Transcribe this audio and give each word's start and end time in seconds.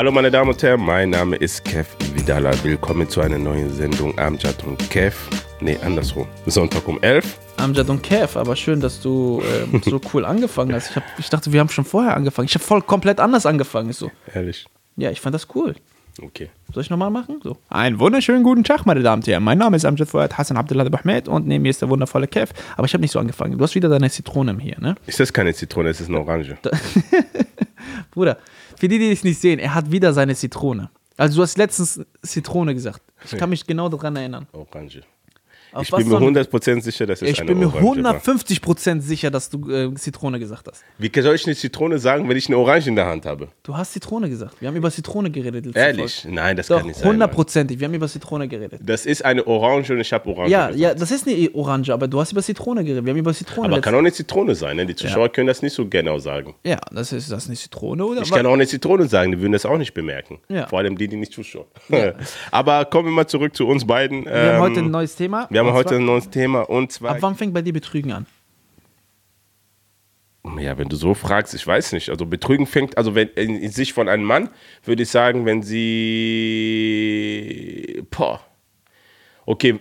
Hallo 0.00 0.12
meine 0.12 0.30
Damen 0.30 0.48
und 0.48 0.62
Herren, 0.62 0.80
mein 0.80 1.10
Name 1.10 1.36
ist 1.36 1.62
Kev 1.62 1.86
Vidala. 2.14 2.52
Willkommen 2.64 3.06
zu 3.06 3.20
einer 3.20 3.36
neuen 3.36 3.68
Sendung 3.68 4.18
Amjad 4.18 4.64
und 4.64 4.78
Kev. 4.88 5.14
Nee, 5.60 5.76
andersrum. 5.84 6.26
Sonntag 6.46 6.88
um 6.88 6.98
11. 7.02 7.38
Amjad 7.58 7.90
und 7.90 8.02
Kev, 8.02 8.38
aber 8.38 8.56
schön, 8.56 8.80
dass 8.80 9.02
du 9.02 9.42
ähm, 9.44 9.82
so 9.84 10.00
cool 10.14 10.24
angefangen 10.24 10.72
hast. 10.72 10.88
Ich, 10.88 10.96
hab, 10.96 11.02
ich 11.18 11.28
dachte, 11.28 11.52
wir 11.52 11.60
haben 11.60 11.68
schon 11.68 11.84
vorher 11.84 12.16
angefangen. 12.16 12.48
Ich 12.48 12.54
habe 12.54 12.64
voll 12.64 12.80
komplett 12.80 13.20
anders 13.20 13.44
angefangen. 13.44 13.92
So, 13.92 14.10
Ehrlich. 14.32 14.64
ja, 14.96 15.10
ich 15.10 15.20
fand 15.20 15.34
das 15.34 15.48
cool. 15.54 15.74
Okay. 16.22 16.48
Soll 16.72 16.82
ich 16.82 16.88
nochmal 16.88 17.10
machen? 17.10 17.40
So. 17.42 17.58
Einen 17.68 17.98
wunderschönen 17.98 18.42
guten 18.42 18.64
Tag, 18.64 18.86
meine 18.86 19.02
Damen 19.02 19.20
und 19.20 19.28
Herren. 19.28 19.44
Mein 19.44 19.58
Name 19.58 19.76
ist 19.76 19.84
Amjad 19.84 20.08
Fuad 20.08 20.38
Hassan 20.38 20.56
Abdullah 20.56 20.86
Ahmed 20.86 21.28
und 21.28 21.46
neben 21.46 21.60
mir 21.60 21.68
ist 21.68 21.82
der 21.82 21.90
wundervolle 21.90 22.26
Kev. 22.26 22.54
Aber 22.78 22.86
ich 22.86 22.94
habe 22.94 23.02
nicht 23.02 23.12
so 23.12 23.18
angefangen. 23.18 23.58
Du 23.58 23.62
hast 23.62 23.74
wieder 23.74 23.90
deine 23.90 24.08
Zitrone 24.08 24.56
hier, 24.60 24.80
ne? 24.80 24.94
Ist 25.06 25.20
das 25.20 25.30
keine 25.30 25.52
Zitrone, 25.52 25.90
es 25.90 26.00
ist 26.00 26.08
eine 26.08 26.20
Orange. 26.20 26.56
Bruder, 28.10 28.38
für 28.76 28.88
die, 28.88 28.98
die 28.98 29.10
es 29.10 29.24
nicht 29.24 29.40
sehen, 29.40 29.58
er 29.58 29.74
hat 29.74 29.90
wieder 29.90 30.12
seine 30.12 30.34
Zitrone. 30.34 30.90
Also 31.16 31.36
du 31.36 31.42
hast 31.42 31.58
letztens 31.58 32.00
Zitrone 32.22 32.74
gesagt. 32.74 33.02
Ich 33.24 33.36
kann 33.36 33.50
mich 33.50 33.66
genau 33.66 33.88
daran 33.88 34.16
erinnern. 34.16 34.46
Orange. 34.52 35.02
Auf 35.72 35.82
Ich 35.84 35.90
bin 35.90 36.08
mir 36.08 36.18
soll- 36.18 36.22
100% 36.22 36.80
sicher, 36.82 37.06
dass 37.06 37.22
es 37.22 37.28
ich 37.28 37.40
eine 37.40 37.48
bin 37.48 37.58
mir 37.60 37.66
Orange 37.66 38.02
war. 38.04 38.14
150% 38.16 39.00
sicher, 39.00 39.30
dass 39.30 39.50
du 39.50 39.70
äh, 39.70 39.94
Zitrone 39.94 40.38
gesagt 40.38 40.66
hast. 40.68 40.82
Wie 40.98 41.10
soll 41.20 41.34
ich 41.34 41.46
eine 41.46 41.54
Zitrone 41.56 41.98
sagen, 41.98 42.28
wenn 42.28 42.36
ich 42.36 42.48
eine 42.48 42.56
Orange 42.58 42.88
in 42.88 42.96
der 42.96 43.06
Hand 43.06 43.26
habe? 43.26 43.48
Du 43.62 43.76
hast 43.76 43.92
Zitrone 43.92 44.28
gesagt. 44.28 44.60
Wir 44.60 44.68
haben 44.68 44.76
über 44.76 44.90
Zitrone 44.90 45.30
geredet. 45.30 45.76
Ehrlich? 45.76 46.22
Folge. 46.22 46.34
Nein, 46.34 46.56
das 46.56 46.66
Doch, 46.68 46.78
kann 46.78 46.86
nicht 46.86 46.98
sein. 46.98 47.08
Hundertprozentig. 47.08 47.78
Wir 47.78 47.86
haben 47.86 47.94
über 47.94 48.08
Zitrone 48.08 48.48
geredet. 48.48 48.80
Das 48.84 49.06
ist 49.06 49.24
eine 49.24 49.46
Orange 49.46 49.90
und 49.92 50.00
ich 50.00 50.12
habe 50.12 50.28
Orange 50.30 50.50
Ja, 50.50 50.66
gesagt. 50.68 50.80
ja, 50.80 50.94
das 50.94 51.10
ist 51.10 51.26
eine 51.28 51.50
Orange, 51.54 51.90
aber 51.90 52.08
du 52.08 52.20
hast 52.20 52.32
über 52.32 52.42
Zitrone 52.42 52.82
geredet. 52.84 53.04
Wir 53.04 53.12
haben 53.12 53.18
über 53.18 53.32
Zitrone 53.34 53.68
Aber 53.68 53.80
kann 53.80 53.94
auch 53.94 53.98
eine 53.98 54.12
Zitrone 54.12 54.54
sein, 54.54 54.76
ne? 54.76 54.86
Die 54.86 54.96
Zuschauer 54.96 55.28
können 55.28 55.46
das 55.46 55.62
nicht 55.62 55.74
so 55.74 55.86
genau 55.86 56.18
sagen. 56.18 56.54
Ja, 56.64 56.78
das 56.92 57.12
ist 57.12 57.30
das 57.30 57.46
eine 57.46 57.56
Zitrone 57.56 58.04
oder 58.04 58.22
Ich 58.22 58.30
kann 58.30 58.44
auch 58.46 58.52
eine 58.54 58.66
Zitrone 58.66 59.06
sagen, 59.06 59.32
die 59.32 59.40
würden 59.40 59.52
das 59.52 59.64
auch 59.66 59.78
nicht 59.78 59.94
bemerken. 59.94 60.38
Ja. 60.48 60.66
Vor 60.66 60.78
allem 60.80 60.96
die, 60.98 61.06
die 61.08 61.16
nicht 61.16 61.32
zuschauen. 61.32 61.66
Aber 62.50 62.84
kommen 62.86 63.08
wir 63.08 63.12
mal 63.12 63.26
zurück 63.26 63.54
zu 63.54 63.66
uns 63.66 63.86
beiden. 63.86 64.24
Wir 64.24 64.32
haben 64.32 64.54
Ähm, 64.56 64.60
heute 64.60 64.80
ein 64.80 64.90
neues 64.90 65.14
Thema. 65.16 65.46
wir 65.50 65.59
haben 65.60 65.68
Und 65.68 65.74
heute 65.74 65.96
ein 65.96 66.04
neues 66.04 66.28
Thema 66.30 66.62
und 66.62 66.92
zwar. 66.92 67.12
Ab 67.12 67.18
wann 67.20 67.36
fängt 67.36 67.54
bei 67.54 67.62
dir 67.62 67.72
Betrügen 67.72 68.12
an? 68.12 68.26
Ja, 70.58 70.78
wenn 70.78 70.88
du 70.88 70.96
so 70.96 71.12
fragst, 71.14 71.52
ich 71.54 71.66
weiß 71.66 71.92
nicht. 71.92 72.08
Also 72.08 72.24
Betrügen 72.26 72.66
fängt, 72.66 72.96
also 72.96 73.14
wenn 73.14 73.28
in, 73.28 73.56
in 73.56 73.70
sich 73.70 73.92
von 73.92 74.08
einem 74.08 74.24
Mann, 74.24 74.48
würde 74.84 75.02
ich 75.02 75.10
sagen, 75.10 75.44
wenn 75.44 75.62
sie. 76.70 78.02
Boah. 78.10 78.40
Okay, 79.44 79.78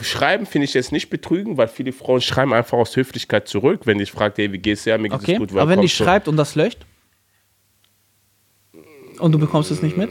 schreiben 0.00 0.46
finde 0.46 0.64
ich 0.64 0.74
jetzt 0.74 0.90
nicht 0.92 1.08
betrügen, 1.10 1.56
weil 1.56 1.68
viele 1.68 1.92
Frauen 1.92 2.20
schreiben 2.20 2.52
einfach 2.52 2.78
aus 2.78 2.96
Höflichkeit 2.96 3.46
zurück, 3.48 3.82
wenn 3.84 4.00
ich 4.00 4.10
frage, 4.10 4.34
hey, 4.42 4.52
wie 4.52 4.58
geht's 4.58 4.84
dir? 4.84 4.98
Mir 4.98 5.08
geht's 5.10 5.22
Okay, 5.22 5.36
gut. 5.36 5.52
aber 5.52 5.68
wenn 5.68 5.80
die 5.80 5.88
schreibt 5.88 6.28
und 6.28 6.36
das 6.36 6.54
löscht 6.54 6.84
und 9.18 9.32
du 9.32 9.38
bekommst 9.38 9.70
es 9.70 9.82
nicht 9.82 9.96
mit? 9.96 10.10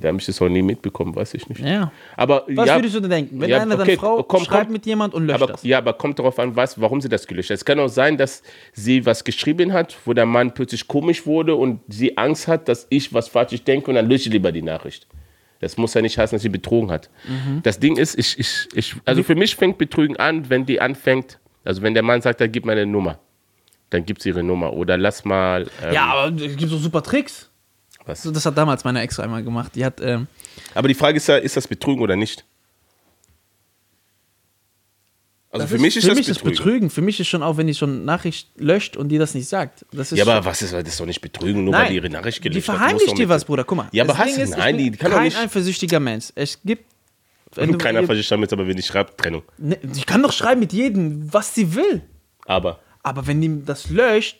Da 0.00 0.08
habe 0.08 0.18
ich 0.18 0.26
das 0.26 0.40
auch 0.42 0.48
nie 0.48 0.62
mitbekommen, 0.62 1.16
weiß 1.16 1.34
ich 1.34 1.48
nicht. 1.48 1.60
Ja. 1.60 1.90
Aber 2.16 2.44
Was 2.48 2.68
ja, 2.68 2.76
würdest 2.76 2.94
du 2.94 3.00
denn 3.00 3.10
denken? 3.10 3.40
Wenn 3.40 3.48
ja, 3.48 3.62
eine 3.62 3.74
okay, 3.74 3.84
deine 3.84 3.98
Frau 3.98 4.22
komm, 4.22 4.44
schreibt 4.44 4.64
komm. 4.64 4.72
mit 4.72 4.86
jemand 4.86 5.14
und 5.14 5.26
löscht 5.26 5.42
aber, 5.42 5.52
das. 5.52 5.62
Ja, 5.62 5.78
aber 5.78 5.94
kommt 5.94 6.18
darauf 6.18 6.38
an, 6.38 6.54
was, 6.54 6.80
warum 6.80 7.00
sie 7.00 7.08
das 7.08 7.26
gelöscht 7.26 7.50
hat. 7.50 7.56
Es 7.56 7.64
kann 7.64 7.78
auch 7.78 7.88
sein, 7.88 8.16
dass 8.16 8.42
sie 8.72 9.06
was 9.06 9.24
geschrieben 9.24 9.72
hat, 9.72 9.96
wo 10.04 10.12
der 10.12 10.26
Mann 10.26 10.52
plötzlich 10.52 10.86
komisch 10.86 11.26
wurde 11.26 11.54
und 11.54 11.80
sie 11.88 12.16
Angst 12.18 12.46
hat, 12.46 12.68
dass 12.68 12.86
ich 12.90 13.12
was 13.14 13.28
falsch 13.28 13.62
denke 13.64 13.90
und 13.90 13.94
dann 13.94 14.08
lösche 14.08 14.28
ich 14.28 14.32
lieber 14.32 14.52
die 14.52 14.62
Nachricht. 14.62 15.06
Das 15.60 15.78
muss 15.78 15.94
ja 15.94 16.02
nicht 16.02 16.18
heißen, 16.18 16.36
dass 16.36 16.42
sie 16.42 16.50
betrogen 16.50 16.90
hat. 16.90 17.08
Mhm. 17.26 17.62
Das 17.62 17.78
Ding 17.78 17.96
ist, 17.96 18.18
ich, 18.18 18.38
ich, 18.38 18.68
ich, 18.74 18.94
also 19.06 19.22
für 19.22 19.34
mich 19.34 19.56
fängt 19.56 19.78
Betrügen 19.78 20.16
an, 20.18 20.50
wenn 20.50 20.66
die 20.66 20.80
anfängt, 20.80 21.38
also 21.64 21.80
wenn 21.80 21.94
der 21.94 22.02
Mann 22.02 22.20
sagt, 22.20 22.40
dann 22.40 22.52
gib 22.52 22.66
mir 22.66 22.72
eine 22.72 22.84
Nummer. 22.84 23.18
Dann 23.90 24.04
gibt 24.04 24.22
sie 24.22 24.30
ihre 24.30 24.42
Nummer. 24.42 24.72
Oder 24.72 24.98
lass 24.98 25.24
mal. 25.24 25.66
Ähm, 25.82 25.94
Ja, 25.94 26.06
aber 26.06 26.36
es 26.36 26.56
gibt 26.56 26.70
so 26.70 26.76
super 26.76 27.02
Tricks. 27.02 27.50
Was? 28.06 28.22
So, 28.22 28.30
Das 28.30 28.44
hat 28.46 28.56
damals 28.58 28.84
meine 28.84 29.00
Ex 29.00 29.18
einmal 29.18 29.42
gemacht. 29.42 29.72
Die 29.74 29.84
hat, 29.84 30.00
ähm, 30.00 30.26
Aber 30.74 30.88
die 30.88 30.94
Frage 30.94 31.16
ist 31.16 31.26
ja, 31.26 31.36
ist 31.36 31.56
das 31.56 31.66
Betrügen 31.66 32.02
oder 32.02 32.16
nicht? 32.16 32.44
Also 35.50 35.68
für 35.68 35.78
mich 35.78 35.96
ist 35.96 36.02
für 36.02 36.08
das 36.10 36.18
mich 36.18 36.26
Betrügen. 36.26 36.52
ist 36.52 36.58
Betrügen. 36.58 36.90
Für 36.90 37.00
mich 37.02 37.20
ist 37.20 37.28
schon 37.28 37.42
auch, 37.44 37.56
wenn 37.56 37.68
die 37.68 37.74
schon 37.74 38.04
Nachricht 38.04 38.48
löscht 38.56 38.96
und 38.96 39.08
die 39.10 39.18
das 39.18 39.34
nicht 39.34 39.48
sagt. 39.48 39.86
Das 39.92 40.10
ist 40.10 40.18
Ja, 40.18 40.24
aber 40.26 40.44
was 40.44 40.62
ist 40.62 40.72
das 40.72 40.82
ist 40.82 40.98
doch 40.98 41.06
nicht 41.06 41.20
Betrügen, 41.20 41.62
nur 41.62 41.72
Nein, 41.72 41.82
weil 41.82 41.88
die 41.90 41.94
ihre 41.96 42.10
Nachricht 42.10 42.38
die 42.38 42.48
gelöscht 42.48 42.68
hat. 42.68 42.76
verheimlicht 42.76 43.06
Muss 43.06 43.10
doch 43.12 43.16
dir 43.18 43.28
was, 43.28 43.44
Bruder. 43.44 43.62
Guck 43.62 43.76
mal. 43.78 43.88
Ja, 43.92 44.02
aber 44.02 44.18
hast 44.18 44.36
du- 44.36 44.42
ist, 44.42 44.56
nein, 44.56 44.76
die 44.76 44.90
kann 44.90 45.10
doch 45.12 45.18
kein 45.18 45.24
nicht- 45.26 45.38
eifersüchtiger 45.38 46.00
Mensch. 46.00 46.32
Es 46.34 46.60
gibt. 46.64 46.86
Wenn 47.54 47.70
du, 47.70 47.78
Keiner 47.78 48.02
versteht 48.02 48.28
damit, 48.32 48.52
aber 48.52 48.66
wenn 48.66 48.76
ich 48.76 48.86
schreibe, 48.86 49.16
Trennung. 49.16 49.42
ne, 49.58 49.78
die 49.80 50.02
kann 50.02 50.20
doch 50.24 50.32
schreiben 50.32 50.58
mit 50.58 50.72
jedem, 50.72 51.32
was 51.32 51.54
sie 51.54 51.72
will. 51.76 52.02
Aber. 52.46 52.80
Aber 53.04 53.28
wenn 53.28 53.40
die 53.40 53.64
das 53.64 53.90
löscht, 53.90 54.38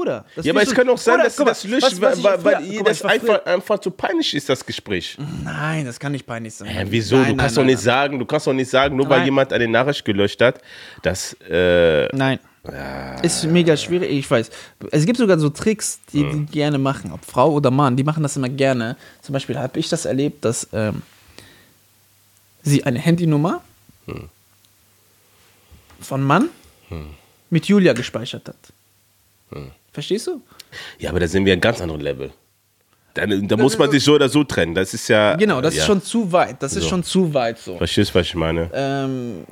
Bruder. 0.00 0.24
Ja, 0.42 0.52
aber 0.52 0.62
es 0.62 0.70
so- 0.70 0.74
kann 0.74 0.88
auch 0.88 0.98
sein, 0.98 1.14
Bruder, 1.16 1.24
dass 1.24 1.36
sie 1.36 1.44
das 1.44 1.64
löscht, 1.64 2.00
weil, 2.00 2.22
weil, 2.22 2.44
weil 2.44 2.64
ihr 2.66 2.82
das 2.82 3.02
einfach, 3.02 3.44
einfach 3.44 3.78
zu 3.80 3.90
peinlich 3.90 4.34
ist, 4.34 4.48
das 4.48 4.64
Gespräch. 4.64 5.16
Nein, 5.44 5.84
das 5.84 6.00
kann 6.00 6.12
nicht 6.12 6.26
peinlich 6.26 6.54
sein. 6.54 6.68
Hä, 6.68 6.86
wieso? 6.88 7.16
Nein, 7.16 7.24
du 7.24 7.28
nein, 7.30 7.36
kannst 7.38 7.56
nein, 7.56 7.66
doch 7.66 7.70
nicht 7.70 7.82
sagen, 7.82 8.18
du 8.18 8.24
kannst 8.24 8.46
doch 8.46 8.52
nicht 8.52 8.70
sagen, 8.70 8.96
nur 8.96 9.08
weil 9.08 9.24
jemand 9.24 9.52
eine 9.52 9.68
Nachricht 9.68 10.04
gelöscht 10.04 10.40
hat, 10.40 10.60
dass. 11.02 11.34
Äh, 11.48 12.08
Nein. 12.16 12.38
Ist 13.22 13.44
mega 13.44 13.74
schwierig, 13.76 14.10
ich 14.10 14.30
weiß. 14.30 14.50
Es 14.90 15.06
gibt 15.06 15.16
sogar 15.18 15.38
so 15.38 15.48
Tricks, 15.48 15.98
die 16.12 16.24
die 16.24 16.44
gerne 16.46 16.76
machen, 16.78 17.10
ob 17.10 17.24
Frau 17.24 17.52
oder 17.52 17.70
Mann, 17.70 17.96
die 17.96 18.04
machen 18.04 18.22
das 18.22 18.36
immer 18.36 18.50
gerne. 18.50 18.96
Zum 19.22 19.32
Beispiel 19.32 19.58
habe 19.58 19.78
ich 19.78 19.88
das 19.88 20.04
erlebt, 20.04 20.44
dass 20.44 20.68
ähm, 20.74 21.00
sie 22.62 22.84
eine 22.84 22.98
Handynummer 22.98 23.62
von 26.02 26.22
Mann 26.22 26.50
mit 27.48 27.66
Julia 27.66 27.94
gespeichert 27.94 28.48
hat. 28.48 28.56
Verstehst 29.92 30.26
du? 30.26 30.42
ja, 30.98 31.10
aber 31.10 31.20
da 31.20 31.26
sind 31.28 31.44
wir 31.44 31.52
ein 31.52 31.60
ganz 31.60 31.80
anderes 31.80 32.02
Level. 32.02 32.30
Da, 33.14 33.26
da 33.26 33.56
muss 33.56 33.76
man 33.76 33.90
sich 33.90 34.04
so 34.04 34.14
oder 34.14 34.28
so 34.28 34.44
trennen. 34.44 34.74
Das 34.74 34.94
ist 34.94 35.08
ja. 35.08 35.34
Genau, 35.34 35.60
das 35.60 35.74
ja. 35.74 35.80
ist 35.80 35.86
schon 35.86 36.00
zu 36.02 36.30
weit. 36.30 36.62
Das 36.62 36.76
ist 36.76 36.84
So. 36.84 36.90
schon 36.90 37.02
zu 37.02 37.34
weit 37.34 37.58
so. 37.58 37.76
Verstehst 37.76 38.10
du, 38.10 38.14
was 38.20 38.26
ich 38.26 38.34
meine? 38.36 38.70
Ähm, 38.72 39.44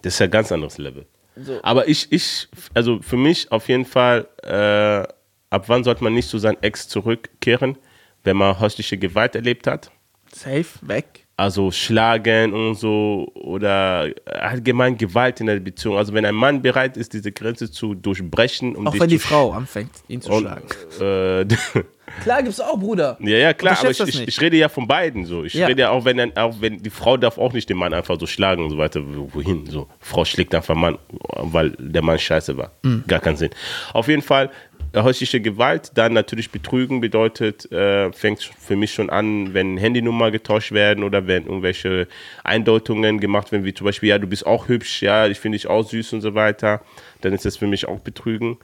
Das 0.00 0.14
ist 0.14 0.18
ja 0.20 0.24
ein 0.24 0.30
ganz 0.30 0.50
anderes 0.50 0.78
Level. 0.78 1.04
So. 1.36 1.60
Aber 1.62 1.86
ich, 1.88 2.10
ich, 2.10 2.48
also 2.74 3.00
für 3.02 3.16
mich 3.18 3.52
auf 3.52 3.68
jeden 3.68 3.84
Fall, 3.84 4.26
äh, 4.42 5.06
ab 5.50 5.64
wann 5.68 5.84
sollte 5.84 6.02
man 6.02 6.14
nicht 6.14 6.28
zu 6.28 6.38
seinem 6.38 6.56
Ex 6.62 6.88
zurückkehren, 6.88 7.76
wenn 8.24 8.36
man 8.38 8.58
häusliche 8.58 8.96
Gewalt 8.96 9.34
erlebt 9.34 9.66
hat? 9.66 9.90
safe, 10.34 10.66
weg. 10.80 11.21
Also 11.34 11.70
schlagen 11.70 12.52
und 12.52 12.74
so 12.74 13.30
oder 13.34 14.10
allgemein 14.26 14.96
Gewalt 14.98 15.40
in 15.40 15.46
der 15.46 15.60
Beziehung. 15.60 15.96
Also 15.96 16.12
wenn 16.12 16.26
ein 16.26 16.34
Mann 16.34 16.60
bereit 16.62 16.96
ist, 16.96 17.14
diese 17.14 17.32
Grenze 17.32 17.70
zu 17.70 17.94
durchbrechen, 17.94 18.76
um 18.76 18.86
Auch 18.86 18.92
dich 18.92 19.00
wenn 19.00 19.08
die 19.08 19.18
Frau 19.18 19.50
anfängt, 19.52 19.90
ihn 20.08 20.20
zu 20.20 20.30
und, 20.30 20.42
schlagen. 20.42 20.66
äh, 21.00 21.46
Klar 22.22 22.42
gibt's 22.42 22.60
auch, 22.60 22.78
Bruder. 22.78 23.16
ja, 23.20 23.38
ja, 23.38 23.54
klar, 23.54 23.78
aber 23.80 23.90
ich, 23.90 23.98
ich, 24.00 24.28
ich 24.28 24.40
rede 24.42 24.58
ja 24.58 24.68
von 24.68 24.86
beiden 24.86 25.24
so. 25.24 25.44
Ich 25.44 25.54
Ja. 25.54 25.66
rede 25.66 25.82
ja 25.82 25.90
auch, 25.90 26.04
wenn 26.04 26.18
dann, 26.18 26.36
auch 26.36 26.56
wenn 26.60 26.82
die 26.82 26.90
Frau 26.90 27.16
darf 27.16 27.38
auch 27.38 27.54
nicht 27.54 27.70
den 27.70 27.78
Mann 27.78 27.94
einfach 27.94 28.20
so 28.20 28.26
schlagen 28.26 28.62
und 28.64 28.70
so 28.70 28.76
weiter. 28.76 29.00
Wo- 29.02 29.30
Wohin? 29.32 29.64
So, 29.66 29.88
Frau 30.00 30.24
schlägt 30.26 30.54
einfach 30.54 30.74
Mann, 30.74 30.98
weil 31.38 31.70
der 31.78 32.02
Mann 32.02 32.18
scheiße 32.18 32.54
war. 32.58 32.72
Mhm. 32.82 33.04
Gar 33.08 33.20
keinen 33.20 33.36
Sinn. 33.36 33.50
Auf 33.94 34.08
jeden 34.08 34.20
Fall 34.22 34.50
häusliche 34.94 35.40
Gewalt, 35.40 35.92
dann 35.94 36.12
natürlich 36.12 36.50
Betrügen 36.50 37.00
bedeutet, 37.00 37.70
äh, 37.72 38.12
fängt 38.12 38.42
für 38.42 38.76
mich 38.76 38.92
schon 38.92 39.08
an, 39.10 39.54
wenn 39.54 39.78
Handynummer 39.78 40.30
getauscht 40.30 40.72
werden 40.72 41.02
oder 41.02 41.26
wenn 41.26 41.46
irgendwelche 41.46 42.08
Eindeutungen 42.44 43.18
gemacht 43.20 43.52
werden, 43.52 43.64
wie 43.64 43.72
zum 43.72 43.86
Beispiel, 43.86 44.10
ja, 44.10 44.18
du 44.18 44.26
bist 44.26 44.46
auch 44.46 44.68
hübsch, 44.68 45.02
ja, 45.02 45.26
ich 45.26 45.40
finde 45.40 45.56
dich 45.56 45.66
auch 45.66 45.82
süß 45.88 46.12
und 46.12 46.20
so 46.20 46.34
weiter, 46.34 46.82
dann 47.22 47.32
ist 47.32 47.44
das 47.44 47.56
für 47.56 47.66
mich 47.66 47.88
auch 47.88 48.00
Betrügen. 48.00 48.58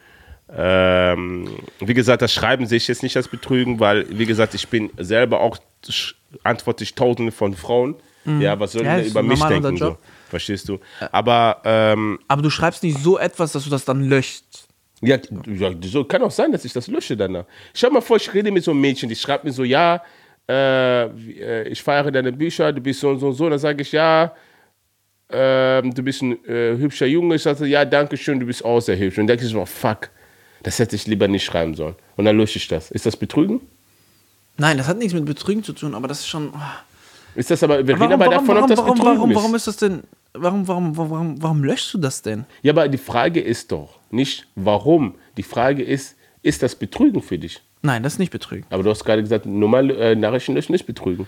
Ähm, 0.54 1.48
wie 1.80 1.94
gesagt, 1.94 2.22
das 2.22 2.32
Schreiben 2.32 2.66
sehe 2.66 2.78
ich 2.78 2.88
jetzt 2.88 3.02
nicht 3.02 3.16
als 3.16 3.28
Betrügen, 3.28 3.80
weil, 3.80 4.06
wie 4.10 4.26
gesagt, 4.26 4.54
ich 4.54 4.68
bin 4.68 4.90
selber 4.96 5.40
auch 5.40 5.58
antworte 6.42 6.84
ich 6.84 6.94
tausende 6.94 7.32
von 7.32 7.54
Frauen. 7.54 7.94
Ja, 8.40 8.60
was 8.60 8.72
sollen 8.72 8.84
Mhm. 8.84 8.98
Ja, 8.98 9.04
über 9.04 9.22
mich 9.22 9.42
denken? 9.42 9.76
So? 9.78 9.84
Job. 9.86 9.98
Verstehst 10.28 10.68
du? 10.68 10.78
Aber 11.12 11.62
ähm, 11.64 12.18
Aber 12.28 12.42
du 12.42 12.50
schreibst 12.50 12.82
nicht 12.82 12.98
so 12.98 13.18
etwas, 13.18 13.52
dass 13.52 13.64
du 13.64 13.70
das 13.70 13.86
dann 13.86 14.04
löscht. 14.04 14.67
Ja, 15.00 15.18
ja, 15.46 15.70
so 15.82 16.04
kann 16.04 16.22
auch 16.22 16.30
sein, 16.30 16.50
dass 16.50 16.64
ich 16.64 16.72
das 16.72 16.88
lösche 16.88 17.16
danach. 17.16 17.44
Stell 17.72 17.90
mal 17.90 18.00
vor, 18.00 18.16
ich 18.16 18.32
rede 18.34 18.50
mit 18.50 18.64
so 18.64 18.72
einem 18.72 18.80
Mädchen, 18.80 19.08
die 19.08 19.16
schreibt 19.16 19.44
mir 19.44 19.52
so, 19.52 19.64
ja, 19.64 20.02
äh, 20.48 21.04
äh, 21.04 21.68
ich 21.68 21.82
feiere 21.82 22.10
deine 22.10 22.32
Bücher, 22.32 22.72
du 22.72 22.80
bist 22.80 23.00
so 23.00 23.10
und 23.10 23.18
so 23.18 23.28
und 23.28 23.34
so. 23.34 23.48
Dann 23.48 23.58
sage 23.58 23.82
ich, 23.82 23.92
ja, 23.92 24.32
ähm, 25.30 25.94
du 25.94 26.02
bist 26.02 26.22
ein 26.22 26.44
äh, 26.46 26.76
hübscher 26.76 27.06
Junge. 27.06 27.36
Ich 27.36 27.42
sage, 27.42 27.66
ja, 27.66 27.84
danke 27.84 28.16
schön, 28.16 28.40
du 28.40 28.46
bist 28.46 28.64
auch 28.64 28.80
sehr 28.80 28.98
hübsch. 28.98 29.18
Und 29.18 29.26
dann 29.26 29.36
denke 29.36 29.44
ich 29.44 29.52
so, 29.52 29.64
fuck, 29.66 30.10
das 30.62 30.78
hätte 30.78 30.96
ich 30.96 31.06
lieber 31.06 31.28
nicht 31.28 31.44
schreiben 31.44 31.74
sollen. 31.74 31.94
Und 32.16 32.24
dann 32.24 32.36
lösche 32.36 32.58
ich 32.58 32.66
das. 32.66 32.90
Ist 32.90 33.06
das 33.06 33.16
Betrügen? 33.16 33.60
Nein, 34.56 34.78
das 34.78 34.88
hat 34.88 34.98
nichts 34.98 35.14
mit 35.14 35.24
Betrügen 35.24 35.62
zu 35.62 35.72
tun, 35.72 35.94
aber 35.94 36.08
das 36.08 36.20
ist 36.20 36.28
schon. 36.28 36.52
Ist 37.34 37.50
das 37.50 37.62
aber, 37.62 37.86
wir 37.86 37.94
reden 37.94 38.00
Warum, 38.00 38.12
aber 38.14 38.24
warum, 38.26 38.46
davon, 38.46 38.48
ob 38.48 38.56
warum, 38.56 38.68
das 38.68 38.78
warum, 38.78 38.94
Betrügen 38.94 39.16
warum, 39.18 39.30
ist. 39.30 39.36
warum 39.36 39.54
ist 39.54 39.66
das 39.68 39.76
denn? 39.76 40.02
Warum, 40.34 40.68
warum, 40.68 40.96
warum, 40.96 41.42
warum 41.42 41.64
löschst 41.64 41.94
du 41.94 41.98
das 41.98 42.22
denn? 42.22 42.44
Ja, 42.62 42.72
aber 42.72 42.88
die 42.88 42.98
Frage 42.98 43.40
ist 43.40 43.72
doch 43.72 43.98
nicht, 44.10 44.46
warum. 44.54 45.14
Die 45.36 45.42
Frage 45.42 45.82
ist, 45.82 46.16
ist 46.42 46.62
das 46.62 46.74
Betrügen 46.74 47.22
für 47.22 47.38
dich? 47.38 47.60
Nein, 47.82 48.02
das 48.02 48.14
ist 48.14 48.18
nicht 48.18 48.30
Betrügen. 48.30 48.66
Aber 48.70 48.82
du 48.82 48.90
hast 48.90 49.04
gerade 49.04 49.22
gesagt, 49.22 49.46
normal 49.46 49.90
äh, 49.90 50.14
Nachrichten 50.14 50.54
löschen 50.54 50.74
ist 50.74 50.86
Betrügen. 50.86 51.26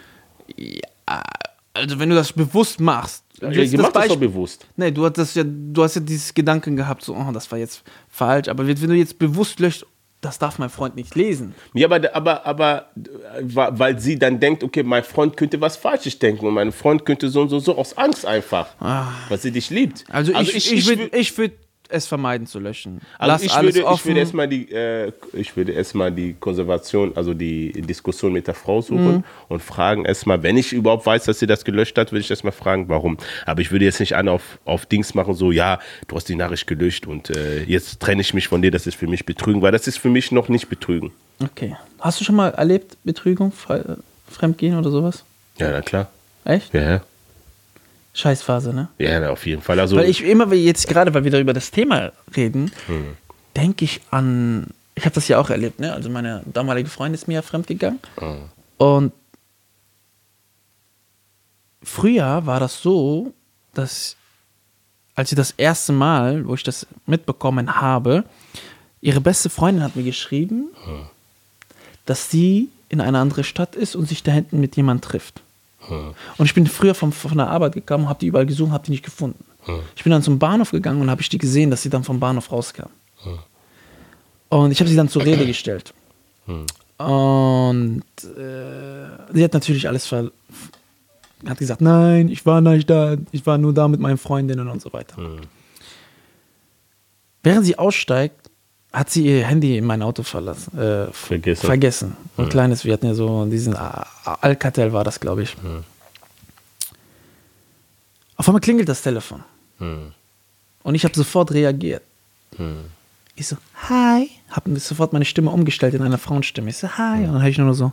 Also 1.72 1.98
wenn 1.98 2.10
du 2.10 2.14
das 2.14 2.32
bewusst 2.32 2.80
machst. 2.80 3.24
Ja, 3.40 3.50
ihr 3.50 3.78
das 3.78 3.92
doch 4.08 4.16
bewusst. 4.16 4.66
Nee, 4.76 4.90
du 4.90 5.04
hast, 5.04 5.16
das 5.16 5.34
ja, 5.34 5.44
du 5.44 5.82
hast 5.82 5.94
ja 5.94 6.00
dieses 6.00 6.34
Gedanken 6.34 6.76
gehabt, 6.76 7.02
so, 7.02 7.14
oh, 7.14 7.32
das 7.32 7.50
war 7.50 7.58
jetzt 7.58 7.82
falsch. 8.08 8.48
Aber 8.48 8.66
wenn 8.66 8.76
du 8.76 8.94
jetzt 8.94 9.18
bewusst 9.18 9.60
löscht, 9.60 9.86
das 10.20 10.38
darf 10.38 10.58
mein 10.58 10.68
Freund 10.70 10.96
nicht 10.96 11.14
lesen. 11.14 11.54
Ja, 11.72 11.86
aber, 11.88 12.14
aber, 12.14 12.46
aber 12.46 12.86
weil 13.78 13.98
sie 13.98 14.18
dann 14.18 14.38
denkt, 14.38 14.62
okay, 14.62 14.82
mein 14.82 15.02
Freund 15.04 15.36
könnte 15.36 15.60
was 15.60 15.76
Falsches 15.76 16.18
denken 16.18 16.46
und 16.46 16.54
mein 16.54 16.72
Freund 16.72 17.06
könnte 17.06 17.28
so 17.30 17.40
und 17.42 17.48
so, 17.48 17.58
so 17.58 17.76
aus 17.78 17.96
Angst 17.96 18.26
einfach, 18.26 18.68
weil 19.28 19.38
sie 19.38 19.50
dich 19.50 19.70
liebt. 19.70 20.04
Also, 20.10 20.32
ich, 20.32 20.54
ich, 20.56 20.72
ich 20.72 20.86
würde 20.86 21.04
wür- 21.04 21.14
ich 21.16 21.38
würd 21.38 21.52
es 21.90 22.06
vermeiden 22.06 22.46
zu 22.46 22.58
löschen. 22.58 23.00
also 23.18 23.44
ich 23.44 23.54
würde, 23.60 23.84
ich 23.94 24.04
würde 24.06 24.20
erstmal 24.20 24.48
die, 24.48 24.70
äh, 24.72 25.12
ich 25.32 25.56
würde 25.56 25.72
erstmal 25.72 26.10
die 26.12 26.34
Konservation, 26.34 27.12
also 27.16 27.34
die 27.34 27.72
Diskussion 27.82 28.32
mit 28.32 28.46
der 28.46 28.54
Frau 28.54 28.80
suchen 28.80 29.16
Mhm. 29.16 29.24
und 29.48 29.60
fragen 29.62 30.04
erstmal, 30.04 30.42
wenn 30.42 30.56
ich 30.56 30.72
überhaupt 30.72 31.06
weiß, 31.06 31.24
dass 31.24 31.38
sie 31.38 31.46
das 31.46 31.64
gelöscht 31.64 31.96
hat, 31.98 32.12
würde 32.12 32.20
ich 32.20 32.30
erstmal 32.30 32.52
fragen, 32.52 32.88
warum. 32.88 33.18
Aber 33.46 33.60
ich 33.60 33.70
würde 33.72 33.84
jetzt 33.84 34.00
nicht 34.00 34.14
an 34.16 34.28
auf, 34.28 34.58
auf 34.64 34.86
Dings 34.86 35.14
machen, 35.14 35.34
so, 35.34 35.52
ja, 35.52 35.78
du 36.08 36.16
hast 36.16 36.28
die 36.28 36.34
Nachricht 36.34 36.66
gelöscht 36.66 37.06
und 37.06 37.30
äh, 37.30 37.62
jetzt 37.64 38.00
trenne 38.00 38.20
ich 38.20 38.34
mich 38.34 38.48
von 38.48 38.62
dir, 38.62 38.70
das 38.70 38.86
ist 38.86 38.94
für 38.96 39.06
mich 39.06 39.26
Betrügen, 39.26 39.62
weil 39.62 39.72
das 39.72 39.86
ist 39.86 39.98
für 39.98 40.10
mich 40.10 40.32
noch 40.32 40.48
nicht 40.48 40.68
Betrügen. 40.68 41.12
okay. 41.42 41.76
Hast 42.00 42.20
du 42.20 42.24
schon 42.24 42.34
mal 42.36 42.48
erlebt, 42.50 42.96
Betrügung, 43.04 43.52
Fre- 43.52 43.98
Fremdgehen 44.28 44.78
oder 44.78 44.90
sowas? 44.90 45.24
Ja, 45.58 45.70
na 45.70 45.82
klar. 45.82 46.08
Echt? 46.44 46.72
Ja, 46.72 46.80
ja. 46.80 47.00
Scheißphase, 48.14 48.74
ne? 48.74 48.88
Ja, 48.98 49.20
na, 49.20 49.30
auf 49.30 49.46
jeden 49.46 49.62
Fall. 49.62 49.78
Also, 49.80 49.96
Weil 49.96 50.08
ich 50.10 50.22
immer, 50.24 50.52
jetzt 50.52 50.88
gerade, 50.88 51.14
weil 51.14 51.24
wir 51.24 51.30
da 51.30 51.38
über 51.38 51.52
das 51.52 51.70
Thema 51.70 52.12
reden, 52.36 52.72
Hm. 52.86 53.16
denke 53.56 53.84
ich 53.84 54.00
an, 54.10 54.66
ich 54.94 55.04
habe 55.04 55.14
das 55.14 55.28
ja 55.28 55.38
auch 55.38 55.48
erlebt, 55.50 55.78
ne? 55.80 55.92
Also 55.92 56.10
meine 56.10 56.42
damalige 56.52 56.88
Freundin 56.88 57.14
ist 57.14 57.28
mir 57.28 57.34
ja 57.34 57.42
fremdgegangen. 57.42 58.00
Hm. 58.18 58.38
Und 58.78 59.12
früher 61.82 62.44
war 62.46 62.60
das 62.60 62.82
so, 62.82 63.32
dass 63.74 64.16
als 65.14 65.30
sie 65.30 65.36
das 65.36 65.50
erste 65.52 65.92
Mal, 65.92 66.46
wo 66.46 66.54
ich 66.54 66.62
das 66.62 66.86
mitbekommen 67.06 67.76
habe, 67.80 68.24
ihre 69.00 69.20
beste 69.20 69.50
Freundin 69.50 69.82
hat 69.84 69.96
mir 69.96 70.02
geschrieben, 70.04 70.68
Hm. 70.84 71.06
dass 72.06 72.30
sie 72.30 72.68
in 72.88 73.00
eine 73.00 73.18
andere 73.18 73.44
Stadt 73.44 73.76
ist 73.76 73.94
und 73.94 74.08
sich 74.08 74.22
da 74.22 74.32
hinten 74.32 74.60
mit 74.60 74.76
jemand 74.76 75.04
trifft. 75.04 75.42
Und 75.88 76.46
ich 76.46 76.54
bin 76.54 76.66
früher 76.66 76.94
vom, 76.94 77.12
von 77.12 77.36
der 77.36 77.48
Arbeit 77.48 77.74
gekommen, 77.74 78.08
habe 78.08 78.18
die 78.18 78.26
überall 78.26 78.46
gesucht, 78.46 78.70
habe 78.70 78.84
die 78.84 78.92
nicht 78.92 79.04
gefunden. 79.04 79.44
Ich 79.96 80.04
bin 80.04 80.10
dann 80.10 80.22
zum 80.22 80.38
Bahnhof 80.38 80.70
gegangen 80.70 81.00
und 81.00 81.10
habe 81.10 81.20
ich 81.20 81.28
die 81.28 81.38
gesehen, 81.38 81.70
dass 81.70 81.82
sie 81.82 81.90
dann 81.90 82.04
vom 82.04 82.20
Bahnhof 82.20 82.50
rauskam. 82.50 82.88
Und 84.48 84.72
ich 84.72 84.80
habe 84.80 84.88
sie 84.90 84.96
dann 84.96 85.08
zur 85.08 85.24
Rede 85.24 85.46
gestellt. 85.46 85.94
Und 86.98 88.02
äh, 88.24 89.32
sie 89.32 89.44
hat 89.44 89.54
natürlich 89.54 89.88
alles 89.88 90.06
ver 90.06 90.30
hat 91.48 91.56
gesagt, 91.56 91.80
nein, 91.80 92.28
ich 92.28 92.44
war 92.44 92.60
nicht 92.60 92.90
da, 92.90 93.16
ich 93.32 93.46
war 93.46 93.56
nur 93.56 93.72
da 93.72 93.88
mit 93.88 93.98
meinen 93.98 94.18
Freundinnen 94.18 94.68
und 94.68 94.82
so 94.82 94.92
weiter. 94.92 95.16
Während 97.42 97.64
sie 97.64 97.78
aussteigt, 97.78 98.49
hat 98.92 99.10
sie 99.10 99.24
ihr 99.24 99.46
Handy 99.46 99.78
in 99.78 99.84
mein 99.84 100.02
Auto 100.02 100.22
verlassen, 100.22 100.76
äh, 100.76 101.12
Vergessen. 101.12 101.66
vergessen. 101.66 102.16
Ein 102.36 102.48
kleines, 102.48 102.84
wir 102.84 102.92
hatten 102.92 103.06
ja 103.06 103.14
so 103.14 103.44
diesen 103.46 103.76
Alcatel 103.76 104.92
war 104.92 105.04
das, 105.04 105.20
glaube 105.20 105.42
ich. 105.42 105.56
Auf 108.36 108.48
einmal 108.48 108.60
klingelt 108.60 108.88
das 108.88 109.02
Telefon. 109.02 109.44
Und 109.78 110.94
ich 110.94 111.04
habe 111.04 111.14
sofort 111.14 111.52
reagiert. 111.52 112.02
Ich 113.36 113.46
so, 113.46 113.56
hi. 113.88 114.28
Habe 114.50 114.78
sofort 114.80 115.12
meine 115.12 115.24
Stimme 115.24 115.50
umgestellt 115.50 115.94
in 115.94 116.02
eine 116.02 116.18
Frauenstimme. 116.18 116.70
Ich 116.70 116.76
so, 116.76 116.88
hi. 116.98 117.24
Und 117.24 117.32
dann 117.34 117.42
höre 117.42 117.48
ich 117.48 117.58
nur 117.58 117.74
so, 117.74 117.92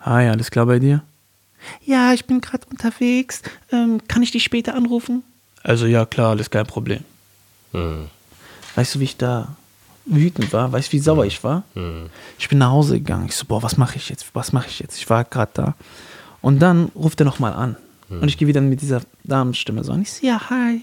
hi, 0.00 0.28
alles 0.28 0.50
klar 0.50 0.66
bei 0.66 0.78
dir? 0.78 1.02
Ja, 1.84 2.12
ich 2.12 2.24
bin 2.24 2.40
gerade 2.40 2.66
unterwegs. 2.70 3.42
Ähm, 3.72 4.00
kann 4.08 4.22
ich 4.22 4.30
dich 4.30 4.44
später 4.44 4.74
anrufen? 4.74 5.22
Also 5.62 5.86
ja, 5.86 6.06
klar, 6.06 6.30
alles 6.30 6.50
kein 6.50 6.66
Problem. 6.66 7.04
Hm. 7.72 8.08
Weißt 8.74 8.94
du, 8.94 9.00
wie 9.00 9.04
ich 9.04 9.16
da 9.16 9.56
wütend 10.06 10.52
war? 10.52 10.72
Weißt 10.72 10.88
du, 10.88 10.92
wie 10.92 11.00
sauer 11.00 11.24
ich 11.24 11.42
war? 11.44 11.64
Ich 12.38 12.48
bin 12.48 12.58
nach 12.58 12.70
Hause 12.70 12.94
gegangen. 12.98 13.26
Ich 13.26 13.36
so, 13.36 13.44
boah, 13.46 13.62
was 13.62 13.76
mache 13.76 13.96
ich 13.96 14.08
jetzt? 14.08 14.26
Was 14.34 14.52
mache 14.52 14.68
ich 14.68 14.78
jetzt? 14.78 14.96
Ich 14.98 15.10
war 15.10 15.24
gerade 15.24 15.50
da. 15.54 15.74
Und 16.42 16.60
dann 16.60 16.90
ruft 16.94 17.20
er 17.20 17.26
nochmal 17.26 17.52
an. 17.52 17.76
Und 18.08 18.28
ich 18.28 18.38
gehe 18.38 18.46
wieder 18.46 18.60
mit 18.60 18.80
dieser 18.82 19.00
Damenstimme 19.24 19.82
so 19.82 19.92
an. 19.92 20.02
Ich 20.02 20.12
so, 20.12 20.26
ja, 20.26 20.48
hi. 20.48 20.82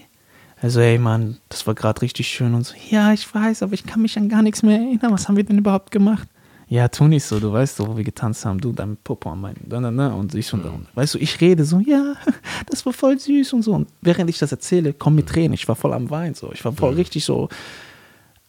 Also, 0.60 0.80
ey, 0.80 0.98
Mann, 0.98 1.38
das 1.48 1.66
war 1.66 1.74
gerade 1.74 2.02
richtig 2.02 2.28
schön. 2.28 2.54
Und 2.54 2.64
so, 2.66 2.74
ja, 2.90 3.12
ich 3.12 3.34
weiß, 3.34 3.62
aber 3.62 3.72
ich 3.72 3.84
kann 3.84 4.02
mich 4.02 4.16
an 4.16 4.28
gar 4.28 4.42
nichts 4.42 4.62
mehr 4.62 4.78
erinnern. 4.78 5.12
Was 5.12 5.28
haben 5.28 5.36
wir 5.36 5.44
denn 5.44 5.58
überhaupt 5.58 5.90
gemacht? 5.90 6.28
Ja, 6.68 6.88
tu 6.88 7.06
nicht 7.06 7.24
so, 7.24 7.38
du 7.38 7.52
weißt 7.52 7.78
doch, 7.78 7.88
wo 7.88 7.96
wir 7.96 8.04
getanzt 8.04 8.44
haben, 8.46 8.58
du, 8.58 8.72
dein 8.72 8.96
Popo 8.96 9.30
an 9.30 9.40
meinen, 9.40 9.60
da, 9.68 9.80
da, 9.80 9.90
da, 9.90 10.08
und 10.08 10.34
ich 10.34 10.52
und 10.54 10.64
da. 10.64 10.70
Und, 10.70 10.86
weißt 10.94 11.14
du, 11.14 11.18
ich 11.18 11.40
rede 11.40 11.64
so, 11.64 11.78
ja, 11.80 12.14
das 12.70 12.86
war 12.86 12.92
voll 12.92 13.18
süß 13.18 13.52
und 13.52 13.62
so. 13.62 13.72
Und 13.72 13.88
während 14.00 14.30
ich 14.30 14.38
das 14.38 14.50
erzähle, 14.50 14.92
kommen 14.92 15.16
mir 15.16 15.26
Tränen. 15.26 15.52
Ich 15.52 15.68
war 15.68 15.76
voll 15.76 15.92
am 15.92 16.08
Wein, 16.10 16.34
so. 16.34 16.50
Ich 16.52 16.64
war 16.64 16.72
voll 16.72 16.94
richtig 16.94 17.24
so, 17.24 17.48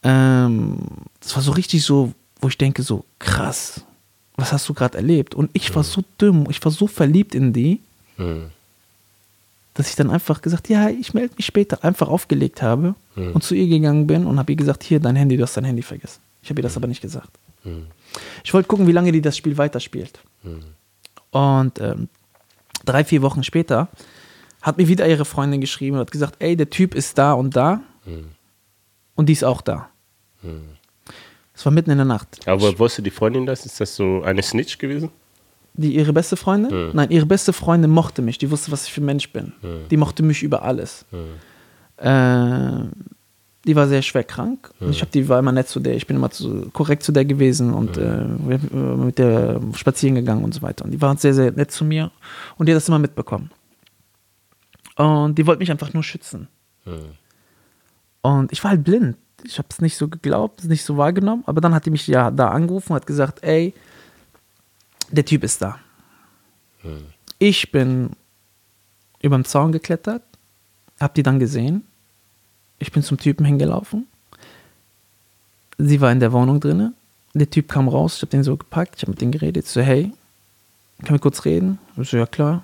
ähm, 0.05 0.77
das 1.19 1.35
war 1.35 1.41
so 1.43 1.51
richtig 1.51 1.83
so, 1.83 2.13
wo 2.39 2.47
ich 2.47 2.57
denke, 2.57 2.83
so, 2.83 3.03
krass, 3.19 3.81
was 4.37 4.53
hast 4.53 4.69
du 4.69 4.73
gerade 4.73 4.97
erlebt? 4.97 5.33
Und 5.35 5.49
ich 5.53 5.73
war 5.75 5.83
so 5.83 6.03
dumm, 6.19 6.47
ich 6.49 6.63
war 6.63 6.71
so 6.71 6.87
verliebt 6.87 7.33
in 7.35 7.51
die, 7.53 7.81
Hm. 8.17 8.49
dass 9.73 9.89
ich 9.89 9.95
dann 9.95 10.09
einfach 10.09 10.41
gesagt, 10.41 10.69
ja, 10.69 10.87
ich 10.89 11.13
melde 11.13 11.33
mich 11.35 11.45
später, 11.45 11.83
einfach 11.83 12.07
aufgelegt 12.07 12.61
habe 12.61 12.95
und 13.33 13.43
zu 13.43 13.55
ihr 13.55 13.67
gegangen 13.67 14.07
bin 14.07 14.25
und 14.25 14.37
habe 14.39 14.51
ihr 14.53 14.55
gesagt, 14.57 14.83
hier, 14.83 14.99
dein 15.01 15.15
Handy, 15.17 15.35
du 15.37 15.43
hast 15.43 15.57
dein 15.57 15.65
Handy 15.65 15.81
vergessen. 15.81 16.21
Ich 16.43 16.49
habe 16.49 16.59
ihr 16.61 16.63
das 16.63 16.77
aber 16.77 16.87
nicht 16.87 17.01
gesagt. 17.01 17.29
Ich 18.43 18.53
wollte 18.53 18.67
gucken, 18.67 18.87
wie 18.87 18.91
lange 18.93 19.11
die 19.11 19.21
das 19.21 19.35
Spiel 19.35 19.57
weiterspielt. 19.57 20.19
Und 21.31 21.79
ähm, 21.81 22.07
drei, 22.85 23.03
vier 23.03 23.21
Wochen 23.21 23.43
später 23.43 23.89
hat 24.61 24.77
mir 24.77 24.87
wieder 24.87 25.07
ihre 25.07 25.25
Freundin 25.25 25.59
geschrieben 25.61 25.95
und 25.95 26.01
hat 26.01 26.11
gesagt, 26.11 26.35
ey, 26.39 26.55
der 26.55 26.69
Typ 26.69 26.93
ist 26.95 27.17
da 27.17 27.33
und 27.33 27.55
da 27.55 27.81
und 29.15 29.27
die 29.27 29.33
ist 29.33 29.43
auch 29.43 29.61
da. 29.61 29.89
Es 31.53 31.65
war 31.65 31.71
mitten 31.71 31.89
in 31.91 31.97
der 31.97 32.05
Nacht. 32.05 32.47
Aber 32.47 32.77
wusste 32.79 33.01
die 33.01 33.11
Freundin 33.11 33.45
das? 33.45 33.65
Ist 33.65 33.79
das 33.79 33.95
so 33.95 34.21
eine 34.23 34.41
Snitch 34.41 34.77
gewesen? 34.77 35.09
Die 35.73 35.93
ihre 35.95 36.13
beste 36.13 36.37
Freundin? 36.37 36.91
Nein, 36.93 37.09
ihre 37.11 37.25
beste 37.25 37.51
Freundin 37.53 37.91
mochte 37.91 38.21
mich. 38.21 38.37
Die 38.37 38.49
wusste, 38.51 38.71
was 38.71 38.85
ich 38.85 38.93
für 38.93 39.01
ein 39.01 39.05
Mensch 39.05 39.29
bin. 39.31 39.53
Die 39.91 39.97
mochte 39.97 40.23
mich 40.23 40.41
über 40.43 40.63
alles. 40.63 41.05
Äh, 41.97 42.85
die 43.65 43.75
war 43.75 43.87
sehr 43.87 44.01
schwer 44.01 44.23
krank. 44.23 44.69
Und 44.79 44.91
Ich 44.91 45.01
hab, 45.01 45.11
die 45.11 45.27
war 45.27 45.39
immer 45.39 45.51
nett 45.51 45.67
zu 45.67 45.79
der. 45.79 45.95
Ich 45.95 46.05
bin 46.07 46.17
immer 46.17 46.29
zu, 46.29 46.69
korrekt 46.71 47.03
zu 47.03 47.11
der 47.11 47.25
gewesen 47.25 47.73
und 47.73 47.97
äh, 47.97 48.01
wir 48.01 48.57
haben, 48.59 48.69
äh, 49.01 49.05
mit 49.05 49.17
der 49.17 49.59
spazieren 49.75 50.15
gegangen 50.15 50.43
und 50.43 50.53
so 50.53 50.61
weiter. 50.61 50.85
Und 50.85 50.91
die 50.91 51.01
war 51.01 51.15
sehr, 51.17 51.33
sehr 51.33 51.51
nett 51.51 51.71
zu 51.71 51.83
mir. 51.83 52.11
Und 52.57 52.67
die 52.67 52.73
hat 52.73 52.77
das 52.77 52.87
immer 52.87 52.99
mitbekommen. 52.99 53.49
Und 54.97 55.35
die 55.37 55.45
wollte 55.47 55.59
mich 55.59 55.71
einfach 55.71 55.93
nur 55.93 56.03
schützen. 56.03 56.47
Und 58.21 58.51
ich 58.51 58.63
war 58.63 58.71
halt 58.71 58.83
blind. 58.83 59.17
Ich 59.47 59.57
habe 59.57 59.67
es 59.71 59.81
nicht 59.81 59.97
so 59.97 60.07
geglaubt, 60.07 60.61
es 60.61 60.65
nicht 60.67 60.83
so 60.83 60.97
wahrgenommen. 60.97 61.43
Aber 61.45 61.61
dann 61.61 61.73
hat 61.73 61.85
die 61.85 61.91
mich 61.91 62.07
ja 62.07 62.31
da 62.31 62.49
angerufen 62.49 62.91
und 62.91 62.95
hat 62.97 63.07
gesagt, 63.07 63.43
ey, 63.43 63.73
der 65.11 65.25
Typ 65.25 65.43
ist 65.43 65.61
da. 65.61 65.79
Ich 67.39 67.71
bin 67.71 68.11
über 69.21 69.37
den 69.37 69.45
Zaun 69.45 69.71
geklettert, 69.71 70.23
hab 70.99 71.13
die 71.15 71.23
dann 71.23 71.39
gesehen. 71.39 71.83
Ich 72.79 72.91
bin 72.91 73.03
zum 73.03 73.17
Typen 73.17 73.45
hingelaufen. 73.45 74.07
Sie 75.77 75.99
war 76.01 76.11
in 76.11 76.19
der 76.19 76.31
Wohnung 76.31 76.59
drinne. 76.59 76.93
Der 77.33 77.49
Typ 77.49 77.67
kam 77.67 77.87
raus, 77.89 78.15
ich 78.15 78.21
habe 78.21 78.31
den 78.31 78.43
so 78.43 78.55
gepackt, 78.55 78.95
ich 78.95 79.01
habe 79.01 79.11
mit 79.11 79.21
dem 79.21 79.31
geredet. 79.31 79.65
Ich 79.65 79.71
so, 79.71 79.81
hey, 79.81 80.13
können 80.99 81.15
wir 81.15 81.19
kurz 81.19 81.43
reden? 81.43 81.79
Ich 81.97 82.09
so, 82.09 82.17
ja 82.17 82.25
klar. 82.25 82.63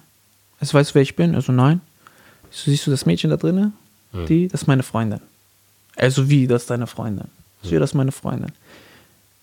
Also, 0.60 0.78
weißt 0.78 0.92
du, 0.92 0.96
wer 0.96 1.02
ich 1.02 1.16
bin? 1.16 1.34
Er 1.34 1.42
so, 1.42 1.52
nein. 1.52 1.82
Ich 2.52 2.58
so, 2.58 2.72
siehst 2.72 2.88
du 2.88 2.92
das 2.92 3.06
Mädchen 3.06 3.30
da 3.30 3.38
drinnen? 3.38 3.74
Die, 4.28 4.48
das 4.48 4.62
ist 4.62 4.68
meine 4.68 4.84
Freundin. 4.84 5.20
Also, 6.02 6.28
wie, 6.30 6.48
das 6.48 6.64
ist 6.64 6.70
deine 6.72 6.88
Freundin? 6.88 7.28
So, 7.62 7.74
ja, 7.74 7.80
das 7.80 7.92
ist 7.92 7.94
meine 7.94 8.12
Freundin. 8.12 8.52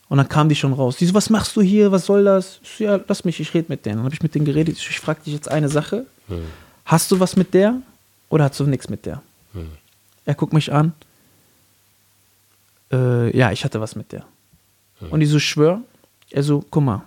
Und 0.09 0.19
dann 0.19 0.29
kam 0.29 0.49
die 0.49 0.57
schon 0.57 0.73
raus. 0.73 0.97
Die 0.97 1.07
so, 1.07 1.15
was 1.15 1.31
machst 1.31 1.55
du 1.55 1.62
hier? 1.62 1.93
Was 1.93 2.07
soll 2.07 2.25
das? 2.25 2.59
So, 2.65 2.83
ja, 2.83 2.99
lass 3.07 3.25
mich, 3.25 3.38
ich 3.38 3.55
rede 3.55 3.67
mit 3.69 3.87
denen. 3.87 3.99
Dann 3.99 4.05
habe 4.05 4.15
ich 4.15 4.23
mit 4.23 4.35
denen 4.35 4.45
geredet. 4.45 4.77
Ich, 4.77 4.99
frage 4.99 5.21
dich 5.25 5.35
jetzt 5.35 5.49
eine 5.49 5.69
Sache. 5.69 6.05
Hast 6.85 7.11
du 7.12 7.21
was 7.21 7.37
mit 7.37 7.55
der 7.55 7.81
oder 8.29 8.45
hast 8.45 8.59
du 8.59 8.65
nichts 8.65 8.88
mit 8.88 9.07
der? 9.07 9.23
Er 10.25 10.35
guckt 10.35 10.53
mich 10.53 10.73
an. 10.73 10.93
Äh, 12.91 13.37
ja, 13.37 13.53
ich 13.53 13.65
hatte 13.65 13.81
was 13.81 13.95
mit 13.95 14.11
der. 14.11 14.25
Und 15.11 15.21
ich 15.21 15.29
so, 15.29 15.38
schwör. 15.38 15.81
Er 16.31 16.43
so, 16.43 16.65
guck 16.71 16.83
mal. 16.83 17.03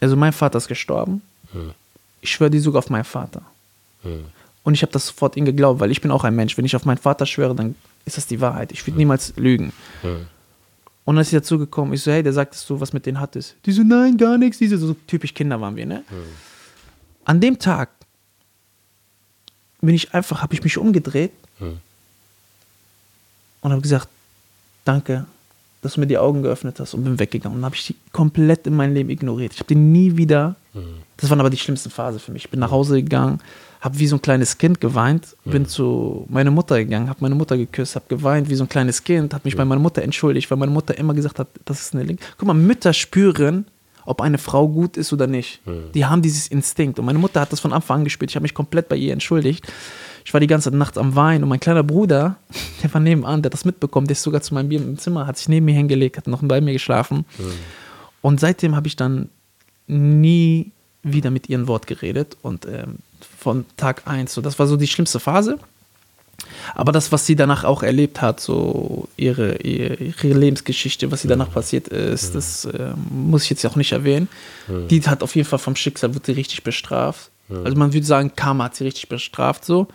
Also, 0.00 0.16
mein 0.16 0.32
Vater 0.32 0.58
ist 0.58 0.66
gestorben. 0.66 1.22
Ich 2.20 2.32
schwöre 2.32 2.50
dir 2.50 2.60
sogar 2.60 2.80
auf 2.80 2.90
meinen 2.90 3.04
Vater. 3.04 3.42
Und 4.62 4.74
ich 4.74 4.82
habe 4.82 4.92
das 4.92 5.06
sofort 5.06 5.36
ihm 5.36 5.44
geglaubt, 5.44 5.80
weil 5.80 5.90
ich 5.90 6.00
bin 6.00 6.10
auch 6.10 6.24
ein 6.24 6.36
Mensch. 6.36 6.58
Wenn 6.58 6.64
ich 6.64 6.76
auf 6.76 6.84
meinen 6.84 6.98
Vater 6.98 7.26
schwöre, 7.26 7.54
dann 7.54 7.74
ist 8.04 8.16
das 8.16 8.26
die 8.26 8.40
Wahrheit. 8.40 8.72
Ich 8.72 8.86
würde 8.86 8.98
niemals 8.98 9.32
lügen. 9.36 9.72
Und 11.04 11.16
dann 11.16 11.22
ist 11.22 11.30
sie 11.30 11.36
dazu 11.36 11.58
gekommen. 11.58 11.92
Ich 11.94 12.02
so, 12.02 12.12
hey, 12.12 12.22
der 12.22 12.32
sagt, 12.32 12.54
dass 12.54 12.66
du 12.66 12.78
was 12.78 12.92
mit 12.92 13.06
denen 13.06 13.18
hattest. 13.20 13.56
Die 13.64 13.72
so, 13.72 13.82
nein, 13.82 14.16
gar 14.16 14.36
nichts. 14.38 14.58
Diese 14.58 14.76
so 14.78 14.94
typisch 15.06 15.34
Kinder 15.34 15.60
waren 15.60 15.76
wir, 15.76 15.86
ne? 15.86 16.04
An 17.24 17.40
dem 17.40 17.58
Tag 17.58 17.88
bin 19.80 19.94
ich 19.94 20.12
einfach, 20.12 20.42
habe 20.42 20.52
ich 20.52 20.62
mich 20.62 20.76
umgedreht 20.76 21.32
und 23.62 23.72
habe 23.72 23.80
gesagt, 23.80 24.08
danke, 24.84 25.26
dass 25.82 25.94
du 25.94 26.00
mir 26.00 26.06
die 26.06 26.18
Augen 26.18 26.42
geöffnet 26.42 26.78
hast 26.80 26.92
und 26.94 27.04
bin 27.04 27.18
weggegangen. 27.18 27.56
Und 27.56 27.62
dann 27.62 27.66
habe 27.66 27.76
ich 27.76 27.86
die 27.86 27.96
komplett 28.12 28.66
in 28.66 28.76
meinem 28.76 28.92
Leben 28.92 29.08
ignoriert. 29.08 29.54
Ich 29.54 29.60
habe 29.60 29.68
die 29.68 29.74
nie 29.74 30.16
wieder, 30.18 30.56
das 31.16 31.30
waren 31.30 31.40
aber 31.40 31.50
die 31.50 31.56
schlimmsten 31.56 31.90
Phase 31.90 32.18
für 32.18 32.32
mich. 32.32 32.44
Ich 32.44 32.50
bin 32.50 32.60
nach 32.60 32.70
Hause 32.70 33.02
gegangen, 33.02 33.40
habe 33.80 33.98
wie 33.98 34.06
so 34.06 34.16
ein 34.16 34.22
kleines 34.22 34.58
Kind 34.58 34.80
geweint, 34.80 35.36
bin 35.44 35.66
zu 35.66 36.26
meiner 36.28 36.50
Mutter 36.50 36.78
gegangen, 36.78 37.08
habe 37.08 37.20
meine 37.22 37.34
Mutter 37.34 37.56
geküsst, 37.56 37.96
habe 37.96 38.04
geweint 38.08 38.48
wie 38.48 38.54
so 38.54 38.64
ein 38.64 38.68
kleines 38.68 39.02
Kind, 39.02 39.32
habe 39.32 39.42
mich 39.44 39.56
bei 39.56 39.64
meiner 39.64 39.80
Mutter 39.80 40.02
entschuldigt, 40.02 40.50
weil 40.50 40.58
meine 40.58 40.72
Mutter 40.72 40.96
immer 40.96 41.14
gesagt 41.14 41.38
hat, 41.38 41.48
das 41.64 41.80
ist 41.80 41.94
eine 41.94 42.04
Link. 42.04 42.20
Guck 42.36 42.46
mal, 42.46 42.54
Mütter 42.54 42.92
spüren, 42.92 43.66
ob 44.04 44.20
eine 44.20 44.38
Frau 44.38 44.68
gut 44.68 44.96
ist 44.96 45.12
oder 45.12 45.26
nicht. 45.26 45.60
Die 45.94 46.04
haben 46.04 46.20
dieses 46.20 46.48
Instinkt. 46.48 46.98
Und 46.98 47.04
meine 47.06 47.18
Mutter 47.18 47.40
hat 47.40 47.52
das 47.52 47.60
von 47.60 47.72
Anfang 47.72 48.00
an 48.00 48.04
gespielt. 48.04 48.30
Ich 48.30 48.36
habe 48.36 48.42
mich 48.42 48.54
komplett 48.54 48.88
bei 48.88 48.96
ihr 48.96 49.12
entschuldigt. 49.12 49.66
Ich 50.24 50.34
war 50.34 50.40
die 50.40 50.46
ganze 50.46 50.70
Nacht 50.70 50.98
am 50.98 51.16
Weinen 51.16 51.42
und 51.42 51.48
mein 51.48 51.60
kleiner 51.60 51.82
Bruder, 51.82 52.36
der 52.82 52.92
war 52.92 53.00
nebenan, 53.00 53.42
der 53.42 53.48
hat 53.48 53.54
das 53.54 53.64
mitbekommen, 53.64 54.06
der 54.06 54.12
ist 54.12 54.22
sogar 54.22 54.42
zu 54.42 54.52
meinem 54.54 54.68
Bier 54.68 54.80
im 54.80 54.98
Zimmer, 54.98 55.26
hat 55.26 55.38
sich 55.38 55.48
neben 55.48 55.66
mir 55.66 55.74
hingelegt, 55.74 56.18
hat 56.18 56.26
noch 56.26 56.42
bei 56.42 56.60
mir 56.60 56.72
geschlafen. 56.72 57.24
Und 58.20 58.40
seitdem 58.40 58.76
habe 58.76 58.86
ich 58.86 58.96
dann 58.96 59.30
nie 59.90 60.70
wieder 61.02 61.30
mit 61.30 61.48
ihr 61.48 61.58
ein 61.58 61.66
Wort 61.66 61.86
geredet 61.86 62.36
und 62.42 62.66
ähm, 62.66 62.96
von 63.38 63.64
Tag 63.76 64.02
1, 64.06 64.32
so 64.32 64.40
das 64.40 64.58
war 64.58 64.66
so 64.66 64.76
die 64.76 64.86
schlimmste 64.86 65.20
Phase. 65.20 65.58
Aber 66.74 66.92
das, 66.92 67.12
was 67.12 67.26
sie 67.26 67.36
danach 67.36 67.64
auch 67.64 67.82
erlebt 67.82 68.22
hat, 68.22 68.40
so 68.40 69.08
ihre, 69.16 69.56
ihre, 69.58 69.94
ihre 69.94 70.28
Lebensgeschichte, 70.28 71.10
was 71.10 71.22
sie 71.22 71.28
danach 71.28 71.52
passiert 71.52 71.88
ist, 71.88 72.34
das 72.34 72.64
äh, 72.64 72.92
muss 73.10 73.44
ich 73.44 73.50
jetzt 73.50 73.66
auch 73.66 73.76
nicht 73.76 73.92
erwähnen. 73.92 74.28
Die 74.88 75.02
hat 75.02 75.22
auf 75.22 75.36
jeden 75.36 75.46
Fall 75.46 75.58
vom 75.58 75.76
Schicksal, 75.76 76.14
wird 76.14 76.26
sie 76.26 76.32
richtig 76.32 76.62
bestraft. 76.64 77.30
Also 77.64 77.76
man 77.76 77.92
würde 77.92 78.06
sagen, 78.06 78.32
Karma 78.36 78.64
hat 78.64 78.76
sie 78.76 78.84
richtig 78.84 79.08
bestraft 79.08 79.64
so. 79.64 79.88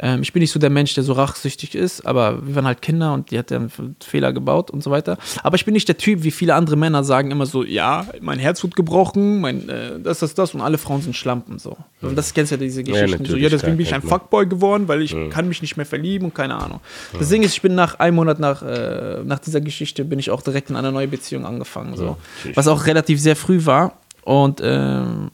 Ähm, 0.00 0.22
ich 0.22 0.32
bin 0.32 0.40
nicht 0.40 0.50
so 0.50 0.58
der 0.58 0.70
Mensch, 0.70 0.94
der 0.94 1.04
so 1.04 1.12
rachsüchtig 1.12 1.74
ist, 1.74 2.04
aber 2.04 2.44
wir 2.46 2.56
waren 2.56 2.66
halt 2.66 2.82
Kinder 2.82 3.14
und 3.14 3.30
die 3.30 3.38
hat 3.38 3.50
dann 3.50 3.70
Fehler 4.00 4.32
gebaut 4.32 4.70
und 4.70 4.82
so 4.82 4.90
weiter. 4.90 5.18
Aber 5.42 5.56
ich 5.56 5.64
bin 5.64 5.74
nicht 5.74 5.86
der 5.86 5.96
Typ, 5.96 6.24
wie 6.24 6.32
viele 6.32 6.54
andere 6.54 6.76
Männer 6.76 7.04
sagen 7.04 7.30
immer 7.30 7.46
so, 7.46 7.62
ja, 7.62 8.06
mein 8.20 8.38
Herz 8.38 8.62
wird 8.62 8.74
gebrochen, 8.74 9.40
mein, 9.40 9.68
äh, 9.68 10.00
das, 10.00 10.18
das, 10.18 10.34
das 10.34 10.54
und 10.54 10.60
alle 10.60 10.78
Frauen 10.78 11.02
sind 11.02 11.14
Schlampen 11.14 11.58
so. 11.58 11.76
Und 12.02 12.16
das 12.16 12.34
kennst 12.34 12.52
du 12.52 12.56
ja 12.56 12.60
diese 12.60 12.82
Geschichten. 12.82 13.08
so, 13.10 13.16
natürlich, 13.18 13.42
ja, 13.42 13.48
deswegen 13.48 13.76
bin 13.76 13.86
ich 13.86 13.94
ein. 13.94 14.02
Fuckboy 14.02 14.46
geworden, 14.46 14.86
weil 14.88 15.00
ich 15.00 15.16
kann 15.30 15.48
mich 15.48 15.62
nicht 15.62 15.76
mehr 15.76 15.86
verlieben 15.86 16.26
und 16.26 16.34
keine 16.34 16.56
Ahnung. 16.56 16.80
Das 17.18 17.28
Ding 17.28 17.42
ist, 17.42 17.54
ich 17.54 17.62
bin 17.62 17.74
nach 17.74 17.98
einem 17.98 18.16
Monat 18.16 18.38
nach, 18.38 18.62
äh, 18.62 19.22
nach 19.24 19.38
dieser 19.38 19.60
Geschichte 19.60 20.04
bin 20.04 20.18
ich 20.18 20.30
auch 20.30 20.42
direkt 20.42 20.70
in 20.70 20.76
eine 20.76 20.92
neue 20.92 21.08
Beziehung 21.08 21.46
angefangen. 21.46 21.96
So. 21.96 22.16
natürlich. 22.36 22.56
Was 22.56 22.68
auch 22.68 22.86
relativ 22.86 23.20
sehr 23.20 23.36
früh 23.36 23.64
war. 23.64 23.98
Und 24.22 24.60
ähm, 24.62 25.30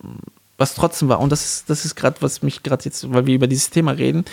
was 0.60 0.74
trotzdem 0.74 1.08
war, 1.08 1.20
und 1.20 1.32
das 1.32 1.42
ist, 1.42 1.70
das 1.70 1.86
ist 1.86 1.94
gerade, 1.94 2.20
was 2.20 2.42
mich 2.42 2.62
gerade 2.62 2.84
jetzt, 2.84 3.10
weil 3.10 3.24
wir 3.24 3.34
über 3.34 3.46
dieses 3.46 3.70
Thema 3.70 3.92
reden, 3.92 4.26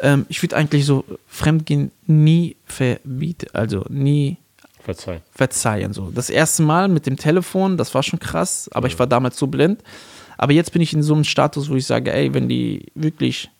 ähm, 0.00 0.26
ich 0.28 0.40
würde 0.40 0.56
eigentlich 0.56 0.86
so 0.86 1.04
Fremdgehen 1.26 1.90
nie 2.06 2.54
verbieten, 2.66 3.48
also 3.52 3.84
nie 3.88 4.36
Verzeih. 4.84 5.20
verzeihen. 5.34 5.92
So. 5.92 6.12
Das 6.14 6.30
erste 6.30 6.62
Mal 6.62 6.86
mit 6.86 7.06
dem 7.06 7.16
Telefon, 7.16 7.76
das 7.76 7.92
war 7.96 8.04
schon 8.04 8.20
krass, 8.20 8.70
aber 8.72 8.86
ich 8.86 8.96
war 9.00 9.08
damals 9.08 9.36
so 9.36 9.48
blind. 9.48 9.82
Aber 10.38 10.52
jetzt 10.52 10.72
bin 10.72 10.82
ich 10.82 10.92
in 10.92 11.02
so 11.02 11.14
einem 11.14 11.24
Status, 11.24 11.68
wo 11.68 11.74
ich 11.74 11.84
sage, 11.86 12.12
ey, 12.12 12.32
wenn 12.32 12.48
die 12.48 12.86
wirklich 12.94 13.50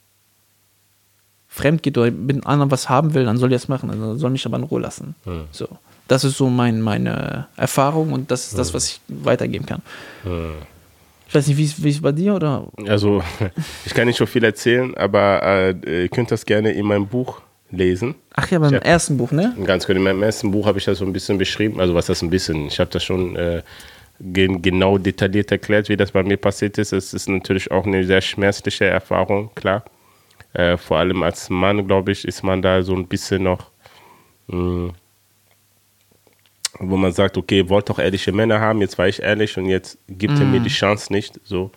fremd 1.49 1.83
geht 1.83 1.99
oder 1.99 2.12
mit 2.12 2.47
anderen 2.47 2.71
was 2.71 2.88
haben 2.88 3.14
will, 3.14 3.25
dann 3.25 3.37
soll 3.37 3.49
die 3.49 3.57
das 3.57 3.67
machen, 3.67 3.91
also 3.91 4.17
soll 4.17 4.31
mich 4.31 4.47
aber 4.47 4.59
in 4.59 4.62
Ruhe 4.62 4.81
lassen. 4.81 5.17
So. 5.50 5.67
Das 6.07 6.23
ist 6.23 6.37
so 6.37 6.49
mein, 6.49 6.81
meine 6.83 7.49
Erfahrung 7.57 8.12
und 8.12 8.31
das 8.31 8.47
ist 8.47 8.59
das, 8.59 8.73
was 8.75 8.87
ich 8.87 9.00
weitergeben 9.09 9.67
kann. 9.67 9.83
Ich 11.33 11.35
weiß 11.35 11.47
nicht, 11.47 11.83
wie 11.83 11.89
es 11.89 12.03
bei 12.03 12.12
dir 12.12 12.35
oder? 12.35 12.69
Also, 12.87 13.23
ich 13.87 13.95
kann 13.95 14.07
nicht 14.07 14.19
so 14.19 14.27
viel 14.27 14.45
erzählen, 14.45 14.95
aber 14.99 15.43
äh, 15.43 16.03
ihr 16.03 16.09
könnt 16.11 16.31
das 16.31 16.45
gerne 16.45 16.73
in 16.73 16.85
meinem 16.85 17.07
Buch 17.07 17.41
lesen. 17.71 18.17
Ach 18.35 18.51
ja, 18.51 18.59
beim 18.59 18.75
Ja. 18.75 18.81
ersten 18.81 19.17
Buch, 19.17 19.33
ne? 19.33 19.57
Ganz 19.65 19.87
kurz, 19.87 19.97
in 19.97 20.03
meinem 20.03 20.23
ersten 20.23 20.51
Buch 20.51 20.67
habe 20.67 20.79
ich 20.79 20.85
das 20.85 20.99
so 20.99 21.07
ein 21.07 21.12
bisschen 21.15 21.39
beschrieben. 21.39 21.81
Also, 21.81 21.95
was 21.95 22.05
das 22.05 22.21
ein 22.21 22.29
bisschen, 22.29 22.67
ich 22.67 22.79
habe 22.79 22.91
das 22.91 23.03
schon 23.03 23.35
äh, 23.37 23.62
gen 24.21 24.61
genau 24.61 24.99
detailliert 24.99 25.51
erklärt, 25.51 25.89
wie 25.89 25.97
das 25.97 26.11
bei 26.11 26.23
mir 26.23 26.37
passiert 26.37 26.77
ist. 26.77 26.93
Es 26.93 27.15
ist 27.15 27.31
natürlich 27.31 27.71
auch 27.71 27.87
eine 27.87 28.05
sehr 28.05 28.21
schmerzliche 28.21 28.85
Erfahrung, 28.85 29.49
klar. 29.55 29.87
Äh, 30.53 30.77
vor 30.77 30.99
allem 30.99 31.23
als 31.23 31.49
Mann, 31.49 31.87
glaube 31.87 32.12
ich, 32.12 32.29
ist 32.29 32.43
man 32.43 32.61
da 32.61 32.83
so 32.83 32.95
ein 32.95 33.07
bisschen 33.07 33.45
noch, 33.45 33.71
mh, 34.49 34.91
wo 36.79 36.97
man 36.97 37.12
sagt, 37.12 37.37
okay, 37.37 37.69
wollt 37.69 37.88
doch 37.88 37.99
ehrliche 37.99 38.33
Männer 38.33 38.61
haben, 38.61 38.81
jetzt 38.81 38.99
war 38.99 39.09
ich 39.09 39.23
ehrlich 39.23 39.57
und 39.59 39.67
jetzt 39.67 39.99
gibt 40.09 40.38
er 40.38 40.45
mir 40.47 40.61
die 40.61 40.71
Chance 40.71 41.12
nicht, 41.12 41.41
so. 41.45 41.71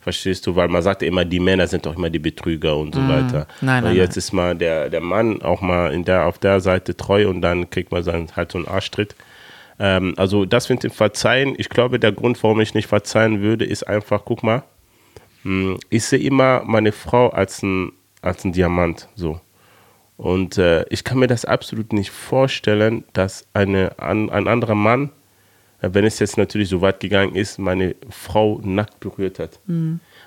Verstehst 0.00 0.46
du? 0.46 0.54
Weil 0.54 0.68
man 0.68 0.82
sagt 0.82 1.02
immer, 1.02 1.24
die 1.24 1.40
Männer 1.40 1.66
sind 1.66 1.84
doch 1.84 1.96
immer 1.96 2.08
die 2.08 2.20
Betrüger 2.20 2.76
und 2.76 2.94
so 2.94 3.00
weiter. 3.08 3.48
Nein, 3.60 3.82
und 3.82 3.90
nein, 3.90 3.96
jetzt 3.96 4.16
ist 4.16 4.32
mal 4.32 4.54
der, 4.54 4.88
der 4.88 5.00
Mann 5.00 5.42
auch 5.42 5.60
mal 5.62 5.92
in 5.92 6.04
der, 6.04 6.26
auf 6.26 6.38
der 6.38 6.60
Seite 6.60 6.96
treu 6.96 7.28
und 7.28 7.42
dann 7.42 7.70
kriegt 7.70 7.90
man 7.90 8.04
seinen, 8.04 8.28
halt 8.36 8.52
so 8.52 8.58
einen 8.58 8.68
Arschtritt. 8.68 9.16
Ähm, 9.80 10.14
also 10.16 10.44
das 10.44 10.68
mit 10.68 10.84
dem 10.84 10.92
Verzeihen, 10.92 11.56
ich 11.58 11.68
glaube, 11.68 11.98
der 11.98 12.12
Grund, 12.12 12.40
warum 12.44 12.60
ich 12.60 12.72
nicht 12.72 12.86
verzeihen 12.86 13.42
würde, 13.42 13.64
ist 13.64 13.82
einfach, 13.82 14.22
guck 14.24 14.44
mal, 14.44 14.62
mh, 15.42 15.78
ich 15.90 16.04
sehe 16.04 16.20
immer 16.20 16.62
meine 16.64 16.92
Frau 16.92 17.30
als 17.30 17.64
ein, 17.64 17.90
als 18.22 18.44
ein 18.44 18.52
Diamant, 18.52 19.08
so. 19.16 19.40
Und 20.16 20.56
äh, 20.56 20.84
ich 20.88 21.04
kann 21.04 21.18
mir 21.18 21.26
das 21.26 21.44
absolut 21.44 21.92
nicht 21.92 22.10
vorstellen, 22.10 23.04
dass 23.12 23.46
eine, 23.52 23.98
an, 23.98 24.30
ein 24.30 24.48
anderer 24.48 24.74
Mann, 24.74 25.10
äh, 25.82 25.90
wenn 25.92 26.04
es 26.04 26.18
jetzt 26.18 26.38
natürlich 26.38 26.70
so 26.70 26.80
weit 26.80 27.00
gegangen 27.00 27.34
ist, 27.34 27.58
meine 27.58 27.94
Frau 28.08 28.60
nackt 28.64 28.98
berührt 29.00 29.38
hat. 29.38 29.58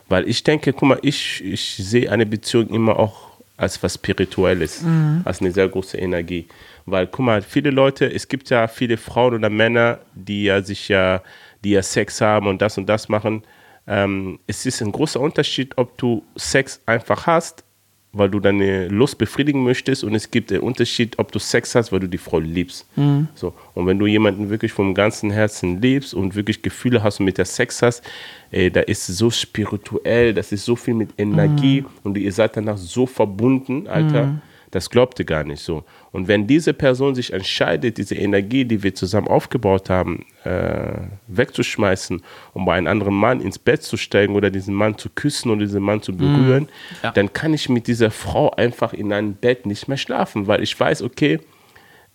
Weil 0.08 0.28
ich 0.28 0.44
denke, 0.44 0.74
guck 0.74 0.90
mal, 0.90 1.00
ich, 1.02 1.44
ich 1.44 1.76
sehe 1.78 2.12
eine 2.12 2.26
Beziehung 2.26 2.70
immer 2.70 2.98
auch 2.98 3.30
als 3.58 3.82
was 3.84 3.96
Spirituelles, 3.96 4.84
als 5.26 5.42
eine 5.42 5.52
sehr 5.52 5.68
große 5.68 5.98
Energie. 5.98 6.48
Weil, 6.86 7.08
guck 7.08 7.26
mal, 7.26 7.42
viele 7.42 7.72
Leute, 7.72 8.06
es 8.12 8.28
gibt 8.28 8.50
ja 8.50 8.68
viele 8.68 8.96
Frauen 8.96 9.34
oder 9.34 9.50
Männer, 9.50 10.00
die 10.16 10.46
ja 10.46 10.62
sich 10.62 10.88
ja, 10.88 11.22
die 11.64 11.72
ja 11.72 11.82
Sex 11.82 12.22
haben 12.22 12.48
und 12.48 12.62
das 12.62 12.78
und 12.78 12.88
das 12.88 13.10
machen. 13.10 13.44
Ähm, 13.86 14.40
es 14.48 14.66
ist 14.66 14.82
ein 14.82 14.92
großer 14.92 15.20
Unterschied, 15.20 15.78
ob 15.78 15.98
du 15.98 16.24
Sex 16.38 16.82
einfach 16.86 17.28
hast, 17.28 17.66
weil 18.12 18.30
du 18.30 18.40
deine 18.40 18.88
Lust 18.88 19.18
befriedigen 19.18 19.64
möchtest 19.64 20.04
und 20.04 20.16
es 20.16 20.32
gibt 20.32 20.50
den 20.50 20.62
Unterschied, 20.62 21.20
ob 21.20 21.32
du 21.32 21.38
Sex 21.38 21.76
hast, 21.76 21.92
weil 21.92 22.00
du 22.00 22.08
die 22.08 22.18
Frau 22.18 22.40
liebst. 22.40 22.88
So. 23.36 23.54
Und 23.76 23.86
wenn 23.86 24.00
du 24.00 24.08
jemanden 24.08 24.50
wirklich 24.50 24.72
vom 24.72 24.96
ganzen 24.96 25.30
Herzen 25.30 25.80
liebst 25.80 26.16
und 26.16 26.36
wirklich 26.36 26.62
Gefühle 26.62 27.04
hast 27.04 27.20
und 27.20 27.26
mit 27.26 27.38
der 27.38 27.46
Sex 27.46 27.82
hast, 27.84 28.04
ey, 28.52 28.72
da 28.72 28.82
ist 28.82 29.06
so 29.06 29.30
spirituell, 29.30 30.34
das 30.34 30.52
ist 30.52 30.66
so 30.66 30.76
viel 30.76 30.96
mit 30.96 31.10
Energie 31.18 31.86
und 32.04 32.18
ihr 32.18 32.32
seid 32.32 32.58
danach 32.58 32.78
so 32.78 33.06
verbunden, 33.06 33.88
Alter. 33.88 34.42
Das 34.72 34.90
glaubt 34.92 35.18
ihr 35.20 35.26
gar 35.26 35.44
nicht 35.44 35.62
so. 35.64 35.84
Und 36.12 36.28
wenn 36.28 36.46
diese 36.46 36.74
Person 36.74 37.16
sich 37.16 37.34
entscheidet, 37.34 37.98
diese 37.98 38.16
Energie, 38.16 38.66
die 38.66 38.84
wir 38.84 38.94
zusammen 38.94 39.28
aufgebaut 39.28 39.90
haben, 39.90 40.26
äh, 40.44 41.08
wegzuschmeißen, 41.28 42.22
um 42.54 42.66
bei 42.66 42.76
einem 42.76 42.88
anderen 42.88 43.16
Mann 43.16 43.42
ins 43.42 43.58
Bett 43.58 43.82
zu 43.84 43.98
steigen 43.98 44.36
oder 44.36 44.50
diesen 44.52 44.76
Mann 44.76 44.98
zu 44.98 45.10
küssen 45.10 45.50
oder 45.50 45.62
diesen 45.62 45.82
Mann 45.82 46.02
zu 46.02 46.16
berühren, 46.16 46.70
Ja. 47.02 47.12
dann 47.12 47.34
kann 47.34 47.54
ich 47.54 47.68
mit 47.70 47.88
dieser 47.88 48.12
Frau 48.12 48.52
einfach 48.52 48.94
in 48.94 49.12
einem 49.12 49.34
Bett 49.34 49.66
nicht 49.66 49.88
mehr 49.88 49.98
schlafen, 49.98 50.48
weil 50.48 50.62
ich 50.62 50.80
weiß, 50.80 51.02
okay, 51.02 51.40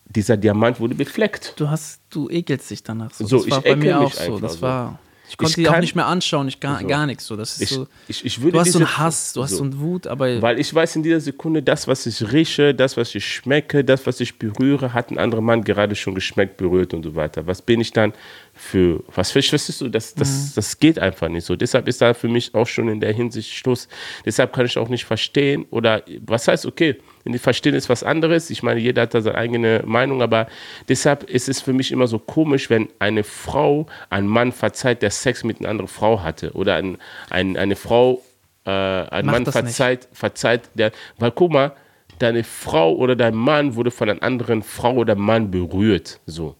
dieser 0.07 0.37
Diamant 0.37 0.79
wurde 0.79 0.95
befleckt. 0.95 1.53
Du 1.57 1.69
hast, 1.69 1.99
du 2.09 2.29
ekelst 2.29 2.69
dich 2.69 2.83
danach. 2.83 3.11
So, 3.11 3.25
So, 3.25 3.37
das 3.39 3.49
war 3.51 3.57
ich 3.57 3.63
bei 3.63 3.69
ekel 3.71 3.83
mir 3.83 3.99
auch 3.99 4.11
so. 4.13 4.39
Das 4.39 4.61
war. 4.61 4.99
Ich 5.27 5.37
konnte 5.37 5.51
Ich 5.51 5.55
die 5.55 5.67
auch 5.69 5.79
nicht 5.79 5.95
mehr 5.95 6.05
anschauen, 6.05 6.47
ich 6.47 6.59
gar, 6.59 6.81
So. 6.81 6.87
gar 6.87 7.05
nichts. 7.05 7.25
So, 7.25 7.35
das 7.35 7.53
ist 7.53 7.61
Ich, 7.61 7.69
so. 7.69 7.87
ich, 8.07 8.25
ich 8.25 8.41
würde 8.41 8.53
Du 8.53 8.59
hast 8.59 8.71
so 8.73 8.79
einen 8.79 8.97
Hass, 8.97 9.33
du 9.33 9.43
hast 9.43 9.51
so, 9.51 9.57
so. 9.57 9.63
einen 9.63 9.79
Wut, 9.79 10.07
aber 10.07 10.41
Weil 10.41 10.59
ich 10.59 10.73
weiß 10.73 10.95
in 10.97 11.03
dieser 11.03 11.19
Sekunde, 11.19 11.63
das, 11.63 11.87
was 11.87 12.05
ich 12.05 12.31
rieche, 12.31 12.73
das, 12.75 12.95
was 12.97 13.15
ich 13.15 13.25
schmecke, 13.25 13.83
das, 13.83 14.05
was 14.05 14.19
ich 14.19 14.37
berühre, 14.37 14.93
hat 14.93 15.11
ein 15.11 15.17
anderer 15.17 15.41
Mann 15.41 15.63
gerade 15.63 15.95
schon 15.95 16.15
geschmeckt, 16.15 16.57
berührt 16.57 16.93
und 16.93 17.03
so 17.03 17.15
weiter. 17.15 17.47
Was 17.47 17.61
bin 17.61 17.81
ich 17.81 17.91
dann 17.91 18.13
für, 18.57 19.03
was 19.13 19.31
verstehst 19.31 19.81
du, 19.81 19.89
das, 19.89 20.15
das, 20.15 20.53
das 20.55 20.79
geht 20.79 20.97
einfach 20.97 21.27
nicht 21.27 21.45
so. 21.45 21.57
Deshalb 21.57 21.89
ist 21.89 22.01
da 22.01 22.13
für 22.13 22.29
mich 22.29 22.55
auch 22.55 22.65
schon 22.65 22.87
in 22.87 23.01
der 23.01 23.11
Hinsicht 23.11 23.51
Schluss. 23.53 23.89
Deshalb 24.25 24.53
kann 24.53 24.65
ich 24.65 24.77
auch 24.77 24.87
nicht 24.87 25.03
verstehen 25.03 25.65
oder 25.71 26.03
was 26.25 26.47
heißt, 26.47 26.65
okay, 26.65 26.95
wenn 27.25 27.33
die 27.33 27.39
verstehen 27.39 27.75
ist 27.75 27.89
was 27.89 28.01
anderes. 28.01 28.49
Ich 28.49 28.63
meine, 28.63 28.79
jeder 28.79 29.03
hat 29.03 29.13
da 29.13 29.19
seine 29.19 29.37
eigene 29.37 29.83
Meinung, 29.85 30.21
aber 30.21 30.47
deshalb 30.87 31.23
ist 31.23 31.49
es 31.49 31.61
für 31.61 31.73
mich 31.73 31.91
immer 31.91 32.07
so 32.07 32.17
komisch, 32.17 32.69
wenn 32.69 32.87
eine 32.97 33.25
Frau 33.25 33.87
einen 34.09 34.27
Mann 34.27 34.53
verzeiht, 34.53 35.01
der 35.01 35.11
Sex 35.11 35.43
mit 35.43 35.59
einer 35.59 35.69
anderen 35.69 35.89
Frau 35.89 36.23
hatte 36.23 36.53
oder 36.53 36.75
ein, 36.75 36.97
ein, 37.29 37.57
eine 37.57 37.75
Frau, 37.75 38.23
äh, 38.65 38.69
ein 38.69 39.25
Mach 39.25 39.33
Mann 39.33 39.43
das 39.43 39.55
nicht. 39.55 39.65
verzeiht, 39.65 40.07
verzeiht, 40.13 40.69
der, 40.75 40.93
weil 41.19 41.31
guck 41.31 41.51
mal, 41.51 41.75
deine 42.19 42.45
Frau 42.45 42.95
oder 42.95 43.17
dein 43.17 43.35
Mann 43.35 43.75
wurde 43.75 43.91
von 43.91 44.09
einer 44.09 44.23
anderen 44.23 44.63
Frau 44.63 44.93
oder 44.93 45.15
Mann 45.15 45.51
berührt, 45.51 46.21
so. 46.25 46.55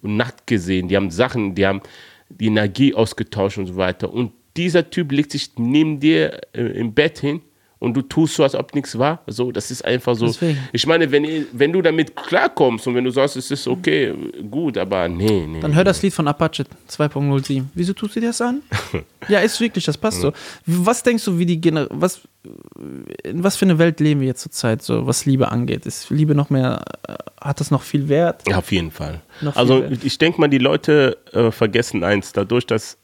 Und 0.00 0.16
nackt 0.16 0.46
gesehen, 0.46 0.88
die 0.88 0.96
haben 0.96 1.10
Sachen, 1.10 1.54
die 1.54 1.66
haben 1.66 1.82
die 2.28 2.46
Energie 2.46 2.94
ausgetauscht 2.94 3.58
und 3.58 3.66
so 3.66 3.76
weiter. 3.76 4.12
Und 4.12 4.32
dieser 4.56 4.90
Typ 4.90 5.12
legt 5.12 5.32
sich 5.32 5.50
neben 5.56 6.00
dir 6.00 6.40
äh, 6.52 6.62
im 6.62 6.94
Bett 6.94 7.18
hin 7.18 7.40
und 7.78 7.94
du 7.94 8.02
tust 8.02 8.34
so, 8.34 8.42
als 8.42 8.54
ob 8.54 8.74
nichts 8.74 8.98
war. 8.98 9.22
So, 9.26 9.52
das 9.52 9.70
ist 9.70 9.84
einfach 9.84 10.16
so. 10.16 10.26
Deswegen. 10.26 10.58
Ich 10.72 10.86
meine, 10.86 11.10
wenn, 11.10 11.46
wenn 11.52 11.72
du 11.72 11.80
damit 11.80 12.16
klarkommst 12.16 12.86
und 12.86 12.94
wenn 12.94 13.04
du 13.04 13.10
sagst, 13.10 13.36
es 13.36 13.50
ist 13.50 13.68
okay, 13.68 14.12
gut, 14.50 14.76
aber 14.78 15.08
nee, 15.08 15.46
nee. 15.46 15.60
Dann 15.60 15.74
hör 15.74 15.84
das 15.84 16.02
Lied 16.02 16.12
von 16.12 16.26
Apache 16.26 16.64
2.07. 16.90 17.64
Wieso 17.74 17.92
tust 17.92 18.16
du 18.16 18.20
dir 18.20 18.28
das 18.28 18.40
an? 18.40 18.62
ja, 19.28 19.40
ist 19.40 19.60
wirklich, 19.60 19.84
das 19.84 19.96
passt 19.96 20.20
so. 20.20 20.32
Was 20.66 21.02
denkst 21.02 21.24
du, 21.24 21.38
wie 21.38 21.46
die 21.46 21.60
Gener 21.60 21.86
was 21.90 22.20
in 23.24 23.42
was 23.42 23.56
für 23.56 23.64
eine 23.64 23.78
Welt 23.78 24.00
leben 24.00 24.20
wir 24.20 24.28
jetzt 24.28 24.42
zurzeit, 24.42 24.82
so 24.82 25.06
was 25.06 25.26
Liebe 25.26 25.50
angeht? 25.50 25.86
Ist 25.86 26.10
Liebe 26.10 26.34
noch 26.34 26.50
mehr, 26.50 26.82
äh, 27.06 27.14
hat 27.40 27.60
das 27.60 27.70
noch 27.70 27.82
viel 27.82 28.08
Wert? 28.08 28.42
Ja, 28.48 28.58
Auf 28.58 28.72
jeden 28.72 28.90
Fall. 28.90 29.20
Also 29.54 29.82
wert. 29.82 30.04
ich 30.04 30.18
denke 30.18 30.40
mal, 30.40 30.48
die 30.48 30.58
Leute 30.58 31.18
äh, 31.32 31.50
vergessen 31.50 32.04
eins, 32.04 32.32
dadurch, 32.32 32.66
dass 32.66 32.97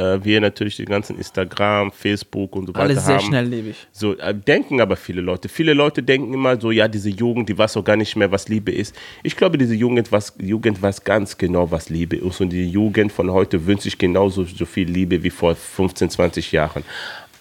äh, 0.00 0.24
wir 0.24 0.40
natürlich 0.40 0.76
die 0.76 0.84
ganzen 0.84 1.16
Instagram, 1.18 1.92
Facebook 1.92 2.56
und 2.56 2.66
so 2.66 2.74
weiter 2.74 2.84
Alles 2.84 3.04
sehr 3.06 3.16
haben. 3.16 3.26
schnelllebig. 3.26 3.76
So 3.92 4.16
äh, 4.16 4.34
denken 4.34 4.80
aber 4.80 4.96
viele 4.96 5.20
Leute. 5.20 5.48
Viele 5.48 5.74
Leute 5.74 6.02
denken 6.02 6.32
immer 6.34 6.60
so, 6.60 6.70
ja, 6.70 6.88
diese 6.88 7.10
Jugend, 7.10 7.48
die 7.48 7.56
weiß 7.58 7.76
auch 7.76 7.84
gar 7.84 7.96
nicht 7.96 8.16
mehr, 8.16 8.30
was 8.30 8.48
Liebe 8.48 8.72
ist. 8.72 8.94
Ich 9.22 9.36
glaube, 9.36 9.58
diese 9.58 9.74
Jugend, 9.74 10.10
was, 10.12 10.32
Jugend 10.38 10.80
weiß 10.80 11.04
ganz 11.04 11.36
genau, 11.36 11.70
was 11.70 11.90
Liebe 11.90 12.16
ist. 12.16 12.40
Und 12.40 12.50
die 12.50 12.68
Jugend 12.70 13.12
von 13.12 13.30
heute 13.30 13.66
wünscht 13.66 13.84
sich 13.84 13.98
genauso 13.98 14.44
so 14.44 14.64
viel 14.64 14.88
Liebe 14.90 15.22
wie 15.22 15.30
vor 15.30 15.54
15, 15.54 16.10
20 16.10 16.52
Jahren. 16.52 16.82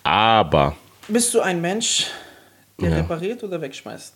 Aber 0.03 0.75
Bist 1.07 1.33
du 1.33 1.39
ein 1.41 1.61
Mensch, 1.61 2.07
der 2.79 2.89
Ja. 2.89 2.95
repariert 2.97 3.43
oder 3.43 3.59
wegschmeißt? 3.61 4.13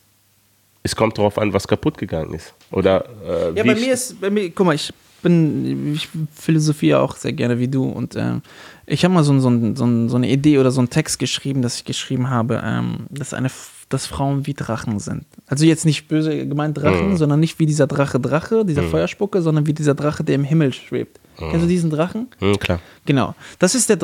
es 0.86 0.94
kommt 0.98 1.18
darauf 1.18 1.38
an, 1.38 1.54
was 1.54 1.66
kaputt 1.66 1.98
gegangen 1.98 2.34
ist. 2.34 2.54
Oder 2.70 3.06
äh, 3.26 3.58
Ja, 3.58 3.64
wie 3.64 3.68
bei 3.70 3.76
mir 3.76 3.94
ist, 3.94 4.20
bei 4.20 4.30
mir, 4.30 4.50
guck 4.50 4.66
mal, 4.66 4.76
ich 4.76 4.92
bin, 5.24 5.94
ich 5.96 6.08
philosophiere 6.36 7.00
auch 7.00 7.15
sehr 7.15 7.34
gerne 7.34 7.58
wie 7.58 7.68
du 7.68 7.86
und 7.86 8.15
ähm, 8.15 8.42
ich 8.86 9.03
habe 9.03 9.13
mal 9.13 9.24
so, 9.24 9.38
so, 9.39 9.50
so, 9.75 10.08
so 10.10 10.15
eine 10.15 10.30
Idee 10.30 10.60
oder 10.60 10.70
so 10.70 10.82
einen 10.82 10.89
Text 10.92 11.18
geschrieben, 11.18 11.62
dass 11.62 11.77
ich 11.77 11.86
geschrieben 11.86 12.30
habe, 12.30 12.62
ähm, 12.63 13.08
dass, 13.10 13.34
eine, 13.34 13.50
dass 13.89 14.06
Frauen 14.06 14.46
wie 14.46 14.53
Drachen 14.53 15.00
sind. 15.00 15.25
Also 15.48 15.65
jetzt 15.65 15.86
nicht 15.86 16.08
böse 16.08 16.46
gemeint 16.48 16.77
Drachen, 16.77 17.12
Mhm. 17.12 17.18
sondern 17.18 17.39
nicht 17.39 17.58
wie 17.60 17.65
dieser 17.65 17.88
Drache 17.88 18.20
Drache, 18.20 18.65
dieser 18.65 18.84
Feuerspucke, 18.84 19.42
sondern 19.42 19.65
wie 19.65 19.74
dieser 19.74 19.96
Drache, 19.96 20.24
der 20.24 20.36
im 20.36 20.44
Himmel 20.44 20.74
schwebt. 20.74 21.20
Kennst 21.38 21.63
du 21.63 21.68
diesen 21.68 21.89
Drachen? 21.89 22.27
Hm, 22.39 22.60
klar. 22.60 22.80
Genau. 23.06 23.34
Das 23.58 23.74
ist 23.74 23.89
der, 23.89 23.98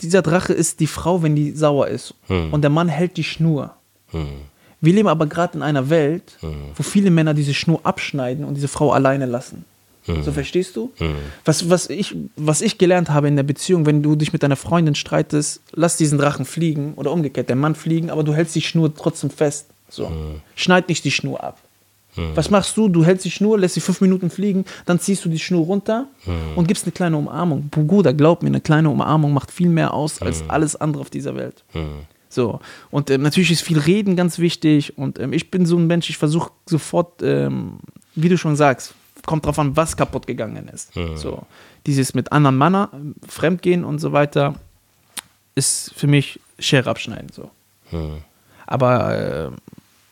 dieser 0.00 0.22
Drache 0.22 0.52
ist 0.52 0.78
die 0.78 0.86
Frau, 0.86 1.22
wenn 1.22 1.34
die 1.34 1.50
sauer 1.52 1.88
ist. 1.88 2.14
Und 2.28 2.62
der 2.62 2.70
Mann 2.70 2.88
hält 2.88 3.16
die 3.16 3.24
Schnur. 3.24 3.74
Wir 4.80 4.92
leben 4.94 5.08
aber 5.08 5.26
gerade 5.26 5.56
in 5.58 5.62
einer 5.62 5.90
Welt, 5.90 6.38
wo 6.76 6.82
viele 6.82 7.10
Männer 7.10 7.34
diese 7.34 7.54
Schnur 7.54 7.80
abschneiden 7.84 8.44
und 8.44 8.54
diese 8.54 8.68
Frau 8.68 8.92
alleine 8.92 9.26
lassen. 9.26 9.64
So 10.22 10.32
verstehst 10.32 10.76
du? 10.76 10.90
Was, 11.44 11.68
was, 11.70 11.90
ich, 11.90 12.16
was 12.36 12.60
ich 12.60 12.78
gelernt 12.78 13.10
habe 13.10 13.28
in 13.28 13.36
der 13.36 13.42
Beziehung, 13.42 13.86
wenn 13.86 14.02
du 14.02 14.16
dich 14.16 14.32
mit 14.32 14.42
deiner 14.42 14.56
Freundin 14.56 14.94
streitest, 14.94 15.60
lass 15.72 15.96
diesen 15.96 16.18
Drachen 16.18 16.44
fliegen 16.44 16.94
oder 16.96 17.12
umgekehrt, 17.12 17.48
der 17.48 17.56
Mann 17.56 17.74
fliegen, 17.74 18.10
aber 18.10 18.24
du 18.24 18.34
hältst 18.34 18.54
die 18.54 18.62
Schnur 18.62 18.94
trotzdem 18.94 19.30
fest. 19.30 19.66
So. 19.88 20.10
Schneid 20.54 20.88
nicht 20.88 21.04
die 21.04 21.10
Schnur 21.10 21.42
ab. 21.42 21.58
Was 22.34 22.50
machst 22.50 22.76
du? 22.76 22.88
Du 22.88 23.04
hältst 23.04 23.24
die 23.24 23.30
Schnur, 23.30 23.58
lässt 23.58 23.74
sie 23.74 23.80
fünf 23.80 24.00
Minuten 24.00 24.30
fliegen, 24.30 24.64
dann 24.84 24.98
ziehst 24.98 25.24
du 25.24 25.28
die 25.28 25.38
Schnur 25.38 25.64
runter 25.64 26.06
und 26.56 26.66
gibst 26.66 26.84
eine 26.84 26.92
kleine 26.92 27.16
Umarmung. 27.16 27.68
Bruder, 27.70 28.12
glaub 28.12 28.42
mir, 28.42 28.48
eine 28.48 28.60
kleine 28.60 28.90
Umarmung 28.90 29.32
macht 29.32 29.50
viel 29.50 29.68
mehr 29.68 29.94
aus 29.94 30.20
als 30.20 30.42
alles 30.48 30.76
andere 30.76 31.02
auf 31.02 31.10
dieser 31.10 31.36
Welt. 31.36 31.64
So, 32.32 32.60
und 32.92 33.10
ähm, 33.10 33.22
natürlich 33.22 33.50
ist 33.50 33.62
viel 33.62 33.80
Reden 33.80 34.14
ganz 34.14 34.38
wichtig 34.38 34.96
und 34.96 35.18
ähm, 35.18 35.32
ich 35.32 35.50
bin 35.50 35.66
so 35.66 35.76
ein 35.76 35.88
Mensch, 35.88 36.08
ich 36.10 36.16
versuche 36.16 36.52
sofort, 36.64 37.22
ähm, 37.24 37.80
wie 38.14 38.28
du 38.28 38.38
schon 38.38 38.54
sagst, 38.54 38.94
kommt 39.26 39.46
drauf 39.46 39.58
an, 39.58 39.76
was 39.76 39.96
kaputt 39.96 40.26
gegangen 40.26 40.68
ist. 40.68 40.92
So, 41.16 41.42
dieses 41.86 42.14
mit 42.14 42.32
anderen 42.32 42.58
Männern, 42.58 43.14
Fremdgehen 43.26 43.84
und 43.84 43.98
so 43.98 44.12
weiter, 44.12 44.54
ist 45.54 45.92
für 45.94 46.06
mich 46.06 46.40
Schere 46.58 46.90
abschneiden. 46.90 47.28
So. 47.32 47.50
Aber 48.66 49.16
äh, 49.16 49.50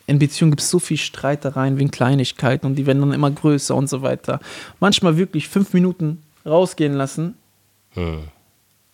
in 0.07 0.19
Beziehungen 0.19 0.51
gibt 0.51 0.61
es 0.61 0.69
so 0.69 0.79
viel 0.79 0.97
Streitereien 0.97 1.77
wegen 1.77 1.91
Kleinigkeiten 1.91 2.65
und 2.65 2.75
die 2.75 2.85
werden 2.85 2.99
dann 2.99 3.13
immer 3.13 3.31
größer 3.31 3.75
und 3.75 3.87
so 3.87 4.01
weiter. 4.01 4.39
Manchmal 4.79 5.17
wirklich 5.17 5.47
fünf 5.47 5.73
Minuten 5.73 6.23
rausgehen 6.45 6.93
lassen 6.93 7.35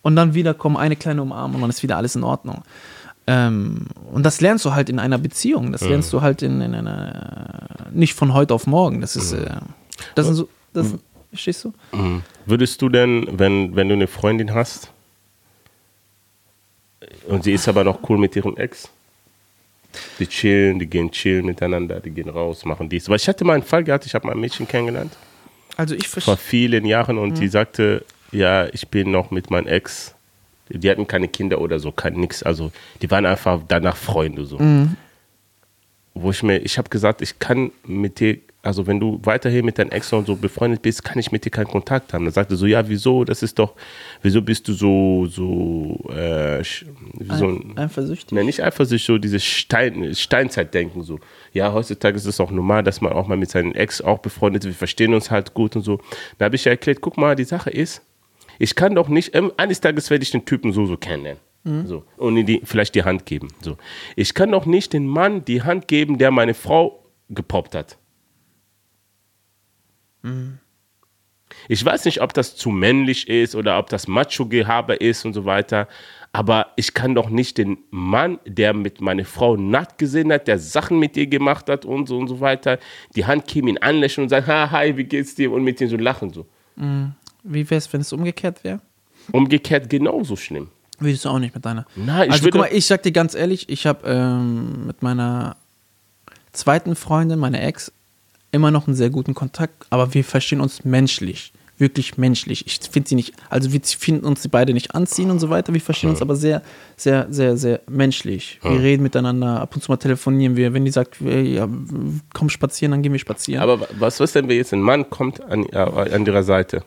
und 0.02 0.16
dann 0.16 0.34
wieder 0.34 0.54
kommen 0.54 0.76
eine 0.76 0.96
kleine 0.96 1.22
Umarmung 1.22 1.56
und 1.56 1.60
dann 1.62 1.70
ist 1.70 1.82
wieder 1.82 1.96
alles 1.96 2.16
in 2.16 2.22
Ordnung. 2.22 2.62
Ähm, 3.26 3.86
und 4.12 4.24
das 4.24 4.40
lernst 4.40 4.64
du 4.64 4.72
halt 4.72 4.88
in 4.88 4.98
einer 4.98 5.18
Beziehung. 5.18 5.72
Das 5.72 5.80
lernst 5.82 6.12
du 6.12 6.22
halt 6.22 6.42
in, 6.42 6.60
in 6.60 6.74
einer, 6.74 7.88
nicht 7.92 8.14
von 8.14 8.32
heute 8.34 8.54
auf 8.54 8.66
morgen. 8.66 9.00
Das 9.00 9.16
ist, 9.16 9.32
äh, 9.32 9.56
das 10.14 10.26
sind 10.26 10.34
so, 10.34 10.48
das, 10.72 10.94
verstehst 11.30 11.64
du? 11.64 11.72
Mhm. 11.92 12.22
Würdest 12.44 12.80
du 12.82 12.88
denn, 12.88 13.26
wenn, 13.32 13.74
wenn 13.76 13.88
du 13.88 13.94
eine 13.94 14.06
Freundin 14.06 14.54
hast 14.54 14.90
und 17.28 17.44
sie 17.44 17.52
ist 17.52 17.68
aber 17.68 17.84
noch 17.84 18.08
cool 18.08 18.18
mit 18.18 18.36
ihrem 18.36 18.56
Ex, 18.56 18.88
die 20.18 20.26
chillen, 20.26 20.78
die 20.78 20.86
gehen 20.86 21.10
chillen 21.10 21.46
miteinander, 21.46 22.00
die 22.00 22.10
gehen 22.10 22.28
raus, 22.28 22.64
machen 22.64 22.88
dies. 22.88 23.08
Weil 23.08 23.16
ich 23.16 23.28
hatte 23.28 23.44
mal 23.44 23.54
einen 23.54 23.62
Fall 23.62 23.84
gehabt, 23.84 24.06
ich 24.06 24.14
habe 24.14 24.26
mal 24.26 24.32
ein 24.32 24.40
Mädchen 24.40 24.68
kennengelernt, 24.68 25.16
Also 25.76 25.94
ich 25.94 26.08
vor 26.08 26.36
vielen 26.36 26.84
Jahren 26.84 27.18
und 27.18 27.38
die 27.38 27.48
sagte, 27.48 28.04
ja, 28.32 28.66
ich 28.66 28.88
bin 28.88 29.10
noch 29.10 29.30
mit 29.30 29.50
meinem 29.50 29.66
Ex. 29.66 30.14
Die 30.68 30.90
hatten 30.90 31.06
keine 31.06 31.28
Kinder 31.28 31.60
oder 31.60 31.78
so, 31.78 31.92
kein 31.92 32.14
nix. 32.14 32.42
Also 32.42 32.72
die 33.00 33.10
waren 33.10 33.24
einfach 33.24 33.60
danach 33.68 33.96
Freunde 33.96 34.44
so. 34.44 34.58
Wo 36.14 36.30
ich 36.30 36.42
mir, 36.42 36.58
ich 36.58 36.76
habe 36.78 36.88
gesagt, 36.88 37.22
ich 37.22 37.38
kann 37.38 37.70
mit 37.84 38.20
dir, 38.20 38.38
also 38.66 38.86
wenn 38.86 38.98
du 38.98 39.20
weiterhin 39.22 39.64
mit 39.64 39.78
deinem 39.78 39.90
Ex 39.90 40.12
und 40.12 40.26
so 40.26 40.36
befreundet 40.36 40.82
bist, 40.82 41.04
kann 41.04 41.18
ich 41.18 41.30
mit 41.30 41.44
dir 41.44 41.50
keinen 41.50 41.68
Kontakt 41.68 42.12
haben. 42.12 42.24
Dann 42.24 42.34
sagte 42.34 42.56
so, 42.56 42.66
ja, 42.66 42.88
wieso? 42.88 43.24
Das 43.24 43.42
ist 43.42 43.58
doch, 43.58 43.74
wieso 44.22 44.42
bist 44.42 44.66
du 44.66 44.72
so, 44.72 45.26
so, 45.26 46.10
äh, 46.10 46.62
wie 47.14 47.36
so 47.36 47.46
ein, 47.46 47.78
Eifersüchtig. 47.78 48.32
Ne, 48.32 48.44
nicht 48.44 48.62
eifersüchtig, 48.62 49.06
so 49.06 49.18
dieses 49.18 49.44
Stein, 49.44 50.14
Steinzeitdenken 50.14 51.02
so. 51.02 51.20
Ja, 51.52 51.72
heutzutage 51.72 52.16
ist 52.16 52.26
es 52.26 52.40
auch 52.40 52.50
normal, 52.50 52.82
dass 52.82 53.00
man 53.00 53.12
auch 53.12 53.28
mal 53.28 53.36
mit 53.36 53.50
seinen 53.50 53.74
Ex 53.74 54.00
auch 54.00 54.18
befreundet 54.18 54.64
ist. 54.64 54.68
Wir 54.70 54.74
verstehen 54.74 55.14
uns 55.14 55.30
halt 55.30 55.54
gut 55.54 55.76
und 55.76 55.82
so. 55.82 56.00
Da 56.38 56.46
habe 56.46 56.56
ich 56.56 56.64
ja 56.64 56.72
erklärt, 56.72 57.00
guck 57.00 57.16
mal, 57.16 57.36
die 57.36 57.44
Sache 57.44 57.70
ist, 57.70 58.02
ich 58.58 58.74
kann 58.74 58.94
doch 58.94 59.08
nicht, 59.08 59.34
ähm, 59.34 59.52
eines 59.56 59.80
Tages 59.80 60.10
werde 60.10 60.24
ich 60.24 60.30
den 60.30 60.44
Typen 60.44 60.72
so, 60.72 60.86
so 60.86 60.96
kennenlernen. 60.96 61.40
So, 61.84 62.04
und 62.16 62.46
die, 62.46 62.60
vielleicht 62.62 62.94
die 62.94 63.02
Hand 63.02 63.26
geben. 63.26 63.48
So. 63.60 63.76
Ich 64.14 64.34
kann 64.34 64.52
doch 64.52 64.66
nicht 64.66 64.92
den 64.92 65.04
Mann 65.04 65.44
die 65.44 65.62
Hand 65.62 65.88
geben, 65.88 66.16
der 66.16 66.30
meine 66.30 66.54
Frau 66.54 67.02
gepoppt 67.28 67.74
hat. 67.74 67.98
Ich 71.68 71.84
weiß 71.84 72.04
nicht, 72.04 72.20
ob 72.20 72.34
das 72.34 72.56
zu 72.56 72.70
männlich 72.70 73.28
ist 73.28 73.54
oder 73.54 73.78
ob 73.78 73.88
das 73.88 74.08
Macho-Gehabe 74.08 74.94
ist 74.94 75.24
und 75.24 75.32
so 75.32 75.44
weiter. 75.44 75.88
Aber 76.32 76.72
ich 76.76 76.92
kann 76.92 77.14
doch 77.14 77.30
nicht 77.30 77.56
den 77.56 77.78
Mann, 77.90 78.38
der 78.44 78.74
mit 78.74 79.00
meiner 79.00 79.24
Frau 79.24 79.56
nackt 79.56 79.98
gesehen 79.98 80.32
hat, 80.32 80.48
der 80.48 80.58
Sachen 80.58 80.98
mit 80.98 81.16
ihr 81.16 81.26
gemacht 81.28 81.68
hat 81.70 81.84
und 81.84 82.08
so 82.08 82.18
und 82.18 82.28
so 82.28 82.40
weiter, 82.40 82.78
die 83.14 83.24
Hand 83.24 83.46
geben, 83.46 83.68
ihn 83.68 83.78
anlächeln 83.78 84.24
und 84.24 84.28
sagen, 84.28 84.46
ha, 84.46 84.70
hi, 84.70 84.96
wie 84.96 85.04
geht's 85.04 85.34
dir? 85.34 85.50
Und 85.50 85.64
mit 85.64 85.80
ihm 85.80 85.88
so 85.88 85.96
lachen. 85.96 86.32
So. 86.32 86.46
Wie 86.76 87.70
wäre 87.70 87.78
es, 87.78 87.90
wenn 87.92 88.02
es 88.02 88.12
umgekehrt 88.12 88.64
wäre? 88.64 88.80
Umgekehrt 89.32 89.88
genauso 89.88 90.36
schlimm. 90.36 90.68
Würdest 90.98 91.24
du 91.24 91.28
auch 91.28 91.38
nicht 91.38 91.54
mit 91.54 91.64
deiner. 91.64 91.86
Nein, 91.94 92.28
ich 92.28 92.32
also 92.34 92.50
guck 92.50 92.60
mal, 92.60 92.70
ich 92.72 92.86
sag 92.86 93.02
dir 93.02 93.12
ganz 93.12 93.34
ehrlich, 93.34 93.68
ich 93.68 93.86
habe 93.86 94.06
ähm, 94.06 94.86
mit 94.86 95.02
meiner 95.02 95.56
zweiten 96.52 96.96
Freundin, 96.96 97.38
meiner 97.38 97.62
Ex, 97.62 97.92
immer 98.56 98.70
noch 98.70 98.86
einen 98.86 98.96
sehr 98.96 99.10
guten 99.10 99.34
Kontakt, 99.34 99.86
aber 99.90 100.12
wir 100.14 100.24
verstehen 100.24 100.60
uns 100.60 100.84
menschlich. 100.84 101.52
Wirklich 101.78 102.16
menschlich. 102.16 102.66
Ich 102.66 102.80
finde 102.90 103.06
sie 103.10 103.16
nicht, 103.16 103.34
also 103.50 103.70
wir 103.70 103.80
finden 103.82 104.24
uns 104.24 104.40
die 104.40 104.48
beide 104.48 104.72
nicht 104.72 104.94
anziehen 104.94 105.30
und 105.30 105.40
so 105.40 105.50
weiter. 105.50 105.74
Wir 105.74 105.80
verstehen 105.82 106.08
uns 106.08 106.22
aber 106.22 106.34
sehr, 106.34 106.62
sehr, 106.96 107.26
sehr, 107.28 107.58
sehr 107.58 107.82
menschlich. 107.86 108.58
Wir 108.62 108.80
reden 108.80 109.02
miteinander, 109.02 109.60
ab 109.60 109.74
und 109.74 109.82
zu 109.82 109.92
mal 109.92 109.98
telefonieren 109.98 110.56
wir. 110.56 110.72
Wenn 110.72 110.86
die 110.86 110.90
sagt, 110.90 111.20
ey, 111.20 111.56
ja, 111.56 111.68
komm 112.32 112.48
spazieren, 112.48 112.92
dann 112.92 113.02
gehen 113.02 113.12
wir 113.12 113.18
spazieren. 113.18 113.62
Aber 113.62 113.78
wa- 113.82 113.88
was 113.98 114.18
ist 114.20 114.34
denn, 114.34 114.48
wenn 114.48 114.56
jetzt 114.56 114.72
ein 114.72 114.80
Mann 114.80 115.10
kommt 115.10 115.42
an, 115.44 115.66
äh, 115.66 115.76
an 115.76 116.24
ihrer 116.24 116.42
Seite? 116.44 116.82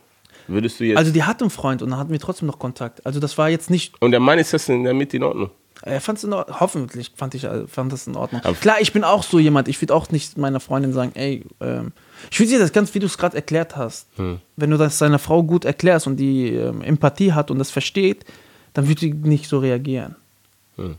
Würdest 0.48 0.80
du 0.80 0.86
jetzt. 0.86 0.98
also 0.98 1.12
die 1.12 1.22
hat 1.22 1.40
einen 1.44 1.52
Freund 1.52 1.84
und 1.84 1.92
dann 1.92 2.00
hatten 2.00 2.12
wir 2.12 2.20
trotzdem 2.20 2.48
noch 2.48 2.58
Kontakt. 2.58 3.06
Also 3.06 3.20
das 3.20 3.38
war 3.38 3.50
jetzt 3.50 3.70
nicht 3.70 3.94
und 4.02 4.10
der 4.10 4.20
Mann 4.20 4.40
ist 4.40 4.52
das 4.54 4.68
in 4.70 4.84
der 4.84 4.96
Mitte 4.96 5.18
in 5.18 5.22
Ordnung? 5.24 5.52
Er 5.82 6.02
fand 6.02 6.18
es 6.18 6.24
in 6.26 6.34
Ordnung. 6.34 6.60
Hoffentlich 6.60 7.12
fand 7.16 7.36
ich 7.36 7.46
äh, 7.46 7.68
fand 7.68 7.92
das 7.94 8.06
in 8.08 8.16
Ordnung. 8.16 8.42
Aber- 8.44 8.56
Klar, 8.56 8.78
ich 8.82 8.92
bin 8.92 9.04
auch 9.04 9.24
so 9.24 9.40
jemand. 9.40 9.68
Ich 9.68 9.82
würde 9.82 9.94
auch 9.96 10.10
nicht 10.10 10.38
meiner 10.38 10.60
Freundin 10.60 10.92
sagen, 10.94 11.12
ey, 11.16 11.46
ähm, 11.62 11.94
ich 12.30 12.40
würde 12.40 12.52
dir 12.52 12.60
das 12.60 12.74
ganz, 12.74 12.94
wie 12.96 13.00
du 13.00 13.06
es 13.06 13.18
gerade 13.18 13.36
erklärt 13.38 13.78
hast. 13.78 14.08
Hm. 14.18 14.40
Wenn 14.58 14.70
du 14.72 14.78
das 14.78 14.98
deiner 14.98 15.20
Frau 15.20 15.42
gut 15.44 15.64
erklärst 15.66 16.06
und 16.08 16.18
die 16.18 16.50
ähm, 16.54 16.82
Empathie 16.82 17.32
hat 17.34 17.50
und 17.50 17.60
das 17.60 17.72
versteht, 17.72 18.26
dann 18.74 18.88
würde 18.88 19.00
die 19.02 19.14
nicht 19.14 19.48
so 19.48 19.60
reagieren. 19.60 20.16
Hm. 20.76 20.96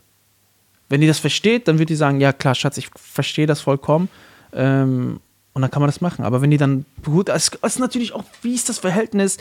Wenn 0.89 1.01
die 1.03 1.07
das 1.07 1.19
versteht, 1.19 1.69
dann 1.69 1.77
würde 1.77 1.87
die 1.87 1.95
sagen, 1.97 2.21
ja 2.21 2.33
klar, 2.33 2.55
Schatz, 2.55 2.77
ich 2.79 2.89
verstehe 2.97 3.47
das 3.47 3.61
vollkommen. 3.61 4.09
Ähm, 4.53 5.21
und 5.53 5.63
dann 5.63 5.71
kann 5.71 5.81
man 5.83 5.89
das 5.89 6.01
machen. 6.01 6.25
Aber 6.25 6.43
wenn 6.43 6.51
die 6.51 6.57
dann 6.59 6.85
gut, 7.05 7.29
es 7.29 7.51
ist 7.63 7.79
natürlich 7.79 8.13
auch, 8.13 8.25
wie 8.43 8.55
ist 8.55 8.69
das 8.69 8.79
Verhältnis? 8.79 9.37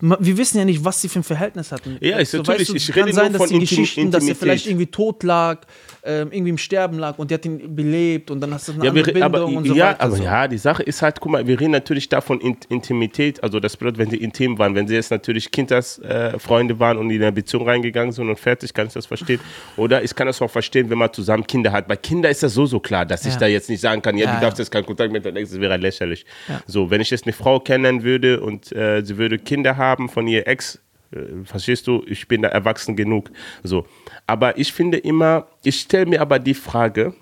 Wir 0.00 0.36
wissen 0.38 0.58
ja 0.58 0.64
nicht, 0.64 0.84
was 0.84 1.00
sie 1.02 1.08
für 1.08 1.20
ein 1.20 1.24
Verhältnis 1.24 1.70
hatten. 1.70 1.98
Ja, 2.00 2.16
ist 2.18 2.32
natürlich, 2.34 2.74
ich 2.74 2.86
kann 2.88 3.04
rede 3.04 3.14
sein, 3.14 3.32
nur 3.32 3.38
dass 3.38 3.48
von 3.50 3.58
die 3.60 3.64
Intim- 3.64 3.68
Geschichten, 3.68 4.10
dass 4.10 4.24
er 4.24 4.30
Intimität. 4.30 4.36
vielleicht 4.40 4.66
irgendwie 4.66 4.86
tot 4.86 5.22
lag, 5.22 5.60
ähm, 6.02 6.28
irgendwie 6.32 6.50
im 6.50 6.58
Sterben 6.58 6.98
lag 6.98 7.18
und 7.18 7.30
die 7.30 7.34
hat 7.34 7.44
ihn 7.44 7.74
belebt 7.76 8.30
und 8.30 8.40
dann 8.40 8.52
hast 8.54 8.68
du 8.68 8.72
eine 8.72 8.84
Ja, 8.84 8.90
andere 8.90 9.06
wir, 9.06 9.12
Bindung 9.12 9.22
aber, 9.34 9.44
und 9.46 9.66
so 9.66 9.74
ja, 9.74 9.88
weiter. 9.90 10.00
aber 10.02 10.16
so. 10.16 10.22
ja, 10.22 10.48
die 10.48 10.58
Sache 10.58 10.82
ist 10.82 11.00
halt, 11.02 11.20
guck 11.20 11.32
mal, 11.32 11.46
wir 11.46 11.60
reden 11.60 11.70
natürlich 11.72 12.08
davon 12.08 12.40
In 12.40 12.56
Intimität, 12.70 13.42
also 13.42 13.60
das 13.60 13.76
bedeutet, 13.76 13.98
wenn 13.98 14.10
sie 14.10 14.16
intim 14.16 14.58
waren, 14.58 14.74
wenn 14.74 14.88
sie 14.88 14.94
jetzt 14.94 15.10
natürlich 15.10 15.50
Kindheitsfreunde 15.50 16.74
äh, 16.74 16.78
waren 16.78 16.96
und 16.98 17.10
in 17.10 17.22
eine 17.22 17.32
Beziehung 17.32 17.68
reingegangen 17.68 18.12
sind 18.12 18.28
und 18.28 18.38
fertig, 18.40 18.72
kann 18.74 18.86
ich 18.86 18.92
das 18.94 19.06
verstehen. 19.06 19.40
Oder 19.76 20.02
ich 20.02 20.14
kann 20.14 20.26
das 20.26 20.40
auch 20.42 20.50
verstehen, 20.50 20.90
wenn 20.90 20.98
man 20.98 21.12
zusammen 21.12 21.46
Kinder 21.46 21.70
hat. 21.72 21.86
Bei 21.88 21.96
Kindern 21.96 22.32
ist 22.32 22.42
das 22.42 22.54
so, 22.54 22.66
so 22.66 22.80
klar, 22.80 23.04
dass 23.06 23.24
ich 23.26 23.34
Ja. 23.34 23.40
da 23.40 23.46
jetzt 23.46 23.68
nicht 23.68 23.80
sagen 23.80 24.02
kann, 24.02 24.16
ja, 24.16 24.26
Ja, 24.26 24.34
du 24.36 24.40
darfst 24.40 24.58
jetzt 24.58 24.70
keinen 24.70 24.86
Kontakt 24.86 25.12
mit 25.12 25.24
Ex, 25.36 25.50
das 25.50 25.60
wäre 25.60 25.76
lächerlich. 25.76 26.24
Ja. 26.48 26.62
So, 26.66 26.90
wenn 26.90 27.00
ich 27.00 27.10
jetzt 27.10 27.24
eine 27.24 27.32
Frau 27.32 27.60
kennenlernen 27.60 28.02
würde 28.02 28.40
und 28.40 28.72
äh, 28.72 29.02
sie 29.04 29.16
würde 29.18 29.38
Kinder 29.38 29.76
haben 29.76 30.08
von 30.08 30.26
ihr 30.26 30.46
Ex, 30.46 30.80
äh, 31.12 31.44
verstehst 31.44 31.86
du, 31.86 32.04
ich 32.06 32.28
bin 32.28 32.42
da 32.42 32.48
erwachsen 32.48 32.96
genug. 32.96 33.30
So. 33.62 33.86
Aber 34.26 34.58
ich 34.58 34.72
finde 34.72 34.98
immer, 34.98 35.48
ich 35.62 35.80
stelle 35.80 36.06
mir 36.06 36.20
aber 36.20 36.38
die 36.38 36.54
Frage, 36.54 37.14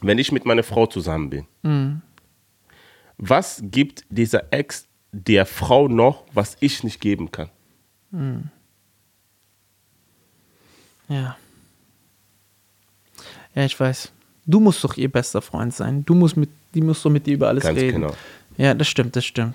wenn 0.00 0.18
ich 0.18 0.32
mit 0.32 0.44
meiner 0.44 0.62
Frau 0.62 0.86
zusammen 0.86 1.30
bin, 1.30 2.02
was 3.16 3.60
gibt 3.64 4.04
dieser 4.10 4.52
Ex 4.52 4.86
der 5.10 5.44
Frau 5.44 5.88
noch, 5.88 6.24
was 6.32 6.56
ich 6.60 6.84
nicht 6.84 7.00
geben 7.00 7.32
kann? 7.32 7.50
Ja. 11.08 11.36
Ja, 13.54 13.64
ich 13.64 13.78
weiß. 13.78 14.12
Du 14.50 14.58
musst 14.60 14.82
doch 14.82 14.96
ihr 14.96 15.10
bester 15.12 15.42
Freund 15.42 15.74
sein. 15.74 16.04
Du 16.06 16.14
musst 16.14 16.36
mit, 16.36 16.48
die 16.74 16.80
musst 16.80 17.04
doch 17.04 17.10
mit 17.10 17.26
dir 17.26 17.34
über 17.34 17.48
alles 17.48 17.62
Ganz 17.64 17.78
reden. 17.78 18.00
genau. 18.00 18.14
Ja, 18.56 18.72
das 18.74 18.88
stimmt, 18.88 19.14
das 19.14 19.24
stimmt. 19.24 19.54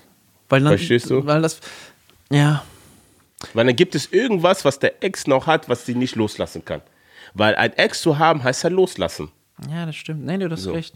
Weil 0.50 0.62
dann, 0.62 0.78
Verstehst 0.78 1.10
du? 1.10 1.26
Weil 1.26 1.42
das, 1.42 1.60
ja, 2.32 2.64
Weil 3.54 3.66
dann 3.66 3.76
gibt 3.76 3.96
es 3.96 4.06
irgendwas, 4.14 4.64
was 4.64 4.78
der 4.80 5.04
Ex 5.04 5.26
noch 5.28 5.48
hat, 5.48 5.68
was 5.68 5.86
sie 5.86 5.96
nicht 5.96 6.16
loslassen 6.16 6.64
kann. 6.64 6.82
Weil 7.34 7.56
ein 7.56 7.74
Ex 7.74 8.02
zu 8.02 8.20
haben, 8.20 8.44
heißt 8.44 8.64
ja 8.64 8.70
loslassen. 8.70 9.30
ja, 9.70 9.86
das 9.88 9.96
stimmt. 9.96 10.26
Nee, 10.26 10.38
du 10.38 10.50
hast 10.52 10.62
So. 10.62 10.74
recht. 10.74 10.94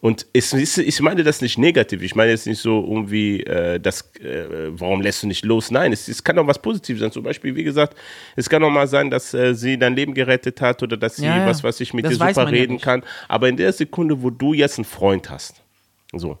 Und 0.00 0.26
es 0.32 0.52
ist, 0.52 0.78
ich 0.78 1.00
meine 1.00 1.22
das 1.24 1.40
nicht 1.40 1.58
negativ. 1.58 2.02
Ich 2.02 2.14
meine 2.14 2.30
jetzt 2.30 2.46
nicht 2.46 2.60
so 2.60 2.82
irgendwie, 2.82 3.42
äh, 3.44 3.78
das, 3.80 4.02
äh, 4.20 4.68
warum 4.70 5.00
lässt 5.00 5.22
du 5.22 5.26
nicht 5.26 5.44
los? 5.44 5.70
Nein, 5.70 5.92
es, 5.92 6.08
es 6.08 6.22
kann 6.22 6.38
auch 6.38 6.46
was 6.46 6.60
Positives 6.60 7.00
sein. 7.00 7.12
Zum 7.12 7.22
Beispiel, 7.22 7.54
wie 7.54 7.64
gesagt, 7.64 7.96
es 8.36 8.48
kann 8.48 8.62
auch 8.64 8.70
mal 8.70 8.86
sein, 8.86 9.10
dass 9.10 9.32
äh, 9.34 9.54
sie 9.54 9.78
dein 9.78 9.94
Leben 9.96 10.12
gerettet 10.14 10.60
hat 10.60 10.82
oder 10.82 10.96
dass 10.96 11.16
sie, 11.16 11.24
Ja, 11.26 11.38
ja. 11.38 11.46
was 11.46 11.62
weiß 11.64 11.80
ich, 11.80 11.94
mit 11.94 12.04
Das 12.04 12.12
dir 12.18 12.28
super 12.28 12.42
ja 12.44 12.48
reden 12.48 12.74
nicht. 12.74 12.84
kann. 12.84 13.02
Aber 13.28 13.48
in 13.48 13.56
der 13.56 13.72
Sekunde, 13.72 14.22
wo 14.22 14.30
du 14.30 14.52
jetzt 14.54 14.78
einen 14.78 14.84
Freund 14.84 15.30
hast, 15.30 15.62
so, 16.12 16.38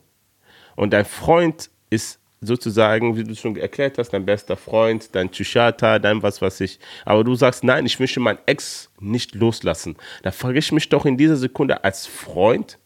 und 0.74 0.92
dein 0.92 1.04
Freund 1.04 1.70
ist 1.90 2.18
sozusagen, 2.42 3.16
wie 3.16 3.24
du 3.24 3.34
schon 3.34 3.56
erklärt 3.56 3.96
hast, 3.98 4.10
dein 4.10 4.26
bester 4.26 4.56
Freund, 4.56 5.08
dein 5.14 5.30
Tschüchata, 5.30 5.98
dein 5.98 6.22
was 6.22 6.42
weiß 6.42 6.60
ich. 6.60 6.78
Aber 7.04 7.24
du 7.24 7.34
sagst, 7.34 7.64
nein, 7.64 7.86
ich 7.86 7.98
möchte 7.98 8.20
meinen 8.20 8.38
Ex 8.46 8.90
nicht 9.00 9.34
loslassen. 9.34 9.96
Da 10.22 10.30
frage 10.32 10.58
ich 10.58 10.70
mich 10.70 10.88
doch 10.90 11.06
in 11.06 11.16
dieser 11.16 11.36
Sekunde 11.36 11.82
als 11.82 12.06
Freund, 12.06 12.78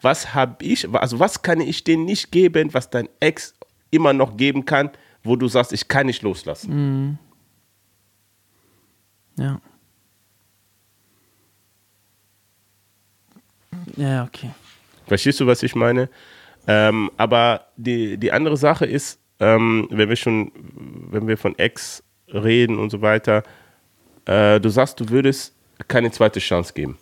was 0.00 0.34
habe 0.34 0.64
ich, 0.64 0.88
also 0.94 1.18
was 1.18 1.42
kann 1.42 1.60
ich 1.60 1.84
dir 1.84 1.96
nicht 1.96 2.30
geben, 2.30 2.74
was 2.74 2.90
dein 2.90 3.08
Ex 3.20 3.54
immer 3.90 4.12
noch 4.12 4.36
geben 4.36 4.64
kann, 4.64 4.90
wo 5.22 5.36
du 5.36 5.48
sagst, 5.48 5.72
ich 5.72 5.88
kann 5.88 6.06
nicht 6.06 6.22
loslassen. 6.22 7.18
Ja. 9.36 9.60
Ja, 13.96 14.24
okay. 14.24 14.50
Verstehst 15.06 15.40
du, 15.40 15.46
was 15.46 15.62
ich 15.62 15.74
meine? 15.74 16.08
Ähm, 16.66 17.10
aber 17.16 17.66
die, 17.76 18.18
die 18.18 18.32
andere 18.32 18.56
Sache 18.56 18.86
ist, 18.86 19.20
ähm, 19.38 19.86
wenn 19.90 20.08
wir 20.08 20.16
schon, 20.16 20.50
wenn 21.10 21.28
wir 21.28 21.38
von 21.38 21.56
Ex 21.58 22.02
reden 22.28 22.78
und 22.78 22.90
so 22.90 23.02
weiter, 23.02 23.42
äh, 24.24 24.58
du 24.60 24.68
sagst, 24.68 24.98
du 24.98 25.08
würdest 25.08 25.54
keine 25.88 26.10
zweite 26.10 26.40
Chance 26.40 26.72
geben, 26.74 26.98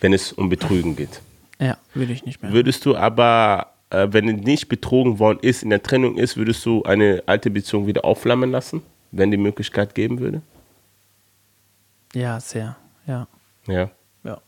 wenn 0.00 0.12
es 0.12 0.32
um 0.32 0.48
Betrügen 0.48 0.96
geht. 0.96 1.20
Ja, 1.58 1.76
würde 1.94 2.12
ich 2.12 2.24
nicht 2.24 2.42
mehr. 2.42 2.52
Würdest 2.52 2.86
du 2.86 2.96
aber, 2.96 3.74
äh, 3.90 4.08
wenn 4.10 4.24
nicht 4.24 4.68
betrogen 4.68 5.18
worden 5.18 5.38
ist, 5.42 5.62
in 5.62 5.70
der 5.70 5.82
Trennung 5.82 6.16
ist, 6.16 6.36
würdest 6.36 6.64
du 6.64 6.82
eine 6.84 7.22
alte 7.26 7.50
Beziehung 7.50 7.86
wieder 7.86 8.04
aufflammen 8.04 8.50
lassen, 8.50 8.82
wenn 9.12 9.30
die 9.30 9.36
Möglichkeit 9.36 9.94
geben 9.94 10.20
würde? 10.20 10.42
Ja, 12.14 12.40
sehr. 12.40 12.76
Ja. 13.06 13.26
Ja. 13.66 13.90
Ja. 14.24 14.40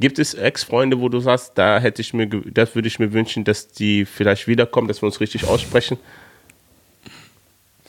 Gibt 0.00 0.18
es 0.18 0.34
Ex-Freunde, 0.34 1.00
wo 1.00 1.08
du 1.08 1.20
sagst, 1.20 1.52
da 1.54 1.78
hätte 1.78 2.02
ich 2.02 2.12
mir, 2.12 2.26
das 2.26 2.74
würde 2.74 2.88
ich 2.88 2.98
mir 2.98 3.12
wünschen, 3.12 3.44
dass 3.44 3.68
die 3.68 4.04
vielleicht 4.04 4.48
wiederkommen, 4.48 4.88
dass 4.88 5.00
wir 5.02 5.06
uns 5.06 5.20
richtig 5.20 5.46
aussprechen? 5.46 5.98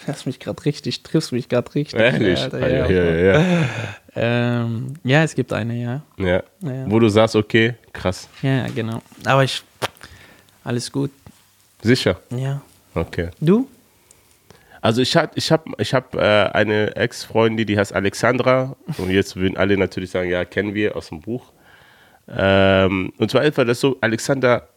Hast 0.08 0.26
mich 0.26 0.40
gerade 0.40 0.64
richtig, 0.66 1.04
triffst 1.04 1.32
mich 1.32 1.48
gerade 1.50 1.74
richtig. 1.74 2.00
Ehrlich? 2.00 2.40
Alter, 2.42 2.58
Ah, 2.58 2.68
ja, 2.68 2.90
ja, 2.90 3.04
ja, 3.04 3.40
ja. 3.40 3.66
Ähm, 4.16 4.94
ja, 5.04 5.24
es 5.24 5.34
gibt 5.36 5.52
eine, 5.54 5.76
ja. 5.76 6.02
ja. 6.18 6.44
Ja. 6.62 6.90
Wo 6.92 7.00
du 7.00 7.10
sagst, 7.10 7.36
okay, 7.36 7.76
krass. 7.94 8.30
Ja, 8.42 8.68
genau. 8.68 9.02
Aber 9.24 9.44
ich, 9.44 9.64
alles 10.64 10.92
gut. 10.92 11.12
Sicher. 11.82 12.20
Ja. 12.30 12.62
Okay. 12.94 13.30
Du? 13.40 13.68
Also 14.82 15.02
ich 15.02 15.16
habe 15.16 15.32
ich 15.36 15.52
hab, 15.52 15.66
ich 15.80 15.94
hab, 15.94 16.14
äh, 16.16 16.20
eine 16.20 16.96
Ex-Freundin, 16.96 17.66
die 17.66 17.78
heißt 17.78 17.94
Alexandra. 17.94 18.76
Und 18.98 19.10
jetzt 19.10 19.36
würden 19.36 19.58
alle 19.58 19.78
natürlich 19.78 20.12
sagen, 20.12 20.30
ja, 20.30 20.46
kennen 20.46 20.74
wir 20.76 20.96
aus 20.96 21.10
dem 21.10 21.22
Buch. 21.22 21.52
Ähm, 22.28 23.12
und 23.18 23.32
zwar 23.32 23.44
etwa 23.44 23.64
das 23.66 23.80
so, 23.80 23.98
Alexandra 24.02 24.68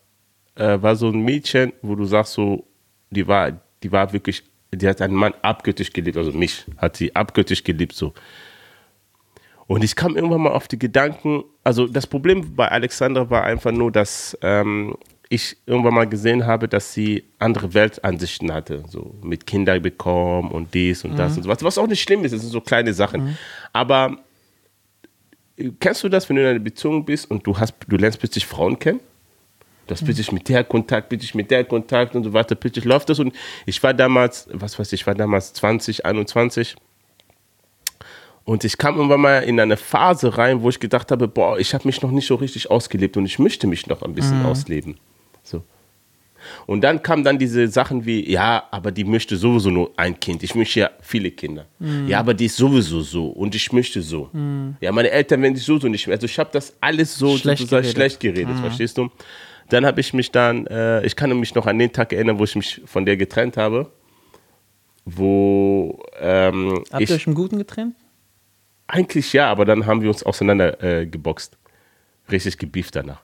äh, 0.54 0.80
war 0.80 0.96
so 0.96 1.08
ein 1.08 1.20
Mädchen, 1.20 1.72
wo 1.82 1.94
du 1.94 2.04
sagst 2.04 2.32
so, 2.34 2.64
die 3.10 3.26
war, 3.26 3.52
die 3.82 3.92
war 3.92 4.12
wirklich, 4.12 4.42
die 4.72 4.88
hat 4.88 5.00
einen 5.00 5.14
Mann 5.14 5.34
abgöttisch 5.42 5.92
geliebt, 5.92 6.16
also 6.16 6.32
mich 6.32 6.64
hat 6.76 6.96
sie 6.96 7.14
abgöttisch 7.14 7.64
geliebt 7.64 7.94
so. 7.94 8.12
Und 9.66 9.84
ich 9.84 9.96
kam 9.96 10.16
irgendwann 10.16 10.40
mal 10.40 10.52
auf 10.52 10.66
die 10.66 10.78
Gedanken, 10.78 11.44
also 11.62 11.86
das 11.86 12.06
Problem 12.06 12.54
bei 12.56 12.68
Alexandra 12.68 13.28
war 13.28 13.44
einfach 13.44 13.70
nur, 13.70 13.92
dass 13.92 14.36
ähm, 14.40 14.96
ich 15.28 15.56
irgendwann 15.66 15.94
mal 15.94 16.08
gesehen 16.08 16.46
habe, 16.46 16.68
dass 16.68 16.94
sie 16.94 17.24
andere 17.38 17.74
Weltansichten 17.74 18.52
hatte, 18.52 18.84
so 18.88 19.14
mit 19.22 19.46
Kinder 19.46 19.78
bekommen 19.78 20.50
und 20.50 20.72
dies 20.72 21.04
und 21.04 21.18
das 21.18 21.36
und 21.36 21.42
so 21.42 21.48
was, 21.50 21.62
was 21.62 21.76
auch 21.76 21.86
nicht 21.86 22.00
schlimm 22.00 22.24
ist, 22.24 22.32
das 22.32 22.40
sind 22.40 22.50
so 22.50 22.62
kleine 22.62 22.94
Sachen. 22.94 23.36
Aber 23.72 24.16
äh, 25.56 25.70
kennst 25.80 26.02
du 26.02 26.08
das, 26.08 26.28
wenn 26.28 26.36
du 26.36 26.42
in 26.42 26.48
einer 26.48 26.58
Beziehung 26.58 27.04
bist 27.04 27.30
und 27.30 27.46
du 27.46 27.58
hast, 27.58 27.74
du 27.86 27.96
lernst 27.96 28.18
plötzlich 28.18 28.46
Frauen 28.46 28.78
kennen? 28.78 29.00
Du 29.88 29.94
hast 29.94 30.04
plötzlich 30.04 30.30
mit 30.32 30.48
der 30.48 30.64
Kontakt, 30.64 31.08
plötzlich 31.08 31.34
mit 31.34 31.50
der 31.50 31.64
Kontakt 31.64 32.14
und 32.14 32.22
so 32.22 32.32
weiter, 32.34 32.54
plötzlich 32.54 32.84
läuft 32.84 33.08
das 33.08 33.18
und 33.18 33.34
ich 33.64 33.82
war 33.82 33.94
damals, 33.94 34.46
was 34.52 34.78
weiß 34.78 34.92
ich, 34.92 35.00
ich 35.00 35.06
war 35.06 35.14
damals 35.14 35.54
20, 35.54 36.04
21 36.04 36.76
und 38.44 38.64
ich 38.64 38.76
kam 38.76 38.96
irgendwann 38.96 39.22
mal 39.22 39.38
in 39.40 39.58
eine 39.58 39.78
Phase 39.78 40.36
rein, 40.36 40.62
wo 40.62 40.68
ich 40.68 40.78
gedacht 40.78 41.10
habe, 41.10 41.26
boah, 41.26 41.58
ich 41.58 41.72
habe 41.72 41.88
mich 41.88 42.02
noch 42.02 42.10
nicht 42.10 42.26
so 42.26 42.34
richtig 42.34 42.70
ausgelebt 42.70 43.16
und 43.16 43.24
ich 43.24 43.38
möchte 43.38 43.66
mich 43.66 43.86
noch 43.86 44.02
ein 44.02 44.14
bisschen 44.14 44.44
ausleben. 44.44 44.98
So. 45.42 45.62
Und 46.66 46.82
dann 46.82 47.02
kamen 47.02 47.24
dann 47.24 47.38
diese 47.38 47.68
Sachen 47.68 48.04
wie, 48.04 48.30
ja, 48.30 48.64
aber 48.70 48.90
die 48.90 49.04
möchte 49.04 49.36
sowieso 49.36 49.70
nur 49.70 49.90
ein 49.96 50.20
Kind. 50.20 50.42
Ich 50.42 50.54
möchte 50.54 50.80
ja 50.80 50.90
viele 51.00 51.30
Kinder. 51.30 51.66
Ja, 52.06 52.20
aber 52.20 52.34
die 52.34 52.46
ist 52.46 52.56
sowieso 52.56 53.00
so 53.00 53.28
und 53.28 53.54
ich 53.54 53.72
möchte 53.72 54.02
so. 54.02 54.30
Ja, 54.80 54.92
meine 54.92 55.10
Eltern 55.10 55.42
werden 55.42 55.56
sich 55.56 55.64
sowieso 55.64 55.88
nicht 55.88 56.06
mehr. 56.06 56.16
Also 56.16 56.26
ich 56.26 56.38
habe 56.38 56.50
das 56.52 56.74
alles 56.80 57.16
so 57.16 57.36
Schlecht 57.36 57.60
sozusagen 57.60 57.82
geredet. 57.82 57.96
schlecht 57.96 58.20
geredet, 58.20 58.58
verstehst 58.60 58.98
du? 58.98 59.10
Dann 59.70 59.84
habe 59.84 60.00
ich 60.00 60.14
mich 60.14 60.30
dann, 60.30 60.66
äh, 60.66 61.04
ich 61.04 61.14
kann 61.14 61.38
mich 61.38 61.54
noch 61.54 61.66
an 61.66 61.78
den 61.78 61.92
Tag 61.92 62.12
erinnern, 62.12 62.38
wo 62.38 62.44
ich 62.44 62.56
mich 62.56 62.80
von 62.86 63.04
der 63.04 63.16
getrennt 63.16 63.56
habe, 63.56 63.90
wo 65.04 66.02
ähm, 66.18 66.82
Habt 66.90 67.02
ich, 67.02 67.10
ihr 67.10 67.16
euch 67.16 67.26
im 67.26 67.34
Guten 67.34 67.58
getrennt? 67.58 67.94
eigentlich 68.88 69.32
ja, 69.32 69.50
aber 69.50 69.64
dann 69.64 69.86
haben 69.86 70.02
wir 70.02 70.08
uns 70.08 70.22
auseinander 70.22 70.82
äh, 70.82 71.06
geboxt. 71.06 71.56
Richtig 72.30 72.58
gebieft 72.58 72.96
danach. 72.96 73.22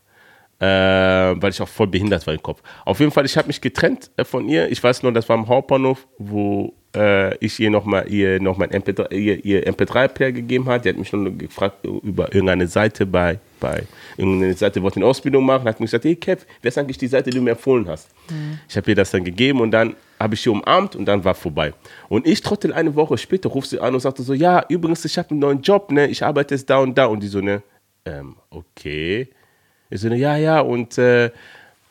Äh, 0.61 0.67
weil 0.67 1.51
ich 1.51 1.61
auch 1.61 1.69
voll 1.69 1.89
behindert 1.89 2.27
war 2.27 2.35
im 2.35 2.43
Kopf. 2.43 2.63
Auf 2.85 3.01
jeden 3.01 3.11
Fall, 3.11 3.27
ich 3.27 3.37
habe 3.37 3.49
mich 3.49 3.61
getrennt 3.61 4.11
äh, 4.17 4.25
von 4.25 4.49
ihr. 4.49 4.71
Ich 4.71 4.83
weiß 4.83 5.03
nur, 5.03 5.13
das 5.13 5.29
war 5.29 5.37
am 5.37 5.49
Hauptbahnhof, 5.49 6.07
wo 6.17 6.73
äh, 6.95 7.37
ich 7.39 7.59
ihr 7.59 7.71
nochmal 7.71 8.09
ihr 8.09 8.41
noch 8.41 8.57
mein 8.57 8.71
MP3, 8.71 9.13
ihr, 9.13 9.45
ihr 9.45 9.67
MP3-Player 9.67 10.33
gegeben 10.33 10.67
hat. 10.67 10.85
Die 10.85 10.91
hat 10.91 10.97
mich 10.97 11.13
noch 11.13 11.31
gefragt 11.37 11.85
über 11.85 12.33
irgendeine 12.33 12.69
Seite 12.69 13.05
bei, 13.05 13.41
bei 13.59 13.83
irgendeine 14.17 14.55
Seite, 14.55 14.81
wollte 14.83 14.97
eine 14.97 15.07
Ausbildung 15.07 15.45
machen. 15.45 15.67
Hat 15.67 15.81
mir 15.81 15.87
gesagt, 15.87 16.05
hey 16.05 16.15
Kev, 16.15 16.45
wer 16.63 16.69
ist 16.69 16.79
eigentlich 16.79 16.99
die 16.99 17.09
Seite, 17.09 17.31
die 17.31 17.37
du 17.39 17.43
mir 17.43 17.53
empfohlen 17.53 17.89
hast? 17.89 18.09
Ich 18.69 18.77
habe 18.77 18.91
ihr 18.91 18.95
das 18.95 19.11
dann 19.11 19.25
gegeben 19.25 19.61
und 19.61 19.73
dann 19.73 19.97
habe 20.21 20.35
ich 20.35 20.41
sie 20.41 20.51
umarmt 20.51 20.95
und 20.95 21.05
dann 21.07 21.25
war 21.25 21.35
vorbei. 21.35 21.75
Und 22.09 22.27
ich 22.27 22.41
trottel 22.41 22.73
eine 22.73 22.95
Woche 22.95 23.19
später 23.19 23.49
ruft 23.49 23.71
sie 23.71 23.81
an 23.81 23.93
und 23.95 24.01
sagte 24.01 24.23
so, 24.23 24.33
ja, 24.33 24.65
übrigens, 24.69 25.05
ich 25.05 25.19
habe 25.19 25.31
einen 25.31 25.41
neuen 25.41 25.63
Job, 25.63 25.91
ne? 25.91 26.07
Ich 26.07 26.25
arbeite 26.25 26.55
jetzt 26.55 26.71
da 26.71 26.79
und 26.79 26.97
da. 26.97 27.07
Und 27.07 27.23
die 27.23 27.27
so, 27.27 27.41
ne, 27.41 27.63
ähm, 28.05 28.37
okay. 28.51 29.29
Ich 29.91 30.01
so, 30.01 30.09
ja, 30.09 30.37
ja, 30.37 30.61
und 30.61 30.99
äh, 30.99 31.31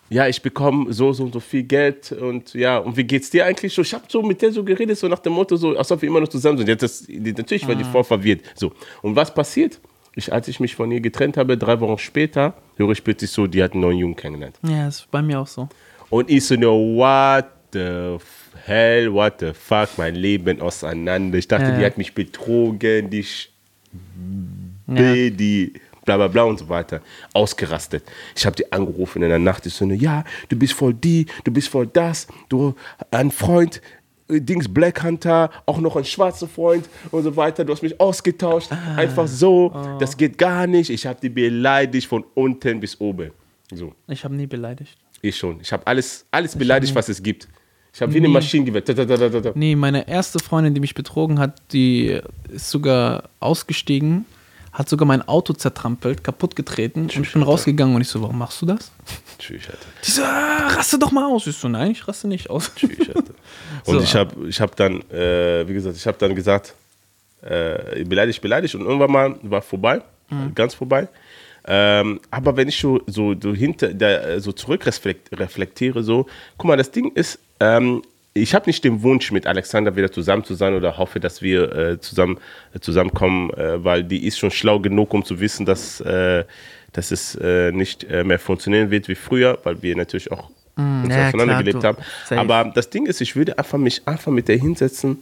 ja, 0.09 0.27
ich 0.27 0.41
bekomme 0.41 0.91
so, 0.93 1.11
so 1.13 1.23
und 1.23 1.33
so 1.33 1.39
viel 1.39 1.63
Geld 1.63 2.11
und 2.11 2.53
ja, 2.53 2.77
und 2.77 2.95
wie 2.97 3.03
geht's 3.03 3.29
dir 3.29 3.45
eigentlich 3.45 3.73
so? 3.73 3.81
Ich 3.81 3.93
habe 3.93 4.03
so 4.07 4.21
mit 4.21 4.41
der 4.41 4.51
so 4.51 4.63
geredet, 4.63 4.97
so 4.97 5.07
nach 5.07 5.19
dem 5.19 5.33
Motto, 5.33 5.55
so, 5.55 5.75
als 5.77 5.91
ob 5.91 6.01
wir 6.01 6.09
immer 6.09 6.19
noch 6.19 6.27
zusammen 6.27 6.57
sind. 6.57 6.67
Jetzt 6.67 6.83
das, 6.83 7.07
natürlich 7.07 7.67
war 7.67 7.75
die 7.75 7.83
voll 7.83 8.03
verwirrt. 8.03 8.41
So, 8.55 8.73
und 9.01 9.15
was 9.15 9.33
passiert? 9.33 9.79
Ich, 10.15 10.31
als 10.31 10.47
ich 10.47 10.59
mich 10.59 10.75
von 10.75 10.91
ihr 10.91 10.99
getrennt 11.01 11.37
habe, 11.37 11.57
drei 11.57 11.79
Wochen 11.79 11.97
später, 11.97 12.53
höre 12.75 12.91
ich 12.91 13.03
plötzlich 13.03 13.31
so, 13.31 13.47
die 13.47 13.63
hat 13.63 13.71
einen 13.71 13.81
neuen 13.81 13.97
Jungen 13.97 14.15
kennengelernt. 14.15 14.57
Ja, 14.67 14.87
ist 14.87 15.09
bei 15.09 15.21
mir 15.23 15.39
auch 15.39 15.47
so. 15.47 15.67
Und 16.11 16.29
ich 16.29 16.45
so, 16.45 16.55
no, 16.55 16.77
what 16.97 17.45
the 17.71 18.17
hell, 18.65 19.11
what 19.11 19.35
the 19.39 19.51
fuck, 19.53 19.89
mein 19.97 20.13
Leben 20.13 20.61
auseinander. 20.61 21.39
Ich 21.39 21.47
dachte, 21.47 21.65
Ja. 21.71 21.77
die 21.79 21.85
hat 21.85 21.97
mich 21.97 22.13
betrogen, 22.13 23.09
die, 23.09 23.23
Sch- 23.23 23.47
Ja. 24.87 25.29
die 25.31 25.73
bla 26.05 26.17
bla 26.17 26.27
bla 26.27 26.43
und 26.43 26.59
so 26.59 26.69
weiter. 26.69 27.01
Ausgerastet. 27.33 28.03
Ich 28.35 28.45
habe 28.45 28.55
die 28.55 28.71
angerufen 28.71 29.23
in 29.23 29.29
der 29.29 29.39
Nacht. 29.39 29.65
Ich 29.65 29.73
so, 29.73 29.85
ja, 29.85 30.23
du 30.49 30.55
bist 30.55 30.73
voll 30.73 30.93
die, 30.93 31.25
du 31.43 31.51
bist 31.51 31.69
voll 31.69 31.87
das, 31.87 32.27
du, 32.49 32.75
ein 33.11 33.31
Freund, 33.31 33.81
äh, 34.29 34.39
Dings 34.41 34.71
Black 34.71 35.03
Hunter, 35.03 35.49
auch 35.65 35.79
noch 35.79 35.95
ein 35.95 36.05
schwarzer 36.05 36.47
Freund 36.47 36.87
und 37.11 37.23
so 37.23 37.35
weiter. 37.35 37.65
Du 37.65 37.73
hast 37.73 37.81
mich 37.81 37.99
ausgetauscht, 37.99 38.71
einfach 38.95 39.27
so. 39.27 39.73
Das 39.99 40.17
geht 40.17 40.37
gar 40.37 40.67
nicht. 40.67 40.89
Ich 40.89 41.05
habe 41.05 41.19
die 41.21 41.29
beleidigt 41.29 42.07
von 42.07 42.23
unten 42.33 42.79
bis 42.79 42.99
oben. 42.99 43.31
So. 43.73 43.93
Ich 44.07 44.23
habe 44.23 44.35
nie 44.35 44.47
beleidigt. 44.47 44.97
Ich 45.21 45.37
schon. 45.37 45.59
Ich 45.61 45.71
habe 45.71 45.87
alles, 45.87 46.25
alles 46.31 46.55
beleidigt, 46.55 46.93
was 46.95 47.09
es 47.09 47.23
gibt. 47.23 47.47
Ich 47.93 48.01
habe 48.01 48.13
wie 48.13 48.17
eine 48.17 48.27
Maschinengewehr. 48.27 48.83
Ta, 48.83 48.93
ta. 48.93 49.51
Nee, 49.53 49.75
meine 49.75 50.07
erste 50.07 50.39
Freundin, 50.39 50.73
die 50.73 50.79
mich 50.79 50.95
betrogen 50.95 51.39
hat, 51.39 51.61
die 51.71 52.19
ist 52.49 52.71
sogar 52.71 53.29
ausgestiegen, 53.39 54.25
hat 54.73 54.89
sogar 54.89 55.07
mein 55.07 55.21
Auto 55.27 55.53
zertrampelt, 55.53 56.23
kaputt 56.23 56.55
getreten 56.55 57.01
und 57.03 57.15
ich 57.17 57.31
bin 57.33 57.43
rausgegangen 57.43 57.95
und 57.95 58.01
ich 58.01 58.07
so, 58.09 58.21
warum 58.21 58.37
machst 58.39 58.61
du 58.61 58.65
das? 58.65 58.91
Tschüss, 59.39 59.67
Alter. 59.69 59.85
Die 60.05 60.11
so, 60.11 60.23
ah, 60.23 60.67
raste 60.69 60.97
doch 60.99 61.11
mal 61.11 61.25
aus. 61.25 61.45
Ich 61.47 61.55
so, 61.57 61.67
nein, 61.69 61.91
ich 61.91 62.07
raste 62.07 62.27
nicht 62.27 62.49
aus. 62.49 62.71
Tschüss, 62.75 63.07
Alter. 63.07 63.33
Und 63.85 63.95
So. 63.97 64.01
ich 64.01 64.15
habe 64.15 64.47
ich 64.47 64.59
hab 64.59 64.75
dann, 64.75 65.01
äh, 65.11 65.67
wie 65.67 65.73
gesagt, 65.73 65.95
ich 65.95 66.07
habe 66.07 66.17
dann 66.17 66.33
gesagt, 66.35 66.73
äh, 67.41 68.03
beleidigt, 68.05 68.41
beleidigt 68.41 68.73
und 68.75 68.81
irgendwann 68.81 69.11
mal 69.11 69.35
war 69.43 69.61
vorbei, 69.61 70.01
Mhm. 70.29 70.55
ganz 70.55 70.73
vorbei. 70.73 71.07
Ähm, 71.65 72.19
aber 72.31 72.55
wenn 72.57 72.67
ich 72.69 72.77
so, 72.79 73.01
so, 73.07 73.35
so 73.39 73.53
hinter, 73.53 73.93
der, 73.93 74.39
so 74.41 74.51
zurückreflektiere, 74.53 76.03
so, 76.03 76.25
guck 76.57 76.67
mal, 76.67 76.77
das 76.77 76.91
Ding 76.91 77.11
ist, 77.13 77.39
ähm, 77.59 78.01
ich 78.33 78.55
habe 78.55 78.67
nicht 78.67 78.83
den 78.83 79.03
Wunsch, 79.03 79.31
mit 79.31 79.45
Alexander 79.45 79.95
wieder 79.95 80.11
zusammen 80.11 80.43
zu 80.43 80.55
sein 80.55 80.73
oder 80.73 80.97
hoffe, 80.97 81.19
dass 81.19 81.41
wir 81.41 81.71
äh, 81.75 81.99
zusammen 81.99 82.39
äh, 82.73 82.79
zusammenkommen, 82.79 83.51
äh, 83.51 83.83
weil 83.83 84.03
die 84.03 84.25
ist 84.25 84.39
schon 84.39 84.51
schlau 84.51 84.79
genug, 84.79 85.13
um 85.13 85.23
zu 85.23 85.39
wissen, 85.39 85.65
dass, 85.65 86.01
äh, 86.01 86.43
dass 86.93 87.11
es 87.11 87.35
äh, 87.35 87.71
nicht 87.71 88.03
äh, 88.05 88.23
mehr 88.23 88.39
funktionieren 88.39 88.89
wird 88.89 89.07
wie 89.07 89.15
früher, 89.15 89.59
weil 89.63 89.81
wir 89.81 89.95
natürlich 89.95 90.31
auch 90.31 90.49
uns 90.75 91.07
Mm, 91.07 91.11
ja, 91.11 91.27
aufeinander 91.27 91.63
klar, 91.71 91.83
haben. 91.83 91.97
safe. 92.25 92.41
Aber 92.41 92.71
das 92.73 92.89
Ding 92.89 93.05
ist, 93.05 93.21
ich 93.21 93.35
würde 93.35 93.59
einfach 93.59 93.77
mich 93.77 94.07
einfach 94.07 94.31
mit 94.31 94.47
der 94.47 94.57
hinsetzen 94.57 95.21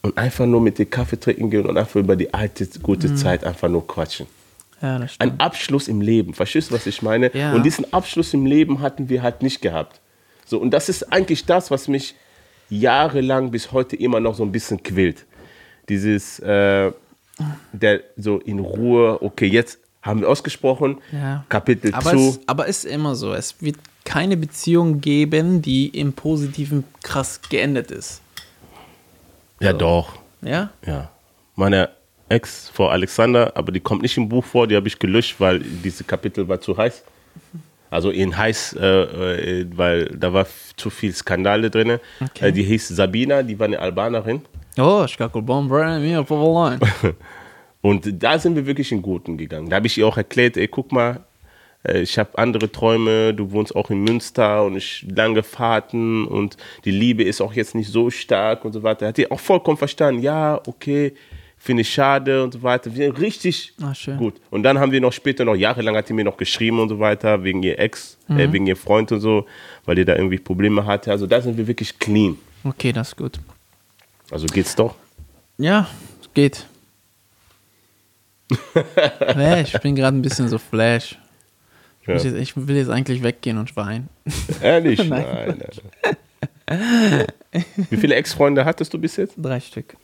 und 0.00 0.16
einfach 0.16 0.46
nur 0.46 0.62
mit 0.62 0.78
dir 0.78 0.86
Kaffee 0.86 1.20
trinken 1.20 1.50
gehen 1.50 1.66
und 1.66 1.76
einfach 1.76 1.96
über 1.96 2.16
die 2.16 2.32
alte, 2.32 2.66
gute 2.82 3.08
Mm. 3.08 3.16
Zeit 3.16 3.44
einfach 3.44 3.68
nur 3.68 3.86
quatschen. 3.86 4.26
Ja. 4.80 5.06
Ein 5.18 5.40
Abschluss 5.40 5.88
im 5.88 6.00
Leben, 6.00 6.32
verstehst 6.32 6.70
du, 6.70 6.74
was 6.74 6.86
ich 6.86 7.02
meine? 7.02 7.30
Ja. 7.34 7.52
Und 7.52 7.64
diesen 7.64 7.92
Abschluss 7.92 8.32
im 8.32 8.46
Leben 8.46 8.80
hatten 8.80 9.08
wir 9.10 9.22
halt 9.22 9.42
nicht 9.42 9.60
gehabt. 9.60 10.00
So, 10.46 10.58
und 10.58 10.70
das 10.70 10.88
ist 10.88 11.12
eigentlich 11.12 11.44
das, 11.44 11.70
was 11.70 11.88
mich 11.88 12.14
jahrelang 12.70 13.50
bis 13.50 13.72
heute 13.72 13.96
immer 13.96 14.20
noch 14.20 14.34
so 14.34 14.44
ein 14.44 14.52
bisschen 14.52 14.82
quält. 14.82 15.26
Dieses, 15.88 16.38
äh, 16.40 16.92
der 17.72 18.00
so 18.16 18.38
in 18.38 18.60
Ruhe, 18.60 19.22
okay, 19.22 19.46
jetzt 19.46 19.78
haben 20.02 20.20
wir 20.20 20.28
ausgesprochen, 20.28 20.98
Ja. 21.12 21.44
Kapitel 21.48 21.92
aber 21.92 22.10
zu. 22.10 22.16
Es, 22.16 22.40
aber 22.46 22.68
es 22.68 22.84
ist 22.84 22.92
immer 22.92 23.14
so. 23.16 23.34
Es 23.34 23.60
wird 23.60 23.76
keine 24.04 24.36
Beziehung 24.36 25.00
geben, 25.00 25.62
die 25.62 25.88
im 25.88 26.12
Positiven 26.12 26.84
krass 27.02 27.40
geendet 27.50 27.90
ist. 27.90 28.22
ja, 29.60 29.72
doch. 29.72 30.16
Ja? 30.42 30.70
Ja. 30.86 31.10
Meine 31.56 31.90
Ex 32.28 32.68
vor 32.68 32.92
Alexander, 32.92 33.56
aber 33.56 33.72
die 33.72 33.80
kommt 33.80 34.02
nicht 34.02 34.16
im 34.16 34.28
Buch 34.28 34.44
vor, 34.44 34.66
die 34.66 34.76
habe 34.76 34.86
ich 34.86 34.98
gelöscht, 34.98 35.36
weil 35.38 35.60
diese 35.60 36.04
Kapitel 36.04 36.46
war 36.46 36.60
zu 36.60 36.76
heiß. 36.76 37.02
Also 37.90 38.10
in 38.10 38.36
heiß, 38.36 38.76
äh, 38.80 39.60
äh, 39.60 39.66
weil 39.74 40.06
da 40.06 40.32
war 40.32 40.46
zu 40.76 40.90
viel 40.90 41.12
Skandale 41.12 41.70
drin. 41.70 41.98
Okay. 42.20 42.48
Äh, 42.48 42.52
die 42.52 42.62
hieß 42.62 42.88
Sabina, 42.88 43.42
die 43.42 43.58
war 43.58 43.66
eine 43.66 43.78
Albanerin. 43.78 44.42
Oh, 44.78 45.04
ich 45.06 45.16
kann 45.16 45.30
mir. 45.32 47.14
Und 47.80 48.22
da 48.22 48.38
sind 48.38 48.56
wir 48.56 48.66
wirklich 48.66 48.90
in 48.90 49.00
Guten 49.00 49.36
gegangen. 49.36 49.70
Da 49.70 49.76
habe 49.76 49.86
ich 49.86 49.96
ihr 49.96 50.06
auch 50.06 50.16
erklärt, 50.16 50.56
ey, 50.56 50.66
guck 50.66 50.90
mal, 50.90 51.20
äh, 51.86 52.00
ich 52.00 52.18
habe 52.18 52.36
andere 52.36 52.70
Träume, 52.70 53.32
du 53.32 53.52
wohnst 53.52 53.74
auch 53.74 53.90
in 53.90 54.02
Münster 54.02 54.64
und 54.64 54.76
ich 54.76 55.06
lange 55.08 55.42
Fahrten 55.42 56.26
und 56.26 56.56
die 56.84 56.90
Liebe 56.90 57.22
ist 57.22 57.40
auch 57.40 57.52
jetzt 57.52 57.74
nicht 57.74 57.90
so 57.90 58.10
stark 58.10 58.64
und 58.64 58.72
so 58.72 58.82
weiter. 58.82 59.08
Hat 59.08 59.16
die 59.16 59.30
auch 59.30 59.40
vollkommen 59.40 59.76
verstanden, 59.76 60.22
ja, 60.22 60.60
okay, 60.66 61.14
finde 61.66 61.82
ich 61.82 61.92
schade 61.92 62.42
und 62.42 62.52
so 62.54 62.62
weiter. 62.62 62.94
Wir 62.94 63.18
richtig 63.18 63.74
Ah, 63.82 63.94
schön. 63.94 64.16
gut. 64.16 64.34
Und 64.50 64.62
dann 64.62 64.78
haben 64.78 64.92
wir 64.92 65.00
noch 65.00 65.12
später 65.12 65.44
noch 65.44 65.54
jahrelang 65.56 65.96
hat 65.96 66.08
die 66.08 66.12
mir 66.12 66.24
noch 66.24 66.36
geschrieben 66.36 66.78
und 66.80 66.88
so 66.88 66.98
weiter, 67.00 67.42
wegen 67.44 67.62
ihr 67.62 67.78
Ex, 67.78 68.16
äh, 68.28 68.50
wegen 68.52 68.66
ihr 68.66 68.76
Freund 68.76 69.10
und 69.12 69.20
so, 69.20 69.46
weil 69.84 69.96
die 69.96 70.04
da 70.04 70.14
irgendwie 70.14 70.38
Probleme 70.38 70.86
hatte. 70.86 71.10
Also 71.10 71.26
da 71.26 71.40
sind 71.40 71.56
wir 71.56 71.66
wirklich 71.66 71.98
clean. 71.98 72.38
Okay, 72.64 72.92
das 72.92 73.08
ist 73.08 73.16
gut. 73.16 73.38
Also 74.30 74.46
geht's 74.46 74.74
doch. 74.74 74.94
Ja, 75.58 75.88
es 76.22 76.28
geht. 76.32 76.66
nee, 79.36 79.62
ich 79.62 79.72
bin 79.80 79.94
gerade 79.96 80.16
ein 80.16 80.22
bisschen 80.22 80.48
so 80.48 80.58
flash. 80.58 81.18
Ich, 82.02 82.08
Ja. 82.08 82.14
jetzt, 82.14 82.24
ich 82.26 82.56
will 82.56 82.76
jetzt 82.76 82.90
eigentlich 82.90 83.22
weggehen 83.22 83.58
und 83.58 83.74
weinen. 83.76 84.08
Ehrlich? 84.62 84.98
Nein. 85.08 85.56
nein, 85.58 85.62
nein. 86.68 87.26
Wie 87.90 87.96
viele 87.96 88.14
Ex-Freunde 88.16 88.64
hattest 88.64 88.92
du 88.94 88.98
bis 88.98 89.16
jetzt? 89.16 89.34
Drei 89.36 89.60
Stück. 89.60 89.96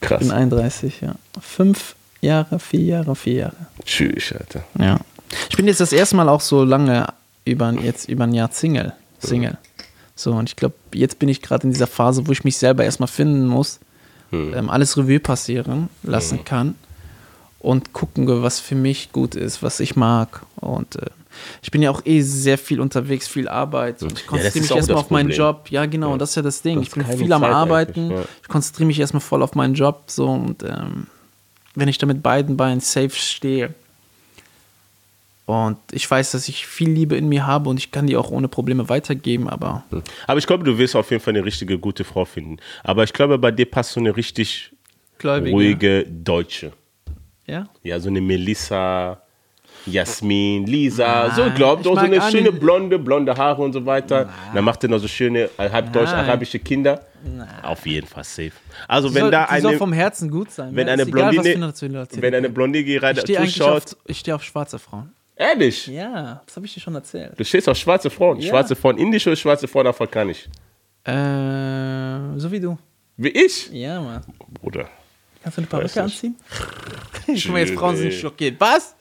Krass. 0.00 0.22
Ich 0.22 0.28
bin 0.28 0.36
31, 0.36 1.00
ja. 1.00 1.14
Fünf 1.40 1.94
Jahre, 2.20 2.58
vier 2.58 2.80
Jahre, 2.80 3.16
vier 3.16 3.34
Jahre. 3.34 3.56
Tschüss, 3.84 4.32
Alter. 4.32 4.64
Ja. 4.78 5.00
Ich 5.50 5.56
bin 5.56 5.66
jetzt 5.66 5.80
das 5.80 5.92
erste 5.92 6.16
Mal 6.16 6.28
auch 6.28 6.40
so 6.40 6.64
lange 6.64 7.06
über, 7.44 7.72
jetzt 7.72 8.08
über 8.08 8.24
ein 8.24 8.34
Jahr 8.34 8.50
Single. 8.52 8.92
Single. 9.18 9.58
So, 10.16 10.32
und 10.32 10.48
ich 10.48 10.56
glaube, 10.56 10.74
jetzt 10.92 11.18
bin 11.18 11.28
ich 11.28 11.42
gerade 11.42 11.64
in 11.64 11.72
dieser 11.72 11.86
Phase, 11.86 12.26
wo 12.26 12.32
ich 12.32 12.44
mich 12.44 12.56
selber 12.56 12.84
erstmal 12.84 13.08
finden 13.08 13.46
muss, 13.46 13.80
ähm, 14.32 14.70
alles 14.70 14.96
Revue 14.96 15.20
passieren 15.20 15.88
lassen 16.02 16.44
kann 16.44 16.74
und 17.60 17.92
gucken, 17.92 18.26
was 18.42 18.60
für 18.60 18.74
mich 18.74 19.12
gut 19.12 19.34
ist, 19.34 19.62
was 19.62 19.80
ich 19.80 19.96
mag. 19.96 20.44
Und 20.56 20.96
äh, 20.96 21.06
ich 21.62 21.70
bin 21.70 21.82
ja 21.82 21.90
auch 21.90 22.02
eh 22.04 22.20
sehr 22.20 22.58
viel 22.58 22.80
unterwegs, 22.80 23.28
viel 23.28 23.48
Arbeit. 23.48 24.02
Und 24.02 24.12
ich 24.12 24.18
das 24.18 24.26
konzentriere 24.26 24.64
ist 24.64 24.70
mich 24.70 24.76
erstmal 24.76 24.96
das 24.96 25.04
auf 25.04 25.10
meinen. 25.10 25.30
Job. 25.30 25.70
Ja, 25.70 25.86
genau, 25.86 26.12
und 26.12 26.18
das 26.20 26.30
ist 26.30 26.36
ja 26.36 26.42
das 26.42 26.62
Ding. 26.62 26.76
Du 26.76 26.82
Ich 26.82 26.90
bin 26.90 27.04
viel 27.04 27.32
am 27.32 27.42
Zeit 27.42 27.50
Arbeiten. 27.50 28.00
eigentlich, 28.06 28.18
ja. 28.18 28.24
Ich 28.42 28.48
konzentriere 28.48 28.86
mich 28.86 29.00
erstmal 29.00 29.20
voll 29.20 29.42
auf 29.42 29.54
meinen 29.54 29.74
Job. 29.74 30.04
So, 30.06 30.26
und 30.28 30.62
ähm, 30.62 31.06
wenn 31.74 31.88
ich 31.88 31.98
da 31.98 32.06
mit 32.06 32.22
beiden 32.22 32.56
Beinen 32.56 32.80
safe 32.80 33.10
stehe, 33.10 33.74
und 35.46 35.76
ich 35.92 36.10
weiß, 36.10 36.30
dass 36.32 36.48
ich 36.48 36.66
viel 36.66 36.88
Liebe 36.90 37.16
in 37.16 37.28
mir 37.28 37.46
habe 37.46 37.68
und 37.68 37.76
ich 37.76 37.90
kann 37.90 38.06
die 38.06 38.16
auch 38.16 38.30
ohne 38.30 38.48
Probleme 38.48 38.88
weitergeben, 38.88 39.48
aber 39.48 39.84
Aber 40.26 40.38
ich 40.38 40.46
glaube, 40.46 40.64
du 40.64 40.78
wirst 40.78 40.96
auf 40.96 41.10
jeden 41.10 41.22
Fall 41.22 41.34
eine 41.34 41.44
richtige 41.44 41.78
gute 41.78 42.04
Frau 42.04 42.24
finden. 42.24 42.56
Aber 42.82 43.04
ich 43.04 43.12
glaube, 43.12 43.36
bei 43.38 43.50
dir 43.50 43.66
passt 43.66 43.92
so 43.92 44.00
eine 44.00 44.16
richtig 44.16 44.72
Gläubige. 45.18 45.54
ruhige 45.54 46.06
Deutsche. 46.08 46.72
ja. 47.46 47.68
Ja, 47.82 48.00
so 48.00 48.08
eine 48.08 48.22
Melissa, 48.22 49.20
Jasmin, 49.86 50.66
Lisa. 50.66 51.28
Nein, 51.28 51.36
so, 51.36 51.50
glaubt 51.54 51.84
doch, 51.86 51.94
so 51.94 52.00
eine 52.00 52.20
schöne 52.22 52.52
blonde, 52.52 52.98
blonde 52.98 53.36
Haare 53.36 53.62
und 53.62 53.72
so 53.72 53.84
weiter. 53.84 54.28
Dann 54.54 54.64
macht 54.64 54.82
er 54.82 54.88
noch 54.90 54.98
so 54.98 55.08
schöne 55.08 55.50
äh, 55.58 55.70
halb 55.70 55.92
deutsch-arabische 55.92 56.58
Kinder. 56.58 57.04
Auf 57.62 57.86
jeden 57.86 58.06
Fall 58.06 58.24
safe. 58.24 58.52
Also, 58.88 59.08
Die 59.08 59.14
wenn 59.14 59.22
soll, 59.22 59.30
da 59.30 59.46
die 59.54 59.60
soll 59.60 59.70
eine. 59.70 59.78
vom 59.78 59.92
Herzen 59.92 60.30
gut 60.30 60.50
sein. 60.50 60.74
wenn 60.74 60.86
Mir 60.86 60.92
eine 60.92 61.02
egal, 61.02 61.30
Blondine, 61.32 61.72
wenn 62.20 62.34
eine. 62.34 62.50
Blondine 62.50 62.84
gerade 62.84 63.20
auf, 63.22 63.26
zuschaut, 63.26 63.96
ich 64.06 64.18
stehe 64.18 64.34
auf 64.34 64.42
schwarze 64.44 64.78
Frauen. 64.78 65.10
ehrlich, 65.36 65.86
Ja, 65.86 66.42
das 66.46 66.56
habe 66.56 66.66
ich 66.66 66.74
dir 66.74 66.80
schon 66.80 66.94
erzählt. 66.94 67.32
du 67.38 67.44
stehst 67.44 67.68
auf 67.68 67.76
schwarze 67.78 68.10
Frauen. 68.10 68.40
Ja. 68.40 68.50
Schwarze 68.50 68.76
Frauen 68.76 68.98
indisch 68.98 69.26
oder 69.26 69.36
schwarze 69.36 69.66
Frauen 69.68 69.86
afrikanisch? 69.86 70.48
Äh, 71.04 72.38
so 72.38 72.50
wie 72.50 72.60
du. 72.60 72.76
Wie 73.16 73.28
ich? 73.28 73.70
Ja, 73.72 74.00
Mann. 74.00 74.22
Bruder. 74.60 74.88
Kannst 75.44 75.58
du 75.58 75.60
eine 75.60 75.66
Perücke 75.68 75.86
nicht. 75.86 75.98
anziehen? 75.98 76.34
Guck 77.26 77.48
mal, 77.50 77.58
jetzt 77.60 77.74
Frauen 77.74 77.96
sind 77.96 78.12
schockiert. 78.14 78.56
Was? 78.60 78.94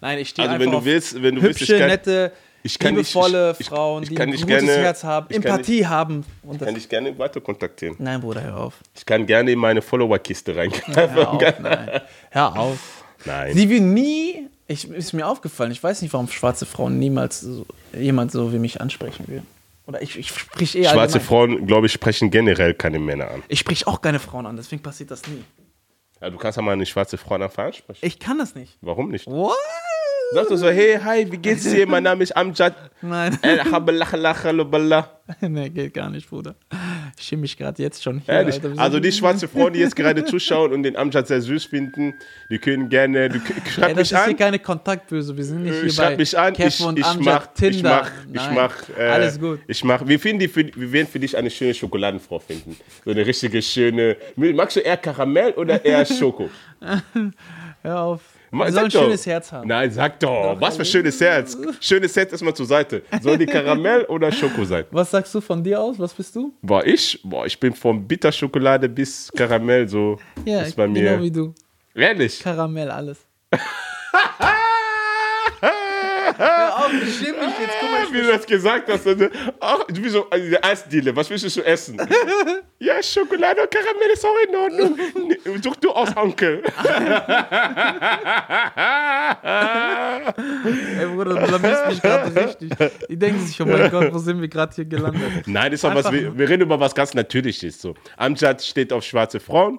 Nein, 0.00 0.18
ich 0.18 0.30
stehe 0.30 0.48
Also, 0.48 0.54
einfach 0.54 0.64
wenn 0.66 0.70
du 0.72 0.78
auf 0.78 0.84
willst, 0.84 1.22
wenn 1.22 1.34
du 1.36 1.42
willst, 1.42 1.60
hübsche, 1.60 1.74
ich 1.74 1.78
kann- 1.80 1.88
nette, 1.88 2.32
ich 2.64 2.78
kann 2.78 2.94
dich- 2.96 3.12
liebevolle 3.14 3.52
ich- 3.52 3.60
ich- 3.60 3.66
Frauen, 3.68 4.02
ich 4.02 4.08
die 4.08 4.14
kann 4.14 4.28
ein 4.28 4.32
dich 4.32 4.42
gutes 4.42 4.64
gerne- 4.64 4.82
Herz 4.82 5.04
haben, 5.04 5.26
ich 5.30 5.36
Empathie 5.36 5.86
haben. 5.86 6.24
Und 6.42 6.60
das, 6.60 6.66
Kann 6.66 6.76
ich 6.76 6.88
gerne 6.88 7.18
weiter 7.18 7.40
kontaktieren. 7.40 7.96
nein, 7.98 8.20
Bruder, 8.20 8.42
hör 8.42 8.56
auf. 8.56 8.74
Ich 8.94 9.04
kann 9.06 9.26
gerne 9.26 9.52
in 9.52 9.58
meine 9.58 9.80
Follower-Kiste 9.82 10.56
reingreifen. 10.56 10.94
Hör 11.14 11.28
auf, 11.32 11.58
nein. 11.60 12.00
Hör 12.30 12.56
auf. 12.58 12.78
Nein. 13.24 13.54
Sie 13.54 13.68
will 13.70 13.80
nie, 13.80 14.48
ich, 14.66 14.88
ist 14.90 15.12
mir 15.12 15.26
aufgefallen, 15.26 15.72
ich 15.72 15.82
weiß 15.82 16.02
nicht, 16.02 16.12
warum 16.12 16.28
schwarze 16.28 16.66
Frauen 16.66 16.98
niemals 16.98 17.40
so, 17.40 17.66
jemand 17.96 18.32
so 18.32 18.52
wie 18.52 18.58
mich 18.58 18.80
ansprechen 18.80 19.24
will. 19.28 19.42
Oder 19.86 20.00
ich, 20.00 20.16
ich 20.18 20.28
sprich 20.28 20.76
eher 20.76 20.90
Schwarze 20.90 21.18
allgemein. 21.18 21.26
Frauen, 21.26 21.66
glaube 21.66 21.86
ich, 21.86 21.92
sprechen 21.92 22.30
generell 22.30 22.72
keine 22.74 22.98
Männer 23.00 23.30
an. 23.30 23.42
Ich 23.48 23.58
sprich 23.58 23.86
auch 23.88 24.00
keine 24.00 24.20
Frauen 24.20 24.46
an, 24.46 24.56
deswegen 24.56 24.80
passiert 24.82 25.10
das 25.10 25.26
nie. 25.26 25.42
Ja, 26.22 26.30
du 26.30 26.38
kannst 26.38 26.56
ja 26.56 26.62
mal 26.62 26.70
eine 26.72 26.86
schwarze 26.86 27.18
Frau 27.18 27.34
einfach 27.34 27.64
ansprechen. 27.64 28.06
Ich 28.06 28.20
kann 28.20 28.38
das 28.38 28.54
nicht. 28.54 28.78
Warum 28.80 29.10
nicht? 29.10 29.26
What? 29.26 29.56
Sag 30.34 30.46
doch 30.48 30.56
so, 30.56 30.68
hey, 30.68 30.96
hi, 31.02 31.26
wie 31.32 31.36
geht's 31.36 31.64
dir? 31.64 31.84
Mein 31.88 32.04
Name 32.04 32.22
ist 32.22 32.36
Amjad. 32.36 32.74
Nein. 33.02 33.36
Nee, 35.40 35.68
geht 35.70 35.94
gar 35.94 36.10
nicht, 36.10 36.30
Bruder. 36.30 36.54
Ich 37.18 37.26
schäme 37.26 37.42
mich 37.42 37.56
gerade 37.56 37.82
jetzt 37.82 38.02
schon 38.02 38.18
hier. 38.20 38.34
Ehrlich. 38.34 38.56
Alter. 38.62 38.80
Also 38.80 39.00
die 39.00 39.12
schwarze 39.12 39.48
Frauen, 39.48 39.72
die 39.72 39.80
jetzt 39.80 39.94
gerade 39.96 40.24
zuschauen 40.24 40.72
und 40.72 40.82
den 40.82 40.96
Amjad 40.96 41.26
sehr 41.28 41.40
süß 41.40 41.64
finden, 41.66 42.14
die 42.50 42.58
können 42.58 42.88
gerne, 42.88 43.28
du, 43.28 43.40
schreib 43.70 43.90
Ey, 43.90 43.94
das 43.94 43.96
mich 43.96 44.12
ist 44.12 44.18
hier 44.24 44.32
an. 44.32 44.36
keine 44.36 44.58
Kontaktböse. 44.58 45.36
Wir 45.36 45.44
sind 45.44 45.62
nicht 45.62 45.80
hier 45.80 45.90
Schreib 45.90 46.10
bei 46.12 46.16
mich 46.16 46.38
an, 46.38 46.54
Kev 46.54 46.68
ich, 46.68 46.84
und 46.84 46.98
ich 46.98 47.04
Amjad, 47.04 47.24
mach, 47.24 47.62
ich 47.62 47.76
Tinder. 47.76 48.08
mach, 48.32 48.34
ich 48.34 48.54
mach, 48.54 48.98
äh, 48.98 49.08
Alles 49.08 49.40
gut. 49.40 49.60
Ich 49.66 49.84
mach, 49.84 50.06
wir, 50.06 50.18
finden 50.18 50.48
für, 50.48 50.64
wir 50.74 50.92
werden 50.92 51.06
für 51.06 51.20
dich 51.20 51.36
eine 51.36 51.50
schöne 51.50 51.74
Schokoladenfrau 51.74 52.38
finden. 52.38 52.76
So 53.04 53.10
eine 53.10 53.26
richtige 53.26 53.62
schöne, 53.62 54.16
magst 54.36 54.76
du 54.76 54.80
eher 54.80 54.96
Karamell 54.96 55.52
oder 55.52 55.84
eher 55.84 56.04
Schoko? 56.06 56.50
Hör 57.82 58.00
auf. 58.00 58.20
Ma- 58.54 58.66
Wir 58.66 58.72
sollen 58.72 58.84
ein 58.84 58.90
doch. 58.90 59.02
schönes 59.04 59.26
Herz 59.26 59.50
haben. 59.50 59.66
Nein, 59.66 59.90
sag 59.90 60.20
doch. 60.20 60.60
Was 60.60 60.76
für 60.76 60.84
schönes 60.84 61.18
Herz. 61.20 61.56
Schönes 61.80 62.14
Herz 62.14 62.32
erstmal 62.32 62.54
zur 62.54 62.66
Seite. 62.66 63.02
Soll 63.22 63.38
die 63.38 63.46
Karamell 63.46 64.04
oder 64.08 64.30
Schoko 64.30 64.64
sein? 64.64 64.84
Was 64.90 65.10
sagst 65.10 65.34
du 65.34 65.40
von 65.40 65.64
dir 65.64 65.80
aus? 65.80 65.98
Was 65.98 66.12
bist 66.12 66.36
du? 66.36 66.52
Boah, 66.62 66.84
ich? 66.86 67.18
Boah, 67.24 67.46
ich 67.46 67.58
bin 67.58 67.72
von 67.74 68.06
Bitterschokolade 68.06 68.88
bis 68.88 69.32
Karamell 69.34 69.88
so. 69.88 70.18
Ja, 70.44 70.60
ist 70.62 70.76
bei 70.76 70.86
mir. 70.86 71.02
genau 71.12 71.22
wie 71.22 71.30
du. 71.30 71.54
Ehrlich? 71.94 72.40
Karamell, 72.40 72.90
alles. 72.90 73.18
auf, 76.38 76.92
ich 76.92 77.16
schäme 77.16 77.38
mich 77.46 77.58
jetzt. 77.58 77.74
Guck 77.80 77.90
mal, 77.90 78.04
ich 78.04 78.12
Wie 78.12 78.20
du 78.20 78.32
das 78.32 78.46
gesagt 78.46 78.88
hast. 78.90 79.06
Ach, 79.60 79.80
wie 79.88 80.08
so 80.08 80.28
also 80.30 80.50
der 80.50 80.64
Eisdiele, 80.64 81.14
was 81.14 81.28
willst 81.30 81.56
du 81.56 81.62
essen? 81.62 82.00
ja, 82.78 83.02
Schokolade 83.02 83.62
und 83.62 83.70
Karamell 83.70 84.10
ist 84.12 84.24
auch 84.24 84.36
in 84.48 84.56
Ordnung. 84.56 84.98
Such 85.62 85.76
du 85.76 85.90
aus, 85.90 86.16
Onkel. 86.16 86.62
Ey, 90.98 91.06
Bruder, 91.06 91.34
du 91.34 91.46
blamierst 91.46 91.86
mich 91.88 92.02
gerade 92.02 92.44
richtig. 92.44 92.70
Die 93.08 93.16
denken 93.16 93.46
sich, 93.46 93.60
oh 93.60 93.66
mein 93.66 93.90
Gott, 93.90 94.12
wo 94.12 94.18
sind 94.18 94.40
wir 94.40 94.48
gerade 94.48 94.74
hier 94.74 94.84
gelandet? 94.84 95.46
Nein, 95.46 95.72
ist 95.72 95.84
doch 95.84 95.94
was, 95.94 96.10
wir, 96.10 96.36
wir 96.36 96.48
reden 96.48 96.62
über 96.62 96.80
was 96.80 96.94
ganz 96.94 97.14
Natürliches. 97.14 97.80
So. 97.80 97.94
Amjad 98.16 98.62
steht 98.62 98.92
auf 98.92 99.04
schwarze 99.04 99.40
Frauen. 99.40 99.78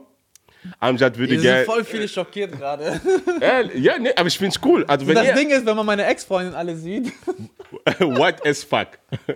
Amjad 0.79 1.17
würde 1.17 1.33
Hier 1.33 1.41
sind 1.41 1.49
gerne. 1.49 1.65
voll 1.65 1.83
viele 1.83 2.07
schockiert 2.07 2.51
gerade. 2.57 2.99
Äh, 3.41 3.77
ja, 3.77 3.97
nee, 3.97 4.11
aber 4.15 4.27
ich 4.27 4.37
find's 4.37 4.59
cool. 4.63 4.85
Also, 4.87 5.05
wenn 5.07 5.15
Das 5.15 5.25
ihr. 5.25 5.33
Ding 5.33 5.49
ist, 5.49 5.65
wenn 5.65 5.75
man 5.75 5.85
meine 5.85 6.05
Ex-Freundin 6.05 6.53
alle 6.53 6.75
sieht, 6.75 7.11
White 7.99 8.47
as 8.49 8.63
fuck. 8.63 8.87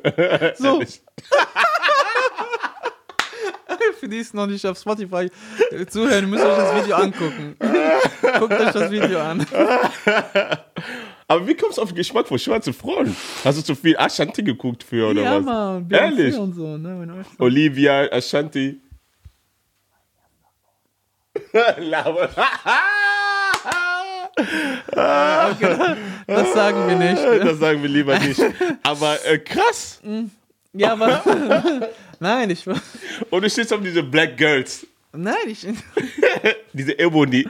so, 0.58 0.82
für 4.00 4.08
die 4.08 4.20
es 4.20 4.34
noch 4.34 4.48
nicht 4.48 4.66
auf 4.66 4.78
Spotify 4.78 5.30
äh, 5.72 5.86
zuhören, 5.88 6.30
müsst 6.30 6.44
ihr 6.44 6.50
euch 6.50 6.58
das 6.58 6.84
Video 6.84 6.96
angucken. 6.96 7.56
Guckt 8.40 8.54
euch 8.54 8.72
das 8.72 8.92
Video 8.92 9.20
an. 9.20 9.46
Aber 11.28 11.46
wie 11.48 11.56
kommst 11.56 11.78
du 11.78 11.82
auf 11.82 11.90
den 11.90 11.96
Geschmack 11.96 12.28
von 12.28 12.40
schwarzen 12.40 12.74
Frauen? 12.74 13.16
Hast 13.44 13.58
du 13.58 13.64
zu 13.64 13.76
viel 13.76 13.98
Ashanti 13.98 14.44
geguckt 14.44 14.84
für 14.84 15.10
oder 15.10 15.24
ja, 15.24 15.38
was? 15.38 15.46
Mann. 15.46 15.88
Ehrlich? 15.90 16.36
Und 16.38 16.54
so, 16.54 16.78
ne? 16.78 17.26
Olivia, 17.40 18.08
Ashanti. 18.12 18.80
Laber. 21.78 22.30
Das 26.28 26.54
sagen 26.54 26.88
wir 26.88 26.96
nicht. 26.96 27.24
Das 27.46 27.60
sagen 27.60 27.82
wir 27.82 27.90
lieber 27.90 28.20
nicht. 28.20 28.42
Aber 28.84 29.18
äh, 29.26 29.40
krass. 29.40 30.02
Ja, 30.74 30.94
aber. 30.94 31.24
Nein, 32.20 32.50
ich. 32.50 32.66
Und 32.68 33.44
du 33.44 33.50
stehst 33.50 33.74
auf 33.74 33.82
diese 33.82 34.04
Black 34.04 34.38
Girls. 34.38 34.86
Nein, 35.14 35.36
ich. 35.48 35.66
Diese 36.74 36.98
Ebony. 37.00 37.48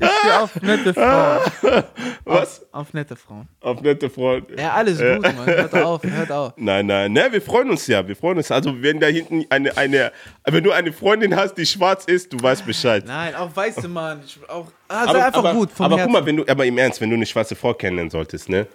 Ich 0.00 0.08
stehe 0.08 0.40
auf 0.40 0.62
nette 0.62 0.94
Frauen. 0.94 1.40
Was? 2.24 2.66
Auf 2.72 2.92
nette 2.92 3.16
Frauen. 3.16 3.48
Auf 3.60 3.80
nette 3.82 4.10
Freunde. 4.10 4.54
Ja, 4.58 4.72
alles 4.72 4.98
gut, 4.98 5.22
Mann. 5.22 5.46
Hört 5.46 5.74
auf, 5.74 6.02
hört 6.02 6.32
auf. 6.32 6.52
Nein, 6.56 6.86
nein, 6.86 7.12
ne, 7.12 7.28
wir 7.30 7.42
freuen 7.42 7.70
uns 7.70 7.86
ja. 7.86 8.06
Wir 8.06 8.16
freuen 8.16 8.38
uns. 8.38 8.50
Also, 8.50 8.82
wenn 8.82 9.00
da 9.00 9.06
hinten 9.06 9.44
eine, 9.50 9.76
eine, 9.76 10.12
wenn 10.44 10.64
du 10.64 10.72
eine 10.72 10.92
Freundin 10.92 11.34
hast, 11.36 11.54
die 11.54 11.66
schwarz 11.66 12.04
ist, 12.04 12.32
du 12.32 12.40
weißt 12.40 12.66
Bescheid. 12.66 13.04
Nein, 13.06 13.34
auch 13.34 13.54
weiße 13.54 13.88
Mann. 13.88 14.20
Auch, 14.48 14.66
ah, 14.88 15.12
sei 15.12 15.24
einfach 15.24 15.52
gut. 15.52 15.70
Vom 15.70 15.86
aber 15.86 15.96
Herzen. 15.96 16.12
guck 16.12 16.20
mal, 16.20 16.26
wenn 16.26 16.36
du, 16.36 16.44
aber 16.46 16.64
im 16.64 16.78
Ernst, 16.78 17.00
wenn 17.00 17.10
du 17.10 17.16
eine 17.16 17.26
schwarze 17.26 17.54
Frau 17.54 17.74
kennenlernen 17.74 18.10
solltest, 18.10 18.48
ne? 18.48 18.66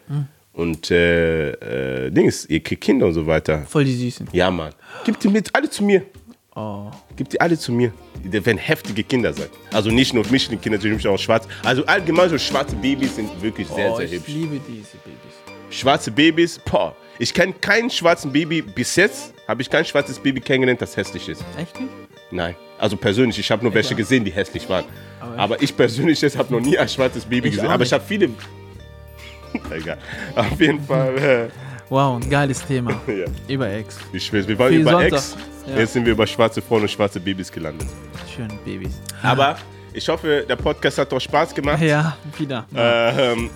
Und 0.54 0.92
äh, 0.92 1.52
äh, 2.08 2.12
Dings, 2.12 2.46
ihr 2.46 2.62
kriegt 2.62 2.84
Kinder 2.84 3.06
und 3.06 3.14
so 3.14 3.26
weiter. 3.26 3.64
Voll 3.68 3.86
die 3.86 3.96
Süßen. 3.96 4.28
Ja, 4.34 4.52
Mann. 4.52 4.74
Gib 5.06 5.20
die 5.20 5.30
mit, 5.30 5.56
alle 5.56 5.70
zu 5.70 5.84
mir. 5.84 6.04
Oh. 6.60 6.92
Gib 7.16 7.30
die 7.30 7.40
alle 7.40 7.58
zu 7.58 7.72
mir. 7.72 7.94
Die 8.22 8.34
werden 8.46 8.58
heftige 8.58 9.02
Kinder 9.04 9.32
sein. 9.32 9.48
Also 9.72 9.90
nicht 9.92 10.14
nur 10.14 10.26
Michelin-Kinder, 10.30 10.78
sondern 10.82 11.14
auch 11.14 11.18
schwarz. 11.18 11.48
Also 11.64 11.86
allgemein 11.86 12.30
so 12.30 12.38
schwarze 12.38 12.76
Babys 12.76 13.16
sind 13.16 13.30
wirklich 13.42 13.68
sehr, 13.70 13.92
oh, 13.94 13.96
sehr 13.96 14.06
ich 14.08 14.12
hübsch. 14.14 14.28
liebe 14.28 14.60
diese 14.68 14.98
Babys. 14.98 15.36
Schwarze 15.70 16.12
Babys, 16.12 16.60
boah. 16.60 16.94
Ich 17.18 17.34
kenne 17.34 17.54
keinen 17.54 17.90
schwarzen 17.90 18.34
Baby, 18.34 18.62
bis 18.62 18.98
jetzt 18.98 19.34
habe 19.48 19.62
ich 19.62 19.70
kein 19.70 19.86
schwarzes 19.86 20.20
Baby 20.20 20.42
kennengelernt, 20.42 20.82
das 20.82 20.98
hässlich 20.98 21.30
ist. 21.30 21.46
Echt 21.58 21.80
nicht? 21.80 21.92
Nein. 22.32 22.56
Also 22.78 22.98
persönlich, 22.98 23.40
ich 23.40 23.50
habe 23.52 23.64
nur 23.64 23.74
welche 23.74 23.96
gesehen, 23.96 24.26
die 24.26 24.32
hässlich 24.32 24.68
waren. 24.68 24.84
Aber- 25.22 25.38
Aber, 25.40 25.62
ich 25.62 25.76
persönlich 25.76 26.22
habe 26.38 26.54
noch 26.54 26.60
nie 26.62 26.78
ein 26.78 26.90
schwarzes 26.90 27.24
Baby 27.24 27.48
Ich 27.50 27.56
gesehen. 27.56 27.70
Aber 27.70 27.84
ich 27.84 27.94
habe 27.94 28.04
viele. 28.06 28.30
Egal. 29.72 29.98
Auf 30.36 30.60
jeden 30.60 30.82
Fall. 30.84 31.50
Wow, 31.90 32.22
ein 32.22 32.30
geiles 32.30 32.66
Thema. 32.66 33.00
Äh, 33.08 33.20
ja. 33.22 33.26
Über 33.48 33.72
Ex. 33.72 33.98
Ich 34.14 34.26
schwör's, 34.26 34.48
wir 34.48 34.60
waren 34.60 34.70
Viel 34.72 34.82
über 34.82 34.92
Sonntag. 34.92 35.14
Ex. 35.14 35.36
Ja. 35.68 35.78
Jetzt 35.78 35.94
sind 35.94 36.06
wir 36.06 36.14
über 36.14 36.26
schwarze 36.28 36.62
Frauen 36.62 36.84
und 36.84 36.92
schwarze 36.92 37.20
Babys 37.20 37.52
gelandet. 37.52 37.88
Schöne 38.36 38.58
Babys. 38.66 39.02
Aber 39.22 39.58
ich 39.94 40.08
hoffe, 40.08 40.46
der 40.48 40.56
Podcast 40.56 40.98
hat 41.00 41.12
doch 41.12 41.20
Spaß 41.20 41.54
gemacht. 41.54 41.82
Ja, 41.82 42.16
wieder. 42.38 42.66
Ähm, 42.76 43.50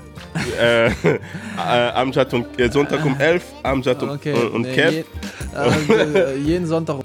äh, 0.59 0.87
äh, 0.87 1.19
Amjad 1.93 2.33
und 2.33 2.59
äh, 2.59 2.69
Sonntag 2.71 3.05
um 3.05 3.19
11, 3.19 3.43
Amjad 3.63 4.01
Okay. 4.03 4.33
und, 4.33 4.47
und 4.51 4.61
nee, 4.63 4.73
Kev. 4.73 4.91
je, 4.91 5.03
äh, 5.55 6.37
jeden 6.37 6.65
Sonntag 6.65 6.99